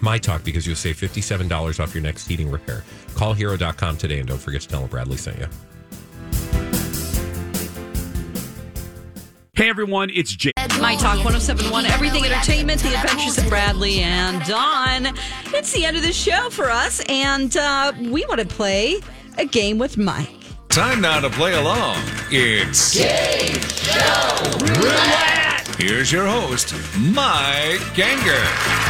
my 0.03 0.17
talk 0.17 0.43
because 0.43 0.67
you'll 0.67 0.75
save 0.75 0.97
$57 0.97 1.79
off 1.79 1.95
your 1.95 2.03
next 2.03 2.27
heating 2.27 2.51
repair. 2.51 2.83
Callhero.com 3.15 3.97
today 3.97 4.19
and 4.19 4.27
don't 4.27 4.37
forget 4.37 4.61
to 4.61 4.67
tell 4.67 4.81
them 4.81 4.89
Bradley 4.89 5.17
sent 5.17 5.39
you. 5.39 5.47
Hey 9.55 9.69
everyone, 9.69 10.09
it's 10.09 10.35
Jay. 10.35 10.51
My 10.81 10.95
Talk 10.95 11.23
1071, 11.23 11.85
Everything 11.85 12.25
Entertainment, 12.25 12.81
The 12.81 12.95
Adventures 12.95 13.37
of 13.37 13.47
Bradley 13.47 13.99
and 13.99 14.43
Dawn. 14.45 15.15
It's 15.53 15.71
the 15.71 15.85
end 15.85 15.95
of 15.95 16.01
the 16.01 16.11
show 16.11 16.49
for 16.49 16.71
us, 16.71 17.01
and 17.07 17.55
uh, 17.55 17.93
we 17.99 18.25
want 18.25 18.41
to 18.41 18.47
play 18.47 18.99
a 19.37 19.45
game 19.45 19.77
with 19.77 19.95
Mike. 19.95 20.29
Time 20.69 21.01
now 21.01 21.19
to 21.19 21.29
play 21.29 21.53
along. 21.53 21.97
It's 22.31 22.97
Game 22.97 23.61
Show 23.61 24.57
Roulette. 24.81 25.67
Here's 25.77 26.11
your 26.11 26.25
host, 26.25 26.73
Mike 26.97 27.93
Ganger. 27.93 28.82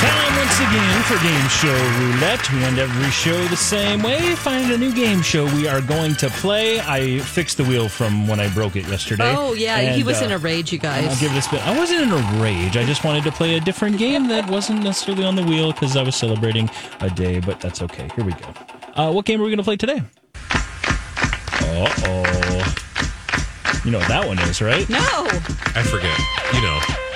Time 0.00 0.36
once 0.36 0.60
again 0.60 1.02
for 1.02 1.18
Game 1.24 1.48
Show 1.48 1.74
Roulette. 1.98 2.52
We 2.52 2.62
end 2.62 2.78
every 2.78 3.10
show 3.10 3.36
the 3.46 3.56
same 3.56 4.00
way. 4.00 4.36
Find 4.36 4.70
a 4.70 4.78
new 4.78 4.94
game 4.94 5.22
show 5.22 5.44
we 5.56 5.66
are 5.66 5.80
going 5.80 6.14
to 6.16 6.30
play. 6.30 6.78
I 6.78 7.18
fixed 7.18 7.56
the 7.56 7.64
wheel 7.64 7.88
from 7.88 8.28
when 8.28 8.38
I 8.38 8.48
broke 8.54 8.76
it 8.76 8.86
yesterday. 8.86 9.34
Oh, 9.36 9.54
yeah. 9.54 9.92
he 9.92 10.04
was 10.04 10.22
uh, 10.22 10.26
in 10.26 10.30
a 10.30 10.38
rage, 10.38 10.72
you 10.72 10.78
guys. 10.78 11.08
I'll 11.08 11.20
give 11.20 11.32
it 11.34 11.38
a 11.38 11.42
spin. 11.42 11.58
I 11.62 11.76
wasn't 11.76 12.02
in 12.02 12.12
a 12.12 12.40
rage. 12.40 12.76
I 12.76 12.84
just 12.84 13.02
wanted 13.02 13.24
to 13.24 13.32
play 13.32 13.56
a 13.56 13.60
different 13.60 13.98
game 13.98 14.28
that 14.28 14.48
wasn't 14.48 14.84
necessarily 14.84 15.24
on 15.24 15.34
the 15.34 15.42
wheel 15.42 15.72
because 15.72 15.96
I 15.96 16.04
was 16.04 16.14
celebrating 16.14 16.70
a 17.00 17.10
day, 17.10 17.40
but 17.40 17.60
that's 17.60 17.82
okay. 17.82 18.08
Here 18.14 18.24
we 18.24 18.34
go. 18.34 18.54
Uh, 18.94 19.10
what 19.10 19.24
game 19.24 19.40
are 19.40 19.44
we 19.44 19.50
going 19.50 19.58
to 19.58 19.64
play 19.64 19.76
today? 19.76 20.00
Uh 20.52 21.92
oh. 22.06 23.82
You 23.84 23.90
know 23.90 23.98
what 23.98 24.08
that 24.08 24.28
one 24.28 24.38
is, 24.38 24.62
right? 24.62 24.88
No. 24.88 24.98
I 25.00 25.82
forget. 25.82 26.16
You 26.54 26.62
know. 26.62 27.07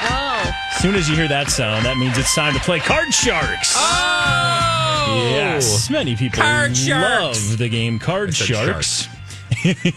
As 0.83 0.89
soon 0.89 0.97
as 0.97 1.09
you 1.09 1.15
hear 1.15 1.29
that 1.29 1.49
sound, 1.49 1.87
that 1.87 1.97
means 1.97 2.19
it's 2.19 2.35
time 2.35 2.55
to 2.55 2.59
play 2.59 2.81
Card 2.81 3.15
Sharks. 3.15 3.73
Oh! 3.77 5.31
Yes, 5.31 5.89
many 5.89 6.17
people 6.17 6.43
Card 6.43 6.77
Sharks. 6.77 7.51
love 7.51 7.59
the 7.59 7.69
game 7.69 8.01
Card 8.01 8.31
I 8.31 8.33
said 8.33 8.47
Sharks. 8.49 9.07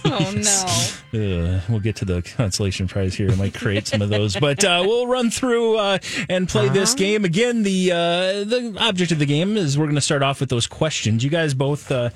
Oh, 0.06 0.32
no. 1.12 1.20
Uh, 1.20 1.62
we'll 1.70 1.80
get 1.80 1.96
to 1.96 2.06
the 2.06 2.22
consolation 2.22 2.88
prize 2.88 3.16
here. 3.16 3.32
I 3.32 3.36
might 3.36 3.56
create 3.56 3.88
some 3.88 4.04
of 4.04 4.10
those, 4.10 4.36
but 4.36 4.64
uh, 4.64 4.84
we'll 4.86 5.08
run 5.08 5.32
through 5.32 5.78
uh, 5.78 5.98
and 6.30 6.48
play 6.48 6.70
this 6.70 6.92
Uh-huh. 6.92 6.98
game 7.00 7.26
again. 7.26 7.64
The 7.64 7.92
uh, 7.92 7.96
the 8.44 8.76
object 8.80 9.12
of 9.12 9.18
the 9.18 9.26
game 9.26 9.58
is 9.58 9.80
we're 9.80 9.86
going 9.86 9.96
to 9.96 10.02
start 10.02 10.22
off 10.22 10.40
with 10.40 10.50
those 10.50 10.68
questions. 10.68 11.24
You 11.24 11.32
guys 11.32 11.56
both 11.56 11.92
uh, 11.92 12.12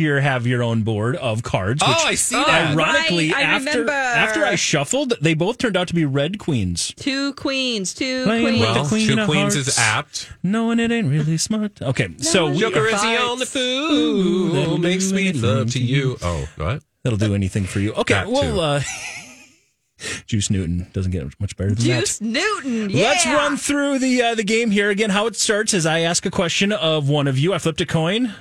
here 0.00 0.20
have 0.20 0.46
your 0.46 0.62
own 0.62 0.82
board 0.82 1.14
of 1.16 1.42
cards. 1.42 1.82
Oh, 1.86 2.02
I 2.06 2.14
see 2.16 2.34
that. 2.34 2.72
Ironically, 2.72 3.30
Right, 3.30 3.38
I 3.38 3.42
after 3.42 3.70
remember. 3.70 3.92
after 3.92 4.44
I 4.44 4.54
shuffled, 4.56 5.14
they 5.20 5.34
both 5.34 5.58
turned 5.58 5.76
out 5.76 5.88
to 5.88 5.94
be 5.94 6.04
red 6.04 6.38
queens. 6.38 6.92
Two 6.96 7.32
queens, 7.34 7.94
two 7.94 8.24
Playing 8.24 8.44
queens. 8.46 8.60
with 8.60 8.68
the 8.68 8.80
Well, 8.80 8.88
queen 8.88 9.06
two 9.08 9.20
of 9.20 9.28
queens 9.28 9.54
hearts. 9.54 9.68
is 9.68 9.78
apt. 9.78 10.30
Knowing 10.42 10.80
it 10.80 10.90
ain't 10.90 11.08
really 11.10 11.36
smart. 11.36 11.80
Okay, 11.80 12.08
so 12.18 12.50
we 12.50 12.58
Joker 12.58 12.86
is 12.86 12.92
the 12.92 12.98
fights. 12.98 13.22
only 13.22 13.46
fool 13.46 14.46
That'll 14.54 14.76
who 14.76 14.78
makes 14.82 15.12
me 15.12 15.28
anything 15.28 15.42
love 15.42 15.66
to 15.68 15.72
to 15.74 15.84
you. 15.84 16.16
Oh, 16.22 16.48
what? 16.56 16.82
That'll 17.04 17.18
do 17.18 17.34
anything 17.34 17.64
for 17.64 17.80
you. 17.80 17.92
Okay, 17.94 18.14
That 18.14 18.26
too. 18.26 18.32
well, 18.32 18.60
uh, 18.60 18.82
Juice 20.26 20.48
Newton 20.48 20.86
doesn't 20.94 21.12
get 21.12 21.24
much 21.40 21.56
better 21.58 21.74
than 21.74 21.86
that. 21.86 22.00
Juice 22.00 22.20
Newton. 22.22 22.88
Yeah. 22.88 23.08
Let's 23.08 23.26
run 23.26 23.56
through 23.58 23.98
the 23.98 24.22
uh, 24.22 24.34
the 24.34 24.44
game 24.44 24.70
here 24.70 24.88
again. 24.88 25.10
How 25.10 25.26
it 25.26 25.36
starts 25.36 25.74
is 25.74 25.84
I 25.84 26.00
ask 26.00 26.24
a 26.24 26.30
question 26.30 26.72
of 26.72 27.08
one 27.10 27.28
of 27.28 27.38
you. 27.38 27.52
I 27.52 27.58
flipped 27.58 27.82
a 27.82 27.86
coin. 27.86 28.34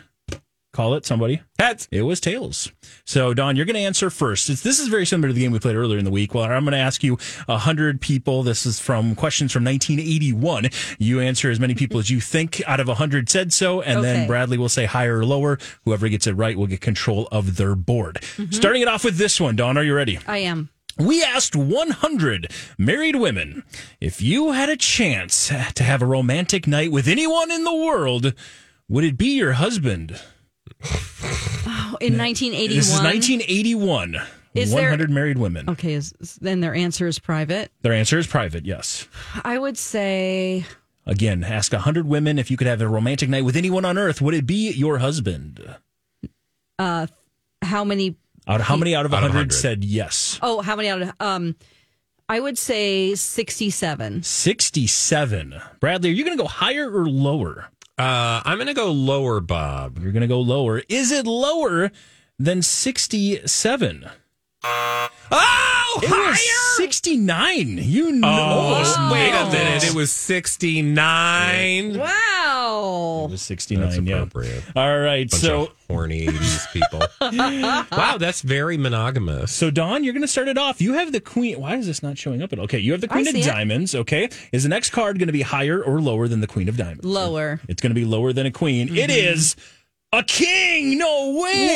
Call 0.71 0.93
it 0.93 1.03
somebody. 1.03 1.41
Heads. 1.57 1.87
It 1.91 2.03
was 2.03 2.19
tails. 2.19 2.71
So 3.03 3.33
Dawn, 3.33 3.55
you're 3.55 3.65
going 3.65 3.75
to 3.75 3.81
answer 3.81 4.11
first. 4.11 4.49
It's, 4.51 4.61
this 4.61 4.79
is 4.79 4.87
very 4.87 5.05
similar 5.05 5.29
to 5.29 5.33
the 5.33 5.41
game 5.41 5.51
we 5.51 5.59
played 5.59 5.75
earlier 5.75 5.97
in 5.97 6.05
the 6.05 6.11
week. 6.11 6.35
Well, 6.35 6.43
I'm 6.43 6.63
going 6.63 6.73
to 6.73 6.77
ask 6.77 7.03
you 7.03 7.17
a 7.47 7.57
hundred 7.57 8.01
people. 8.01 8.43
This 8.43 8.67
is 8.67 8.79
from 8.79 9.15
questions 9.15 9.51
from 9.51 9.63
1981. 9.63 10.69
You 10.99 11.21
answer 11.21 11.49
as 11.49 11.59
many 11.59 11.73
people 11.73 11.99
as 11.99 12.11
you 12.11 12.21
think 12.21 12.61
out 12.67 12.79
of 12.79 12.87
a 12.87 12.93
hundred 12.93 13.29
said 13.29 13.51
so, 13.51 13.81
and 13.81 14.03
then 14.03 14.27
Bradley 14.27 14.59
will 14.59 14.69
say 14.69 14.85
higher 14.85 15.17
or 15.17 15.25
lower. 15.25 15.57
Whoever 15.85 16.07
gets 16.07 16.27
it 16.27 16.33
right 16.33 16.55
will 16.55 16.67
get 16.67 16.81
control 16.81 17.27
of 17.31 17.55
their 17.55 17.73
board. 17.73 18.19
Mm-hmm. 18.37 18.51
Starting 18.51 18.83
it 18.83 18.87
off 18.87 19.03
with 19.03 19.17
this 19.17 19.41
one, 19.41 19.55
Dawn. 19.55 19.75
Are 19.75 19.83
you 19.83 19.95
ready? 19.95 20.19
I 20.27 20.37
am. 20.39 20.69
We 20.99 21.23
asked 21.23 21.55
100 21.55 22.51
married 22.77 23.15
women 23.15 23.63
if 24.01 24.21
you 24.21 24.51
had 24.51 24.69
a 24.69 24.75
chance 24.75 25.47
to 25.47 25.83
have 25.83 26.01
a 26.01 26.05
romantic 26.05 26.67
night 26.67 26.91
with 26.91 27.07
anyone 27.07 27.49
in 27.49 27.63
the 27.63 27.73
world, 27.73 28.33
would 28.89 29.05
it 29.05 29.17
be 29.17 29.37
your 29.37 29.53
husband? 29.53 30.19
Oh, 30.83 31.97
in 32.01 32.17
1981. 32.17 32.69
This 32.75 32.87
is 32.87 33.01
1981. 33.01 34.15
Is 34.55 34.71
there- 34.71 34.81
100 34.81 35.09
married 35.09 35.37
women. 35.37 35.69
Okay, 35.69 35.93
is, 35.93 36.13
then 36.41 36.59
their 36.59 36.73
answer 36.73 37.07
is 37.07 37.19
private. 37.19 37.71
Their 37.81 37.93
answer 37.93 38.17
is 38.17 38.25
private, 38.27 38.65
yes. 38.65 39.07
I 39.43 39.57
would 39.59 39.77
say 39.77 40.65
Again, 41.05 41.43
ask 41.43 41.71
100 41.73 42.05
women 42.07 42.37
if 42.39 42.49
you 42.51 42.57
could 42.57 42.67
have 42.67 42.81
a 42.81 42.87
romantic 42.87 43.29
night 43.29 43.43
with 43.45 43.55
anyone 43.55 43.85
on 43.85 43.97
earth, 43.97 44.21
would 44.21 44.33
it 44.33 44.45
be 44.45 44.71
your 44.71 44.99
husband? 44.99 45.75
uh, 46.77 47.07
how 47.61 47.83
many? 47.83 48.15
Out, 48.47 48.61
how 48.61 48.75
many 48.75 48.95
out 48.95 49.05
of 49.05 49.13
Out 49.13 49.23
of 49.23 49.29
100 49.29 49.51
100. 49.51 49.53
said 49.53 49.83
yes? 49.83 50.39
Oh, 50.41 50.61
how 50.61 50.75
many 50.75 50.87
out 50.89 51.01
of? 51.01 51.11
Um, 51.19 51.55
I 52.27 52.39
would 52.39 52.57
say 52.57 53.15
67. 53.15 54.23
67. 54.23 55.61
Bradley, 55.79 56.09
are 56.09 56.13
you 56.13 56.23
going 56.23 56.37
to 56.37 56.41
go 56.43 56.47
higher 56.47 56.89
or 56.91 57.07
lower? 57.07 57.69
Uh, 57.99 58.41
I'm 58.45 58.57
going 58.57 58.67
to 58.67 58.73
go 58.73 58.91
lower, 58.91 59.41
Bob. 59.41 59.99
You're 59.99 60.13
going 60.13 60.21
to 60.21 60.27
go 60.27 60.39
lower. 60.39 60.81
Is 60.87 61.11
it 61.11 61.27
lower 61.27 61.91
than 62.39 62.61
67? 62.61 64.09
Oh, 64.63 65.99
It 66.01 66.09
was 66.09 66.39
69. 66.77 67.77
You 67.81 68.11
know. 68.13 68.27
Oh, 68.29 69.09
wait 69.11 69.31
a 69.33 69.51
minute. 69.51 69.83
it. 69.83 69.89
It 69.89 69.95
was 69.95 70.11
69. 70.11 71.97
Wow. 71.97 72.09
It 73.25 73.31
was 73.31 73.41
69, 73.41 73.83
That's 73.85 73.99
yeah. 73.99 74.15
appropriate. 74.15 74.63
All 74.75 74.99
right. 74.99 75.29
Bunch 75.29 75.41
so 75.41 75.61
of 75.63 75.69
horny 75.89 76.27
80s 76.27 76.71
people. 76.73 77.01
wow, 77.97 78.17
that's 78.17 78.41
very 78.41 78.77
monogamous. 78.77 79.51
So, 79.51 79.69
Dawn, 79.71 80.03
you're 80.03 80.13
going 80.13 80.21
to 80.21 80.27
start 80.27 80.47
it 80.47 80.57
off. 80.57 80.81
You 80.81 80.93
have 80.93 81.11
the 81.11 81.21
queen. 81.21 81.59
Why 81.59 81.75
is 81.75 81.85
this 81.85 82.01
not 82.03 82.17
showing 82.17 82.41
up? 82.41 82.53
At 82.53 82.59
Okay, 82.59 82.79
you 82.79 82.91
have 82.93 83.01
the 83.01 83.07
queen 83.07 83.27
of 83.27 83.35
it. 83.35 83.43
diamonds. 83.45 83.93
Okay, 83.95 84.29
is 84.51 84.63
the 84.63 84.69
next 84.69 84.89
card 84.91 85.19
going 85.19 85.27
to 85.27 85.33
be 85.33 85.41
higher 85.41 85.81
or 85.83 86.01
lower 86.01 86.27
than 86.27 86.41
the 86.41 86.47
queen 86.47 86.69
of 86.69 86.77
diamonds? 86.77 87.05
Lower. 87.05 87.59
It's 87.67 87.81
going 87.81 87.91
to 87.91 87.95
be 87.99 88.05
lower 88.05 88.33
than 88.33 88.45
a 88.45 88.51
queen. 88.51 88.89
It 88.97 89.09
Mm-hmm. 89.09 89.33
is 89.33 89.55
a 90.11 90.23
king. 90.23 90.97
No 90.97 91.39
way. 91.39 91.67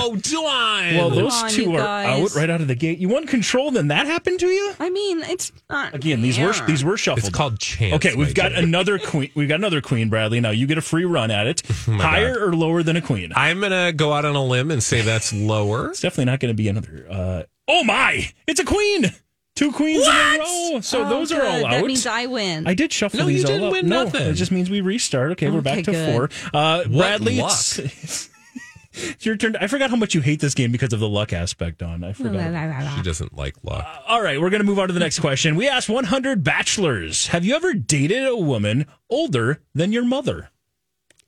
Whoa, 0.00 0.16
Dawn. 0.16 0.94
Well, 0.96 1.10
those 1.10 1.34
on, 1.42 1.50
two 1.50 1.74
are 1.74 1.78
guys. 1.78 2.34
out 2.36 2.40
right 2.40 2.48
out 2.50 2.60
of 2.60 2.68
the 2.68 2.74
gate. 2.76 2.98
You 2.98 3.08
won 3.08 3.26
control, 3.26 3.70
then 3.72 3.88
that 3.88 4.06
happened 4.06 4.38
to 4.40 4.46
you. 4.46 4.72
I 4.78 4.88
mean, 4.90 5.20
it's 5.22 5.50
not. 5.68 5.94
Again, 5.94 6.22
these 6.22 6.38
were 6.38 6.52
these 6.66 6.84
were 6.84 6.96
shuffled. 6.96 7.26
it's 7.26 7.36
called 7.36 7.58
chance. 7.58 7.94
Okay, 7.94 8.14
we've 8.14 8.34
got 8.34 8.50
dear. 8.50 8.58
another 8.62 8.98
queen. 9.04 9.30
We've 9.34 9.48
got 9.48 9.56
another 9.56 9.80
queen, 9.80 10.08
Bradley. 10.10 10.40
Now 10.40 10.50
you 10.50 10.66
get 10.66 10.78
a 10.78 10.82
free 10.82 11.04
run 11.04 11.30
at 11.30 11.46
it. 11.46 11.62
Oh 11.88 11.98
Higher 11.98 12.34
God. 12.34 12.42
or 12.42 12.54
lower 12.54 12.82
than 12.84 12.96
a 12.96 13.02
queen? 13.02 13.32
I'm 13.34 13.58
going 13.58 13.72
to 13.72 13.92
go 13.92 14.12
out 14.12 14.24
on 14.24 14.36
a 14.36 14.44
limb 14.44 14.70
and 14.70 14.80
say 14.82 15.00
that's 15.02 15.32
lower. 15.32 15.90
It's 15.90 16.00
definitely 16.00 16.26
not 16.26 16.38
going 16.38 16.50
to 16.54 16.56
be 16.56 16.68
another. 16.68 17.06
Uh, 17.10 17.42
oh 17.66 17.82
my! 17.82 18.30
It's 18.46 18.60
a 18.60 18.64
queen. 18.64 19.06
Two 19.54 19.70
queens 19.70 20.06
in 20.06 20.10
a 20.12 20.38
row. 20.38 20.80
So 20.80 21.04
Oh, 21.04 21.08
those 21.10 21.30
are 21.32 21.42
all 21.44 21.58
good. 21.58 21.64
out. 21.66 21.70
That 21.72 21.84
means 21.84 22.06
I 22.06 22.26
win. 22.26 22.66
I 22.66 22.74
did 22.74 22.92
shuffle 22.92 23.20
No, 23.20 23.26
these 23.26 23.40
you 23.42 23.46
didn't 23.46 23.64
up. 23.64 23.72
win 23.72 23.86
no, 23.88 24.04
nothing. 24.04 24.28
it 24.28 24.34
just 24.34 24.50
means 24.50 24.70
we 24.70 24.80
restart. 24.80 25.32
Okay, 25.32 25.50
we're 25.50 25.60
back 25.60 25.74
Okay, 25.78 25.82
to 25.82 25.92
good. 25.92 26.12
four. 26.14 26.30
Uh, 26.54 26.84
Bradley, 26.88 27.38
luck. 27.38 27.50
it's, 27.50 28.30
it's 28.94 29.26
your 29.26 29.36
turn. 29.36 29.56
I 29.56 29.66
forgot 29.66 29.90
how 29.90 29.96
much 29.96 30.14
you 30.14 30.22
hate 30.22 30.40
this 30.40 30.54
game 30.54 30.72
because 30.72 30.94
of 30.94 31.00
the 31.00 31.08
luck 31.08 31.34
aspect. 31.34 31.82
On 31.82 32.02
I 32.02 32.14
forgot. 32.14 32.96
She 32.96 33.02
doesn't 33.02 33.36
like 33.36 33.56
luck. 33.62 33.86
All 34.08 34.22
right, 34.22 34.40
we're 34.40 34.48
going 34.50 34.62
to 34.62 34.66
move 34.66 34.78
on 34.78 34.88
to 34.88 34.94
the 34.94 35.00
next 35.00 35.18
question. 35.18 35.54
We 35.54 35.68
asked 35.68 35.90
100 35.90 36.42
bachelors: 36.42 37.26
Have 37.28 37.44
you 37.44 37.54
ever 37.54 37.74
dated 37.74 38.26
a 38.26 38.36
woman 38.36 38.86
older 39.10 39.60
than 39.74 39.92
your 39.92 40.04
mother? 40.06 40.48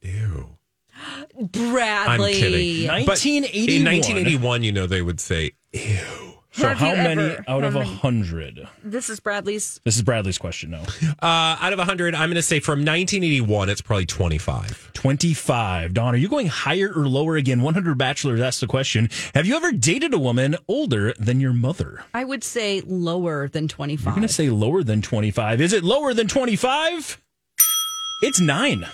Ew. 0.01 0.57
Bradley. 1.53 2.25
I'm 2.27 2.33
kidding. 2.33 2.87
But 3.07 3.19
1981. 3.23 3.69
In 3.69 3.85
1981, 3.85 4.63
you 4.63 4.73
know, 4.73 4.87
they 4.87 5.03
would 5.03 5.21
say, 5.21 5.53
ew. 5.73 6.34
So 6.57 6.69
Have 6.69 6.79
how 6.79 6.91
you 6.91 6.97
many 6.97 7.23
ever- 7.23 7.45
out 7.49 7.63
how 7.63 7.69
of 7.69 7.75
a 7.75 7.79
many- 7.81 7.95
hundred? 7.97 8.69
This 8.85 9.11
is 9.11 9.19
Bradley's. 9.19 9.81
This 9.85 9.97
is 9.97 10.03
Bradley's 10.03 10.39
question. 10.39 10.71
No, 10.71 10.83
Uh, 11.21 11.57
out 11.61 11.73
of 11.73 11.81
100, 11.81 12.15
I'm 12.15 12.29
going 12.29 12.37
to 12.37 12.43
say 12.43 12.61
from 12.61 12.85
1981, 12.85 13.69
it's 13.69 13.81
probably 13.81 14.07
25. 14.07 14.91
twenty-five. 14.95 15.93
Dawn, 15.95 16.15
are 16.15 16.17
you 16.17 16.29
going 16.29 16.47
higher 16.47 16.93
or 16.95 17.09
lower 17.09 17.37
again? 17.37 17.61
One 17.61 17.75
hundred 17.75 17.99
bachelors 17.99 18.41
asked 18.41 18.61
the 18.61 18.67
question. 18.69 19.11
Have 19.35 19.47
you 19.47 19.57
ever 19.57 19.73
dated 19.73 20.15
a 20.15 20.19
woman 20.19 20.57
older 20.69 21.13
than 21.19 21.41
your 21.41 21.53
mother? 21.53 22.05
I 22.15 22.23
would 22.25 22.45
say 22.45 22.81
lower 22.87 23.49
than 23.49 23.67
25. 23.69 24.05
You're 24.07 24.15
going 24.15 24.29
to 24.29 24.33
say 24.33 24.49
lower 24.49 24.83
than 24.85 25.03
twenty-five. 25.03 25.61
Is 25.61 25.73
it 25.73 25.83
lower 25.83 26.15
than 26.15 26.29
twenty-five? 26.29 27.21
It's 28.23 28.39
nine. 28.41 28.87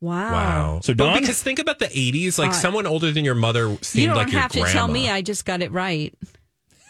wow. 0.00 0.30
Wow. 0.32 0.80
So, 0.82 0.92
But 0.94 1.04
Dawn? 1.06 1.20
because 1.20 1.42
think 1.42 1.58
about 1.58 1.78
the 1.78 1.86
80s, 1.86 2.38
like 2.38 2.50
Uh, 2.50 2.52
someone 2.52 2.86
older 2.86 3.10
than 3.10 3.24
your 3.24 3.34
mother 3.34 3.76
seemed 3.80 3.80
like 3.80 3.94
You 3.94 4.06
don't 4.08 4.16
like 4.18 4.32
your 4.32 4.40
have 4.42 4.52
to 4.52 4.60
grandma. 4.60 4.72
tell 4.78 4.88
me. 4.88 5.08
I 5.10 5.22
just 5.22 5.44
got 5.46 5.62
it 5.62 5.72
right. 5.72 6.14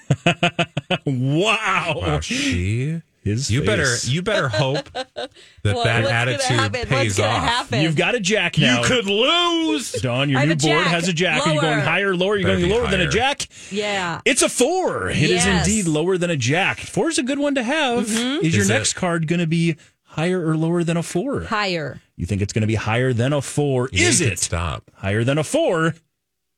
Wow. 1.06 1.94
Wow, 2.00 2.20
she. 2.20 3.02
His 3.22 3.50
You 3.50 3.64
better 3.64 3.92
you 4.04 4.22
better 4.22 4.48
hope 4.48 4.88
that 4.92 5.08
Well, 5.16 5.24
that 5.64 5.74
what's 5.74 5.84
gonna 5.84 6.08
attitude? 6.08 6.72
What's 6.72 6.84
pays 6.88 7.16
gonna 7.16 7.28
off. 7.28 7.42
happen? 7.42 7.80
You've 7.82 7.96
got 7.96 8.14
a 8.14 8.20
jack 8.20 8.56
now. 8.56 8.82
You 8.82 8.86
could 8.86 9.06
lose. 9.06 9.90
Dawn, 9.94 10.30
your 10.30 10.38
I 10.38 10.46
have 10.46 10.48
new 10.50 10.54
board 10.68 10.84
jack. 10.84 10.86
has 10.92 11.08
a 11.08 11.12
jack. 11.12 11.44
Are 11.44 11.52
you 11.52 11.60
going 11.60 11.80
higher 11.80 12.10
or 12.10 12.16
lower? 12.16 12.36
You're 12.36 12.46
Better 12.50 12.58
going 12.60 12.68
be 12.70 12.74
lower 12.78 12.88
than 12.88 13.00
a 13.00 13.08
jack? 13.08 13.48
Yeah. 13.72 14.20
It's 14.24 14.42
a 14.42 14.48
four. 14.48 15.10
It 15.10 15.16
is 15.24 15.44
Yes. 15.44 15.66
indeed 15.66 15.88
lower 15.88 16.16
than 16.16 16.30
a 16.30 16.36
jack. 16.36 16.78
Four 16.78 17.08
is 17.08 17.18
a 17.18 17.24
good 17.24 17.40
one 17.40 17.56
to 17.56 17.64
have. 17.64 18.06
Mm-hmm. 18.06 18.44
Is 18.46 18.54
your 18.54 18.62
Is 18.62 18.68
next 18.68 18.92
card 18.92 19.26
going 19.26 19.40
to 19.40 19.46
be 19.48 19.74
higher 20.04 20.46
or 20.48 20.56
lower 20.56 20.84
than 20.84 20.96
a 20.96 21.02
four? 21.02 21.42
Higher. 21.42 22.00
You 22.14 22.26
think 22.26 22.42
it's 22.42 22.52
going 22.52 22.60
to 22.62 22.68
be 22.68 22.76
higher 22.76 23.12
than 23.12 23.32
a 23.32 23.42
four? 23.42 23.88
You 23.92 24.06
is 24.06 24.20
it 24.20 24.38
Stop. 24.38 24.84
higher 24.94 25.24
than 25.24 25.36
a 25.36 25.44
four? 25.44 25.94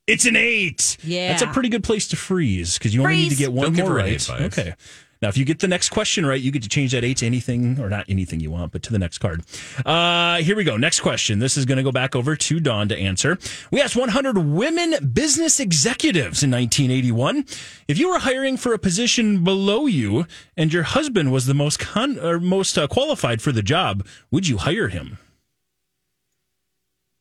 It's 0.09 0.26
an 0.26 0.36
eight. 0.36 0.96
Yeah. 1.04 1.28
That's 1.28 1.42
a 1.42 1.46
pretty 1.48 1.68
good 1.68 1.84
place 1.84 2.09
to 2.09 2.16
freeze 2.16 2.78
because 2.78 2.94
you 2.94 3.02
only 3.02 3.16
need 3.16 3.30
to 3.30 3.36
get 3.36 3.52
one 3.52 3.72
Don't 3.74 3.84
more 3.86 3.90
her 3.90 3.94
right. 3.96 4.14
advice. 4.14 4.59
Okay. 4.59 4.74
Now, 5.20 5.28
if 5.28 5.36
you 5.36 5.44
get 5.44 5.59
the 5.59 5.66
next 5.66 5.88
question 5.88 6.24
right, 6.24 6.40
you 6.40 6.52
get 6.52 6.62
to 6.62 6.68
change 6.68 6.92
that 6.92 7.02
eight 7.02 7.16
to 7.18 7.26
anything, 7.26 7.80
or 7.80 7.90
not 7.90 8.04
anything 8.09 8.38
you 8.38 8.52
want, 8.52 8.70
but 8.70 8.84
to 8.84 8.92
the 8.92 9.00
next 9.00 9.18
card. 9.18 9.42
Uh, 9.84 10.36
here 10.38 10.54
we 10.54 10.62
go. 10.62 10.76
Next 10.76 11.00
question. 11.00 11.40
This 11.40 11.56
is 11.56 11.64
going 11.64 11.78
to 11.78 11.82
go 11.82 11.90
back 11.90 12.14
over 12.14 12.36
to 12.36 12.61
Dawn 12.61 12.88
to 12.88 12.96
answer. 12.96 13.36
We 13.72 13.80
asked 13.80 13.96
100 13.96 14.38
women 14.38 15.11
business 15.12 15.59
executives 15.59 16.44
in 16.44 16.52
1981 16.52 17.44
if 17.88 17.98
you 17.98 18.11
were 18.11 18.20
hiring 18.20 18.56
for 18.56 18.72
a 18.72 18.78
position 18.78 19.42
below 19.42 19.86
you 19.86 20.24
and 20.56 20.72
your 20.72 20.84
husband 20.84 21.32
was 21.32 21.46
the 21.46 21.54
most 21.54 21.80
con- 21.80 22.20
or 22.20 22.38
most 22.38 22.78
uh, 22.78 22.86
qualified 22.86 23.42
for 23.42 23.50
the 23.50 23.62
job, 23.62 24.06
would 24.30 24.46
you 24.46 24.59
hire 24.59 24.86
him? 24.86 25.18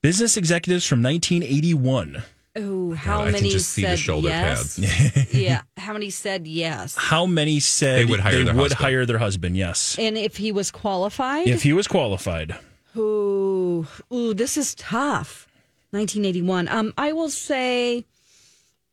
Business 0.04 0.38
executives 0.38 0.86
from 0.86 1.02
1981. 1.02 2.22
Oh, 2.60 2.94
how 2.94 3.20
God, 3.20 3.22
I 3.22 3.24
can 3.26 3.32
many 3.34 3.50
just 3.52 3.70
see 3.70 3.84
the 3.84 3.90
said 3.90 4.00
shoulder 4.00 4.30
yes? 4.30 4.80
pads. 4.80 5.34
yeah. 5.34 5.62
How 5.78 5.94
many 5.94 6.10
said 6.10 6.48
yes? 6.48 6.96
How 6.96 7.26
many 7.26 7.60
said 7.60 8.00
They 8.00 8.06
would 8.06 8.20
hire 8.20 8.44
their 8.44 8.54
would 8.56 8.72
husband. 8.72 8.80
hire 8.80 9.06
their 9.06 9.18
husband? 9.20 9.56
Yes. 9.56 9.96
And 10.00 10.18
if 10.18 10.38
he 10.38 10.52
was 10.52 10.72
qualified? 10.72 11.48
If 11.48 11.64
he 11.64 11.74
was 11.74 11.88
qualified. 11.88 12.56
Ooh, 12.96 13.86
ooh, 14.12 14.34
this 14.34 14.58
is 14.58 14.74
tough. 14.76 15.48
1981. 15.92 16.68
Um, 16.68 16.94
I 16.98 17.12
will 17.14 17.30
say 17.30 18.06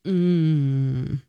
mm, 0.07 1.21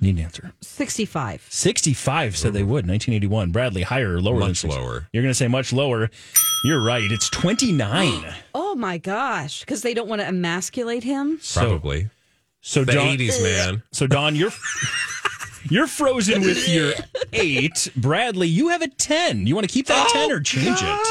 Need 0.00 0.16
an 0.18 0.24
answer. 0.24 0.52
65. 0.60 1.46
65 1.50 2.36
said 2.36 2.52
they 2.52 2.62
would. 2.62 2.86
1981. 2.86 3.50
Bradley, 3.50 3.82
higher 3.82 4.14
or 4.14 4.20
lower 4.20 4.38
Much 4.38 4.62
than 4.62 4.70
60? 4.70 4.78
lower. 4.80 5.08
You're 5.12 5.22
going 5.24 5.30
to 5.30 5.34
say 5.34 5.48
much 5.48 5.72
lower. 5.72 6.08
You're 6.64 6.82
right. 6.82 7.10
It's 7.10 7.28
29. 7.30 8.34
Oh 8.70 8.74
my 8.74 8.98
gosh, 8.98 9.60
because 9.60 9.80
they 9.82 9.94
don't 9.94 10.08
want 10.08 10.20
to 10.20 10.28
emasculate 10.28 11.02
him. 11.02 11.40
Probably. 11.54 12.10
So 12.60 12.84
The 12.84 12.92
Dawn, 12.92 13.16
80s, 13.16 13.42
man. 13.42 13.82
So 13.92 14.06
Dawn, 14.06 14.36
you're 14.36 14.50
you're 15.70 15.86
frozen 15.86 16.42
with 16.42 16.68
your 16.68 16.92
eight. 17.32 17.88
Bradley, 17.96 18.46
you 18.46 18.68
have 18.68 18.82
a 18.82 18.88
10. 18.88 19.46
You 19.46 19.54
want 19.54 19.66
to 19.66 19.72
keep 19.72 19.86
that 19.86 20.10
10 20.10 20.30
or 20.30 20.40
change 20.40 20.78
it? 20.82 21.08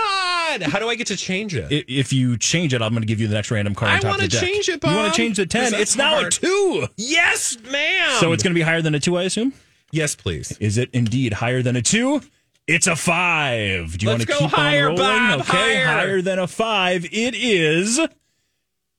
God, 0.60 0.70
how 0.70 0.80
do 0.80 0.90
I 0.90 0.96
get 0.96 1.08
to 1.08 1.16
change 1.18 1.56
it? 1.56 1.72
I- 1.72 1.86
If 1.88 2.12
you 2.14 2.38
change 2.38 2.74
it, 2.74 2.82
I'm 2.82 2.92
going 2.92 3.02
to 3.02 3.08
give 3.08 3.20
you 3.20 3.28
the 3.28 3.36
next 3.36 3.52
random 3.52 3.76
card 3.76 3.92
on 3.92 3.98
I 3.98 4.00
top 4.00 4.06
of 4.06 4.10
want 4.12 4.22
the 4.22 4.28
to 4.28 4.34
deck. 4.40 4.44
change 4.50 4.70
it, 4.70 4.84
You 4.84 4.96
want 4.96 5.14
to 5.14 5.18
change 5.18 5.38
the 5.38 5.46
10? 5.46 5.66
Because 5.72 5.82
It's 5.82 5.96
now 5.96 6.14
a 6.16 6.22
hard. 6.22 6.32
2. 6.34 6.88
Yes, 6.98 7.58
ma'am. 7.72 8.18
So 8.20 8.32
it's 8.34 8.44
going 8.44 8.54
to 8.54 8.58
be 8.60 8.62
higher 8.64 8.82
than 8.82 8.96
a 8.96 9.00
2, 9.00 9.18
I 9.18 9.24
assume? 9.24 9.54
yes, 9.92 10.16
please. 10.16 10.58
Is 10.60 10.78
it 10.78 10.90
indeed 10.94 11.34
higher 11.34 11.62
than 11.62 11.76
a 11.76 11.82
2? 11.82 12.22
It's 12.68 12.88
a 12.88 12.96
5. 12.98 13.98
Do 13.98 14.06
you 14.06 14.10
Let's 14.12 14.20
want 14.20 14.22
to 14.22 14.28
go 14.28 14.40
keep 14.40 14.50
higher, 14.50 14.90
on 14.90 14.96
rolling? 14.98 15.06
Bob, 15.06 15.40
okay, 15.42 15.84
higher. 15.84 16.22
than 16.22 16.40
a 16.40 16.48
5. 16.48 17.06
It 17.06 17.34
is 17.36 18.00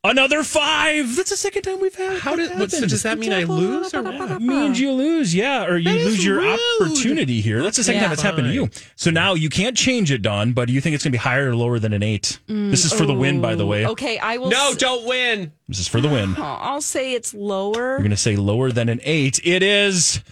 another 0.05 0.43
5. 0.43 1.17
That's 1.17 1.31
the 1.31 1.37
second 1.37 1.63
time 1.63 1.81
we've 1.81 1.95
had 1.95 2.19
How 2.21 2.37
did? 2.37 2.51
that 2.51 2.59
What, 2.59 2.71
so 2.71 2.77
happen. 2.79 2.89
does 2.89 3.03
that 3.03 3.19
mean 3.19 3.33
I 3.33 3.45
lose 3.45 3.93
or 3.93 4.03
what? 4.03 4.41
means 4.41 4.81
you 4.81 4.93
lose, 4.93 5.35
yeah, 5.35 5.65
or 5.67 5.77
you 5.77 5.85
That 5.85 5.97
is 5.97 6.05
lose 6.07 6.25
your 6.25 6.39
rude. 6.41 6.59
opportunity 6.81 7.41
here. 7.41 7.63
That's 7.63 7.77
the 7.77 7.85
second 7.85 8.01
Yeah. 8.01 8.05
time 8.07 8.13
it's 8.13 8.23
happened 8.23 8.47
to 8.49 8.53
you. 8.55 8.71
So 8.97 9.11
now 9.11 9.35
you 9.35 9.49
can't 9.49 9.77
change 9.77 10.11
it, 10.11 10.23
Dawn. 10.23 10.53
But 10.53 10.69
do 10.69 10.73
you 10.75 10.81
think 10.81 10.95
it's 10.95 11.05
going 11.05 11.13
to 11.13 11.19
be 11.19 11.23
higher 11.23 11.51
or 11.51 11.57
lower 11.57 11.79
than 11.79 11.93
an 11.93 12.03
eight? 12.03 12.39
Mm. 12.49 12.71
this 12.71 12.85
is 12.85 12.93
for 12.93 13.07
the 13.07 13.15
win, 13.15 13.41
by 13.41 13.55
the 13.55 13.67
way. 13.67 13.85
Oh, 13.85 13.91
okay, 13.93 14.19
I 14.19 14.39
will. 14.39 14.51
No, 14.51 14.71
s- 14.71 14.77
don't 14.77 15.07
win. 15.07 15.53
This 15.69 15.81
is 15.81 15.89
for 15.89 16.01
the 16.01 16.09
win. 16.09 16.35
Oh, 16.39 16.43
I'll 16.43 16.81
say 16.81 17.13
it's 17.15 17.35
lower. 17.35 17.75
You're 17.93 17.99
going 17.99 18.11
to 18.11 18.17
say 18.17 18.37
lower 18.37 18.71
than 18.73 18.89
an 18.89 19.01
eight. 19.03 19.41
It 19.45 19.63
is 19.63 20.23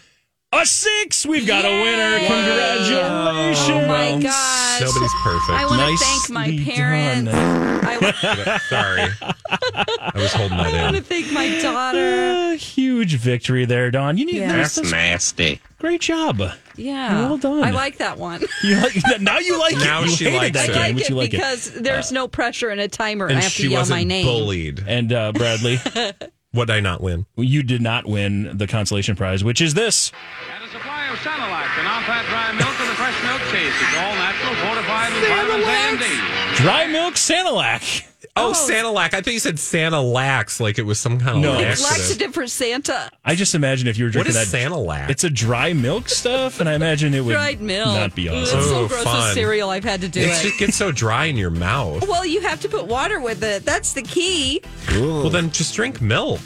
a 0.52 0.64
six. 0.64 1.26
We've 1.26 1.46
got 1.46 1.64
a 1.64 1.68
winner. 1.68 2.18
Congratulations. 2.18 3.58
Oh 3.68 3.86
my 3.88 4.20
gosh. 4.22 4.80
Nobody's 4.80 5.12
perfect. 5.22 5.50
I 5.50 5.66
want 5.66 5.98
to 5.98 6.04
thank 6.04 6.30
my 6.30 6.64
parents. 6.64 7.32
I 7.32 7.98
want, 7.98 8.16
Sorry, 8.68 9.02
I 9.20 10.12
was 10.14 10.32
holding 10.32 10.56
that 10.58 10.74
I 10.74 10.82
want 10.82 10.96
to 10.96 11.02
thank 11.02 11.30
my 11.32 11.58
daughter. 11.60 12.52
A 12.52 12.56
huge 12.56 13.16
victory 13.16 13.64
there, 13.64 13.90
Dawn. 13.90 14.16
You 14.18 14.26
need 14.26 14.36
Yeah. 14.36 14.52
that's, 14.56 14.76
that's 14.76 14.90
nasty. 14.90 15.60
great 15.78 16.00
job. 16.00 16.40
Yeah. 16.76 17.26
Well 17.26 17.38
done. 17.38 17.62
I 17.64 17.70
like 17.70 17.98
that 17.98 18.18
one. 18.18 18.42
You 18.62 18.80
like 18.80 19.20
now 19.20 19.38
you 19.38 19.58
like 19.58 19.76
Now 19.76 20.02
it. 20.02 20.06
You 20.10 20.16
she 20.16 20.24
hated 20.24 20.38
likes 20.38 20.52
that 20.56 20.68
it. 20.70 20.72
game, 20.72 20.82
I 20.82 20.86
like 20.86 20.94
but 20.94 21.02
it 21.02 21.08
you 21.10 21.14
like 21.16 21.30
because 21.30 21.72
there's 21.72 22.12
no 22.12 22.28
pressure 22.28 22.68
and 22.70 22.80
a 22.80 22.88
timer. 22.88 23.26
And 23.26 23.38
I 23.38 23.42
have 23.42 23.52
she 23.52 23.64
to 23.64 23.68
yell 23.70 23.80
wasn't 23.82 23.98
my 23.98 24.04
name. 24.04 24.24
bullied. 24.26 24.82
And 24.86 25.12
uh, 25.12 25.32
Bradley, 25.32 25.78
What 26.56 26.68
did 26.68 26.76
I 26.76 26.80
not 26.80 27.02
win? 27.02 27.26
you 27.36 27.62
did 27.62 27.82
not 27.82 28.06
win 28.06 28.56
the 28.56 28.66
consolation 28.66 29.14
prize, 29.14 29.44
which 29.44 29.60
is 29.60 29.74
this. 29.74 30.10
And 30.54 30.64
a 30.64 30.68
supply 30.68 31.06
of 31.08 31.18
Sanalac 31.18 31.78
and 31.78 31.86
on-fat 31.86 32.24
dry 32.30 32.50
milk 32.56 32.80
and 32.80 32.88
a 32.88 32.94
fresh 32.94 33.22
milk 33.24 33.42
taste. 33.52 33.76
It's 33.76 33.96
all 33.98 34.14
natural, 34.14 34.54
fortified 34.64 35.12
with 35.12 35.28
vitamins 35.28 35.66
A 35.66 35.70
and 35.70 35.98
D. 35.98 36.62
Dry 36.62 36.86
milk 36.86 37.14
Sanalac. 37.14 38.06
Oh, 38.38 38.50
oh, 38.50 38.52
Santa 38.52 38.90
Lac. 38.90 39.14
I 39.14 39.20
thought 39.22 39.32
you 39.32 39.38
said 39.38 39.58
Santa 39.58 40.00
Lax, 40.00 40.60
like 40.60 40.78
it 40.78 40.82
was 40.82 41.00
some 41.00 41.18
kind 41.18 41.36
of 41.36 41.42
No. 41.42 41.58
It's 41.58 41.82
Lex 41.82 42.14
a 42.14 42.18
different 42.18 42.50
Santa. 42.50 43.10
I 43.24 43.34
just 43.34 43.54
imagine 43.54 43.88
if 43.88 43.96
you 43.96 44.04
were 44.04 44.10
drinking 44.10 44.30
is 44.30 44.36
that. 44.36 44.46
Santa 44.46 44.76
Lac? 44.78 45.08
It's 45.08 45.24
a 45.24 45.30
dry 45.30 45.72
milk 45.72 46.08
stuff, 46.10 46.60
and 46.60 46.68
I 46.68 46.74
imagine 46.74 47.14
it 47.14 47.24
would 47.24 47.32
Dried 47.32 47.60
milk. 47.62 47.86
not 47.86 48.14
be 48.14 48.28
Ugh, 48.28 48.34
awesome. 48.42 48.58
It's 48.58 48.68
so 48.68 48.76
Oh, 48.84 48.88
gross 48.88 49.04
fun. 49.04 49.24
with 49.28 49.34
cereal. 49.34 49.70
I've 49.70 49.84
had 49.84 50.02
to 50.02 50.08
do 50.08 50.20
It 50.20 50.28
it. 50.28 50.42
just 50.42 50.58
gets 50.58 50.76
so 50.76 50.92
dry 50.92 51.24
in 51.26 51.36
your 51.36 51.50
mouth. 51.50 52.06
Well, 52.06 52.26
you 52.26 52.40
have 52.42 52.60
to 52.60 52.68
put 52.68 52.86
water 52.86 53.20
with 53.20 53.42
it. 53.42 53.64
That's 53.64 53.94
the 53.94 54.02
key. 54.02 54.60
Well, 54.90 55.30
then 55.30 55.50
just 55.50 55.74
drink 55.74 56.00
milk. 56.02 56.40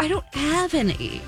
I 0.00 0.08
don't 0.08 0.26
have 0.34 0.74
any. 0.74 1.20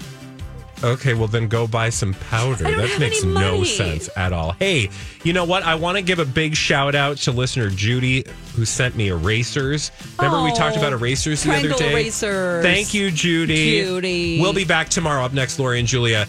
Okay, 0.82 1.12
well 1.14 1.28
then 1.28 1.46
go 1.48 1.66
buy 1.66 1.90
some 1.90 2.14
powder. 2.14 2.64
That 2.64 2.98
makes 2.98 3.22
no 3.22 3.64
sense 3.64 4.08
at 4.16 4.32
all. 4.32 4.52
Hey, 4.52 4.88
you 5.24 5.32
know 5.32 5.44
what? 5.44 5.62
I 5.62 5.74
want 5.74 5.98
to 5.98 6.02
give 6.02 6.18
a 6.18 6.24
big 6.24 6.54
shout 6.56 6.94
out 6.94 7.18
to 7.18 7.32
listener 7.32 7.68
Judy 7.68 8.24
who 8.56 8.64
sent 8.64 8.96
me 8.96 9.08
erasers. 9.08 9.90
Remember 10.18 10.42
we 10.42 10.52
talked 10.54 10.76
Oh, 10.76 10.80
about 10.80 10.92
erasers 10.94 11.42
the 11.42 11.52
other 11.54 11.72
day? 11.74 11.92
erasers. 11.92 12.64
Thank 12.64 12.94
you, 12.94 13.10
Judy. 13.10 13.82
Judy. 13.82 14.40
We'll 14.40 14.52
be 14.54 14.64
back 14.64 14.88
tomorrow. 14.88 15.22
Up 15.24 15.32
next, 15.34 15.58
Lori 15.58 15.78
and 15.80 15.88
Julia. 15.88 16.26